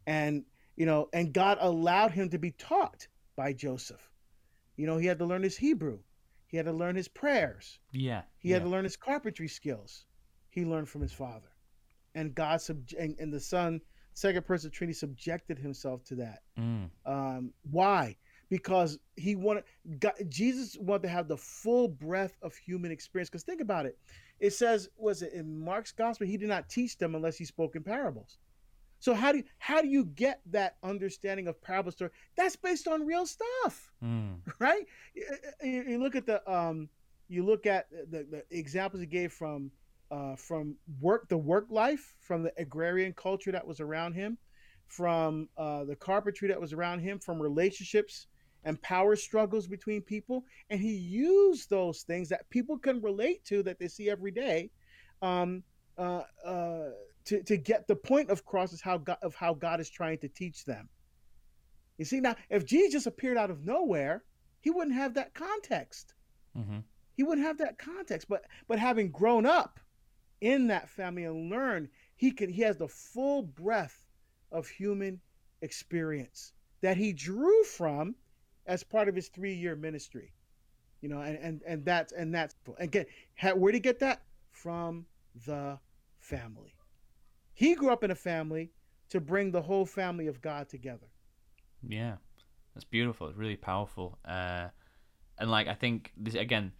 and 0.05 0.43
you 0.75 0.85
know, 0.85 1.09
and 1.13 1.33
God 1.33 1.57
allowed 1.61 2.11
him 2.11 2.29
to 2.29 2.37
be 2.37 2.51
taught 2.51 3.07
by 3.35 3.53
Joseph. 3.53 4.09
You 4.75 4.87
know, 4.87 4.97
he 4.97 5.07
had 5.07 5.19
to 5.19 5.25
learn 5.25 5.43
his 5.43 5.57
Hebrew. 5.57 5.99
He 6.47 6.57
had 6.57 6.65
to 6.65 6.73
learn 6.73 6.95
his 6.95 7.07
prayers. 7.07 7.79
Yeah. 7.91 8.23
He 8.39 8.49
yeah. 8.49 8.55
had 8.55 8.63
to 8.63 8.69
learn 8.69 8.83
his 8.83 8.97
carpentry 8.97 9.47
skills. 9.47 10.05
He 10.49 10.65
learned 10.65 10.89
from 10.89 11.01
his 11.01 11.13
father. 11.13 11.50
And 12.15 12.35
God 12.35 12.61
sub- 12.61 12.89
and, 12.99 13.15
and 13.19 13.31
the 13.33 13.39
son, 13.39 13.81
second 14.13 14.45
person 14.45 14.67
of 14.67 14.73
Trinity 14.73 14.97
subjected 14.97 15.57
himself 15.57 16.03
to 16.05 16.15
that. 16.15 16.41
Mm. 16.59 16.89
Um, 17.05 17.53
why? 17.69 18.17
Because 18.49 18.99
he 19.15 19.35
wanted 19.35 19.63
God, 19.99 20.13
Jesus 20.27 20.77
wanted 20.77 21.03
to 21.03 21.09
have 21.09 21.27
the 21.27 21.37
full 21.37 21.87
breadth 21.87 22.37
of 22.41 22.55
human 22.55 22.91
experience. 22.91 23.29
Because 23.29 23.43
think 23.43 23.61
about 23.61 23.85
it. 23.85 23.97
It 24.39 24.53
says, 24.53 24.89
was 24.97 25.21
it 25.21 25.33
in 25.33 25.63
Mark's 25.63 25.91
gospel? 25.91 26.27
He 26.27 26.37
did 26.37 26.49
not 26.49 26.67
teach 26.67 26.97
them 26.97 27.15
unless 27.15 27.37
he 27.37 27.45
spoke 27.45 27.75
in 27.75 27.83
parables. 27.83 28.39
So 29.01 29.15
how 29.15 29.31
do 29.31 29.39
you, 29.39 29.43
how 29.57 29.81
do 29.81 29.87
you 29.87 30.05
get 30.05 30.41
that 30.51 30.75
understanding 30.83 31.47
of 31.47 31.59
parable 31.61 31.91
story? 31.91 32.11
That's 32.37 32.55
based 32.55 32.87
on 32.87 33.05
real 33.05 33.25
stuff, 33.25 33.91
mm. 34.03 34.35
right? 34.59 34.85
You, 35.15 35.83
you, 35.87 35.97
look 35.97 36.15
at 36.15 36.27
the 36.27 36.49
um, 36.51 36.87
you 37.27 37.43
look 37.43 37.65
at 37.65 37.89
the, 37.89 38.27
the 38.29 38.43
examples 38.51 39.01
he 39.01 39.07
gave 39.07 39.33
from 39.33 39.71
uh, 40.11 40.35
from 40.35 40.75
work 40.99 41.27
the 41.29 41.37
work 41.37 41.67
life 41.69 42.13
from 42.19 42.43
the 42.43 42.51
agrarian 42.57 43.13
culture 43.13 43.51
that 43.51 43.65
was 43.65 43.79
around 43.79 44.13
him, 44.13 44.37
from 44.87 45.47
uh, 45.57 45.85
the 45.85 45.95
carpentry 45.95 46.49
that 46.49 46.59
was 46.59 46.73
around 46.73 46.99
him, 46.99 47.17
from 47.17 47.41
relationships 47.41 48.27
and 48.63 48.79
power 48.81 49.15
struggles 49.15 49.67
between 49.67 50.01
people, 50.01 50.43
and 50.69 50.79
he 50.79 50.93
used 50.93 51.69
those 51.69 52.01
things 52.01 52.29
that 52.29 52.49
people 52.49 52.77
can 52.77 53.01
relate 53.01 53.43
to 53.45 53.63
that 53.63 53.79
they 53.79 53.87
see 53.87 54.09
every 54.09 54.31
day. 54.31 54.69
Um, 55.21 55.63
uh, 55.97 56.23
uh, 56.45 56.89
to, 57.25 57.43
to 57.43 57.57
get 57.57 57.87
the 57.87 57.95
point 57.95 58.29
of 58.29 58.45
cross 58.45 58.73
is 58.73 58.81
how 58.81 58.97
God, 58.97 59.17
of 59.21 59.35
how 59.35 59.53
God 59.53 59.79
is 59.79 59.89
trying 59.89 60.17
to 60.19 60.27
teach 60.27 60.65
them. 60.65 60.89
You 61.97 62.05
see 62.05 62.19
now, 62.19 62.35
if 62.49 62.65
Jesus 62.65 63.05
appeared 63.05 63.37
out 63.37 63.51
of 63.51 63.63
nowhere, 63.63 64.23
he 64.61 64.71
wouldn't 64.71 64.95
have 64.95 65.13
that 65.15 65.33
context. 65.33 66.13
Mm-hmm. 66.57 66.79
He 67.15 67.23
wouldn't 67.23 67.45
have 67.45 67.59
that 67.59 67.77
context. 67.77 68.27
But 68.27 68.45
but 68.67 68.79
having 68.79 69.11
grown 69.11 69.45
up 69.45 69.79
in 70.41 70.67
that 70.67 70.89
family 70.89 71.23
and 71.23 71.49
learn 71.49 71.87
he 72.15 72.31
can 72.31 72.49
he 72.49 72.61
has 72.61 72.77
the 72.77 72.87
full 72.87 73.43
breadth 73.43 74.07
of 74.51 74.67
human 74.67 75.19
experience 75.61 76.53
that 76.81 76.97
he 76.97 77.13
drew 77.13 77.63
from 77.63 78.15
as 78.65 78.83
part 78.83 79.07
of 79.07 79.15
his 79.15 79.27
three 79.29 79.53
year 79.53 79.75
ministry. 79.75 80.33
You 81.01 81.09
know, 81.09 81.21
and 81.21 81.37
and 81.37 81.61
and 81.65 81.85
that's 81.85 82.11
and 82.13 82.33
that's 82.33 82.55
again, 82.77 83.05
where 83.55 83.71
did 83.71 83.77
he 83.77 83.81
get 83.81 83.99
that 83.99 84.21
from? 84.51 85.05
The 85.45 85.79
family. 86.19 86.75
He 87.53 87.73
grew 87.73 87.91
up 87.91 88.03
in 88.03 88.11
a 88.11 88.15
family 88.15 88.71
to 89.09 89.19
bring 89.19 89.51
the 89.51 89.61
whole 89.61 89.85
family 89.85 90.27
of 90.27 90.41
God 90.41 90.69
together. 90.69 91.07
Yeah, 91.87 92.17
that's 92.75 92.85
beautiful. 92.85 93.27
It's 93.27 93.37
really 93.37 93.55
powerful. 93.55 94.19
Uh, 94.25 94.67
and 95.39 95.49
like 95.49 95.67
I 95.67 95.73
think 95.73 96.11
this 96.17 96.35
again, 96.35 96.71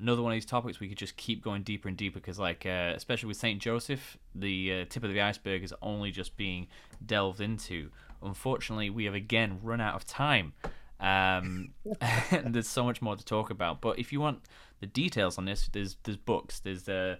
another 0.00 0.22
one 0.22 0.32
of 0.32 0.36
these 0.36 0.46
topics 0.46 0.80
we 0.80 0.88
could 0.88 0.98
just 0.98 1.16
keep 1.16 1.42
going 1.42 1.62
deeper 1.62 1.88
and 1.88 1.96
deeper 1.96 2.18
because 2.20 2.38
like 2.38 2.64
uh, 2.66 2.92
especially 2.94 3.28
with 3.28 3.36
Saint 3.36 3.60
Joseph, 3.60 4.18
the 4.34 4.72
uh, 4.72 4.84
tip 4.88 5.04
of 5.04 5.12
the 5.12 5.20
iceberg 5.20 5.62
is 5.62 5.74
only 5.82 6.10
just 6.10 6.36
being 6.36 6.68
delved 7.04 7.40
into. 7.40 7.90
Unfortunately, 8.22 8.90
we 8.90 9.04
have 9.04 9.14
again 9.14 9.58
run 9.62 9.80
out 9.80 9.94
of 9.94 10.06
time. 10.06 10.52
Um, 11.00 11.70
and 12.30 12.54
there's 12.54 12.68
so 12.68 12.84
much 12.84 13.00
more 13.00 13.16
to 13.16 13.24
talk 13.24 13.50
about. 13.50 13.80
But 13.80 13.98
if 13.98 14.12
you 14.12 14.20
want 14.20 14.40
the 14.80 14.86
details 14.86 15.38
on 15.38 15.44
this, 15.44 15.68
there's 15.72 15.96
there's 16.04 16.16
books. 16.16 16.60
There's 16.60 16.84
the 16.84 17.18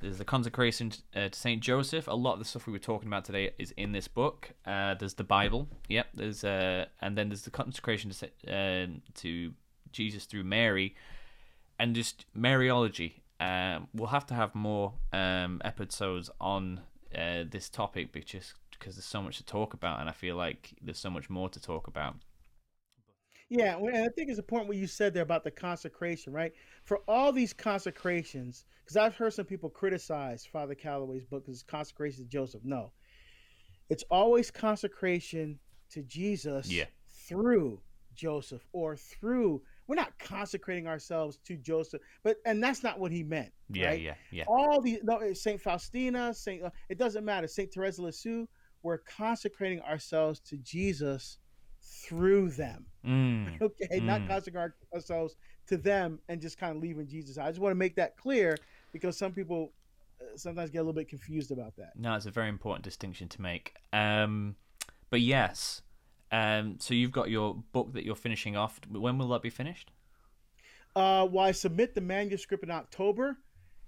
there's 0.00 0.18
the 0.18 0.24
consecration 0.24 0.92
uh, 1.14 1.28
to 1.28 1.38
Saint 1.38 1.62
Joseph. 1.62 2.08
A 2.08 2.14
lot 2.14 2.34
of 2.34 2.38
the 2.38 2.44
stuff 2.44 2.66
we 2.66 2.72
were 2.72 2.78
talking 2.78 3.08
about 3.08 3.24
today 3.24 3.50
is 3.58 3.72
in 3.76 3.92
this 3.92 4.08
book. 4.08 4.52
Uh, 4.66 4.94
there's 4.94 5.14
the 5.14 5.24
Bible. 5.24 5.68
Yep. 5.88 6.06
There's 6.14 6.44
uh, 6.44 6.86
and 7.00 7.16
then 7.16 7.28
there's 7.28 7.42
the 7.42 7.50
consecration 7.50 8.10
to 8.10 8.26
uh, 8.48 8.86
to 9.16 9.52
Jesus 9.92 10.24
through 10.24 10.44
Mary, 10.44 10.94
and 11.80 11.94
just 11.94 12.26
Mariology. 12.38 13.14
Um, 13.40 13.88
we'll 13.94 14.08
have 14.08 14.26
to 14.26 14.34
have 14.34 14.54
more 14.54 14.92
um, 15.14 15.62
episodes 15.64 16.28
on 16.40 16.82
uh, 17.16 17.44
this 17.50 17.70
topic 17.70 18.12
because 18.12 18.54
because 18.70 18.96
there's 18.96 19.06
so 19.06 19.22
much 19.22 19.38
to 19.38 19.44
talk 19.44 19.74
about, 19.74 20.00
and 20.00 20.08
I 20.08 20.12
feel 20.12 20.36
like 20.36 20.74
there's 20.80 20.98
so 20.98 21.10
much 21.10 21.28
more 21.28 21.48
to 21.48 21.60
talk 21.60 21.86
about. 21.88 22.16
Yeah, 23.48 23.78
and 23.78 24.04
I 24.04 24.08
think 24.10 24.30
it's 24.30 24.38
important 24.38 24.68
what 24.68 24.76
you 24.76 24.86
said 24.86 25.12
there 25.12 25.24
about 25.24 25.42
the 25.42 25.50
consecration, 25.50 26.32
right? 26.32 26.52
For 26.84 27.00
all 27.08 27.32
these 27.32 27.52
consecrations, 27.52 28.64
because 28.84 28.96
I've 28.96 29.16
heard 29.16 29.32
some 29.32 29.46
people 29.46 29.68
criticize 29.70 30.46
Father 30.46 30.74
Calloway's 30.74 31.24
book 31.24 31.46
because 31.46 31.62
consecration 31.62 32.24
to 32.24 32.28
Joseph. 32.30 32.60
No, 32.62 32.92
it's 33.88 34.04
always 34.10 34.50
consecration 34.50 35.58
to 35.90 36.02
Jesus 36.02 36.70
yeah. 36.70 36.84
through 37.26 37.80
Joseph 38.14 38.64
or 38.72 38.96
through. 38.96 39.62
We're 39.90 39.96
not 39.96 40.16
consecrating 40.20 40.86
ourselves 40.86 41.40
to 41.46 41.56
Joseph, 41.56 42.00
but 42.22 42.36
and 42.46 42.62
that's 42.62 42.84
not 42.84 43.00
what 43.00 43.10
he 43.10 43.24
meant. 43.24 43.50
Yeah, 43.70 43.88
right? 43.88 44.00
yeah, 44.00 44.14
yeah. 44.30 44.44
All 44.46 44.80
the 44.80 45.00
no, 45.02 45.32
Saint 45.32 45.60
Faustina, 45.60 46.32
Saint. 46.32 46.62
Uh, 46.62 46.70
it 46.88 46.96
doesn't 46.96 47.24
matter. 47.24 47.48
Saint 47.48 47.72
Teresa 47.72 48.02
Lisieux. 48.02 48.46
We're 48.84 48.98
consecrating 48.98 49.80
ourselves 49.80 50.38
to 50.42 50.58
Jesus 50.58 51.38
through 51.82 52.50
them. 52.50 52.86
Mm, 53.04 53.60
okay, 53.62 53.98
mm. 53.98 54.04
not 54.04 54.28
consecrating 54.28 54.70
ourselves 54.94 55.34
to 55.66 55.76
them 55.76 56.20
and 56.28 56.40
just 56.40 56.56
kind 56.56 56.76
of 56.76 56.80
leaving 56.80 57.08
Jesus. 57.08 57.36
I 57.36 57.48
just 57.48 57.58
want 57.58 57.72
to 57.72 57.76
make 57.76 57.96
that 57.96 58.16
clear 58.16 58.56
because 58.92 59.18
some 59.18 59.32
people 59.32 59.72
uh, 60.20 60.36
sometimes 60.36 60.70
get 60.70 60.78
a 60.78 60.82
little 60.82 60.92
bit 60.92 61.08
confused 61.08 61.50
about 61.50 61.74
that. 61.78 61.94
No, 61.96 62.14
it's 62.14 62.26
a 62.26 62.30
very 62.30 62.48
important 62.48 62.84
distinction 62.84 63.28
to 63.30 63.42
make. 63.42 63.74
Um, 63.92 64.54
but 65.10 65.20
yes, 65.20 65.82
um, 66.32 66.76
so 66.78 66.94
you've 66.94 67.12
got 67.12 67.30
your 67.30 67.54
book 67.72 67.92
that 67.94 68.04
you're 68.04 68.14
finishing 68.16 68.56
off. 68.56 68.80
When 68.90 69.18
will 69.18 69.28
that 69.28 69.42
be 69.42 69.50
finished? 69.50 69.90
Uh, 70.96 71.26
well, 71.30 71.44
I 71.44 71.52
submit 71.52 71.94
the 71.94 72.00
manuscript 72.00 72.64
in 72.64 72.70
October, 72.70 73.36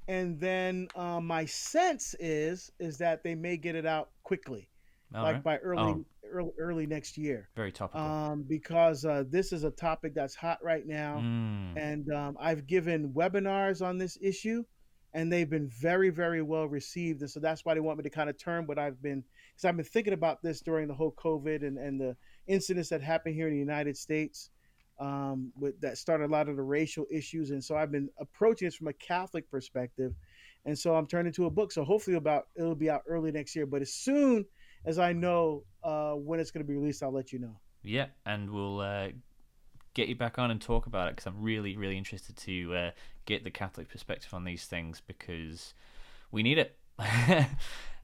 and 0.09 0.39
then 0.39 0.89
uh, 0.95 1.21
my 1.21 1.45
sense 1.45 2.15
is 2.21 2.71
is 2.79 2.99
that 2.99 3.23
they 3.25 3.35
may 3.35 3.57
get 3.57 3.75
it 3.75 3.87
out 3.87 4.11
quickly, 4.23 4.69
All 5.15 5.23
like 5.23 5.35
right. 5.35 5.43
by 5.45 5.57
early, 5.59 5.93
Oh. 5.93 6.05
early 6.31 6.51
early 6.59 6.87
next 6.87 7.19
year. 7.19 7.49
Very 7.57 7.73
topical. 7.73 8.01
Um, 8.01 8.43
because 8.45 9.05
uh, 9.05 9.25
this 9.29 9.53
is 9.53 9.65
a 9.65 9.71
topic 9.71 10.15
that's 10.15 10.35
hot 10.37 10.59
right 10.63 10.87
now, 10.87 11.19
Mm, 11.19 11.77
and 11.77 12.13
um, 12.13 12.37
I've 12.41 12.67
given 12.69 13.13
webinars 13.13 13.85
on 13.85 13.99
this 13.99 14.17
issue, 14.23 14.65
and 15.13 15.31
they've 15.33 15.51
been 15.51 15.69
very, 15.69 16.11
very 16.11 16.41
well 16.43 16.67
received. 16.67 17.21
And 17.21 17.31
so 17.31 17.41
that's 17.41 17.65
why 17.65 17.75
they 17.75 17.81
want 17.81 17.99
me 17.99 18.05
to 18.05 18.11
kind 18.11 18.31
of 18.31 18.39
turn 18.39 18.67
what 18.67 18.79
I've 18.79 19.03
been, 19.03 19.25
because 19.53 19.65
I've 19.65 19.77
been 19.77 19.85
thinking 19.85 20.13
about 20.15 20.41
this 20.43 20.61
during 20.61 20.87
the 20.87 20.95
whole 20.95 21.13
COVID 21.13 21.67
and, 21.67 21.79
and 21.79 22.01
the 22.01 22.17
incidents 22.47 22.89
that 22.91 23.03
happened 23.03 23.35
here 23.35 23.47
in 23.47 23.53
the 23.53 23.59
United 23.59 23.97
States 23.97 24.51
um, 24.99 25.53
with, 25.59 25.81
that 25.81 25.99
started 25.99 26.25
a 26.25 26.33
lot 26.33 26.49
of 26.49 26.57
the 26.57 26.63
racial 26.63 27.07
issues. 27.11 27.51
And 27.51 27.63
so 27.63 27.77
I've 27.77 27.91
been 27.91 28.09
approaching 28.19 28.67
this 28.67 28.75
from 28.75 28.89
a 28.89 28.93
Catholic 28.95 29.51
perspective. 29.51 30.15
And 30.65 30.79
so 30.79 30.95
I'm 30.95 31.07
turning 31.07 31.33
to 31.35 31.47
a 31.47 31.51
book. 31.51 31.73
So 31.73 31.85
hopefully 31.85 32.17
about 32.17 32.47
it'll 32.57 32.75
be 32.75 32.91
out 32.91 33.03
early 33.09 33.33
next 33.33 33.57
year. 33.57 33.67
But 33.67 33.83
as 33.83 33.93
soon 33.93 34.45
as 34.85 34.99
I 34.99 35.13
know 35.13 35.65
uh, 35.83 36.13
when 36.13 36.41
it's 36.41 36.51
going 36.51 36.65
to 36.65 36.69
be 36.69 36.77
released, 36.77 37.03
I'll 37.03 37.13
let 37.13 37.33
you 37.33 37.39
know. 37.39 37.57
yeah, 37.83 38.07
and 38.25 38.51
we'll 38.51 38.81
uh, 38.81 39.09
get 39.95 40.09
you 40.09 40.15
back 40.15 40.39
on 40.39 40.51
and 40.51 40.61
talk 40.61 40.87
about 40.87 41.09
it 41.09 41.17
because 41.17 41.27
I'm 41.27 41.41
really, 41.41 41.77
really 41.77 41.99
interested 41.99 42.37
to 42.39 42.75
uh, 42.75 42.91
get 43.27 43.45
the 43.45 43.51
Catholic 43.51 43.89
perspective 43.89 44.33
on 44.35 44.45
these 44.45 44.67
things 44.67 45.03
because 45.05 45.75
we 46.31 46.43
need 46.43 46.59
it. 46.59 46.79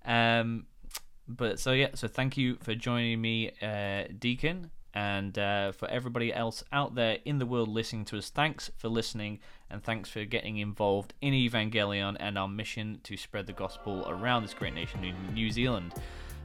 um, 0.05 0.67
but 1.29 1.61
so 1.61 1.73
yeah, 1.73 1.89
so 1.95 2.09
thank 2.09 2.37
you 2.37 2.57
for 2.63 2.75
joining 2.75 3.21
me, 3.21 3.53
uh, 3.61 4.05
Deacon, 4.19 4.71
and 4.95 5.39
uh, 5.39 5.73
for 5.73 5.89
everybody 5.89 6.33
else 6.33 6.65
out 6.73 6.95
there 6.95 7.19
in 7.25 7.39
the 7.39 7.47
world 7.47 7.69
listening 7.69 8.05
to 8.07 8.19
us. 8.19 8.31
Thanks 8.31 8.71
for 8.77 8.89
listening, 8.89 9.41
and 9.71 9.83
thanks 9.83 10.09
for 10.09 10.25
getting 10.25 10.59
involved 10.59 11.15
in 11.21 11.35
Evangelium 11.35 12.17
and 12.19 12.39
our 12.39 12.49
mission 12.49 13.01
to 13.05 13.17
spread 13.17 13.47
the 13.47 13.53
gospel 13.53 14.05
around 14.09 14.43
this 14.43 14.55
great 14.55 14.75
nation 14.75 15.05
in 15.05 15.15
New 15.35 15.51
Zealand. 15.51 15.95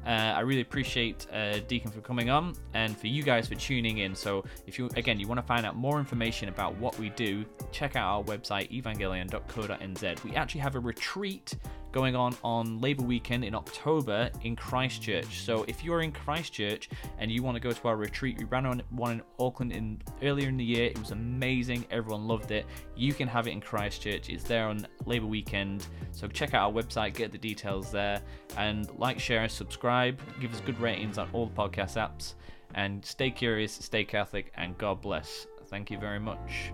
Uh, 0.05 0.09
I 0.09 0.41
really 0.41 0.61
appreciate 0.61 1.27
uh, 1.31 1.59
Deacon 1.59 1.89
for 1.89 2.01
coming 2.01 2.29
on 2.29 2.55
and 2.73 2.97
for 2.97 3.07
you 3.07 3.23
guys 3.23 3.47
for 3.47 3.55
tuning 3.55 3.99
in. 3.99 4.15
So, 4.15 4.43
if 4.67 4.77
you 4.77 4.89
again 4.97 5.17
you 5.17 5.27
want 5.27 5.39
to 5.39 5.47
find 5.47 5.65
out 5.65 5.77
more 5.77 5.97
information 5.97 6.49
about 6.49 6.75
what 6.75 6.99
we 6.99 7.09
do, 7.09 7.45
check 7.71 7.95
out 7.95 8.17
our 8.17 8.23
website 8.23 8.69
evangelium.co.nz. 8.71 10.23
We 10.23 10.35
actually 10.35 10.61
have 10.61 10.75
a 10.75 10.79
retreat 10.79 11.55
going 11.93 12.15
on 12.15 12.35
on 12.43 12.81
Labor 12.81 13.03
Weekend 13.03 13.45
in 13.45 13.55
October 13.55 14.29
in 14.41 14.55
Christchurch. 14.57 15.41
So, 15.43 15.63
if 15.67 15.83
you're 15.83 16.01
in 16.01 16.11
Christchurch 16.11 16.89
and 17.19 17.31
you 17.31 17.41
want 17.41 17.55
to 17.55 17.61
go 17.61 17.71
to 17.71 17.87
our 17.87 17.95
retreat, 17.95 18.37
we 18.37 18.43
ran 18.45 18.65
on 18.65 18.81
one 18.89 19.11
in 19.13 19.21
Auckland 19.39 19.71
in 19.71 20.01
earlier 20.21 20.49
in 20.49 20.57
the 20.57 20.65
year. 20.65 20.87
It 20.87 20.99
was 20.99 21.11
amazing. 21.11 21.85
Everyone 21.91 22.27
loved 22.27 22.51
it. 22.51 22.65
You 22.97 23.13
can 23.13 23.29
have 23.29 23.47
it 23.47 23.51
in 23.51 23.61
Christchurch. 23.61 24.29
It's 24.29 24.43
there 24.43 24.67
on 24.67 24.85
Labor 25.05 25.27
Weekend. 25.27 25.85
So 26.11 26.27
check 26.27 26.53
out 26.53 26.67
our 26.67 26.83
website, 26.83 27.13
get 27.13 27.31
the 27.31 27.37
details 27.37 27.91
there, 27.91 28.21
and 28.57 28.89
like, 28.97 29.19
share, 29.19 29.47
subscribe, 29.47 30.19
give 30.41 30.53
us 30.53 30.59
good 30.61 30.79
ratings 30.79 31.17
on 31.17 31.29
all 31.31 31.45
the 31.45 31.53
podcast 31.53 31.95
apps, 31.95 32.33
and 32.73 33.05
stay 33.05 33.29
curious, 33.31 33.71
stay 33.71 34.03
Catholic, 34.03 34.51
and 34.55 34.77
God 34.77 35.01
bless. 35.01 35.47
Thank 35.67 35.91
you 35.91 35.97
very 35.97 36.19
much. 36.19 36.73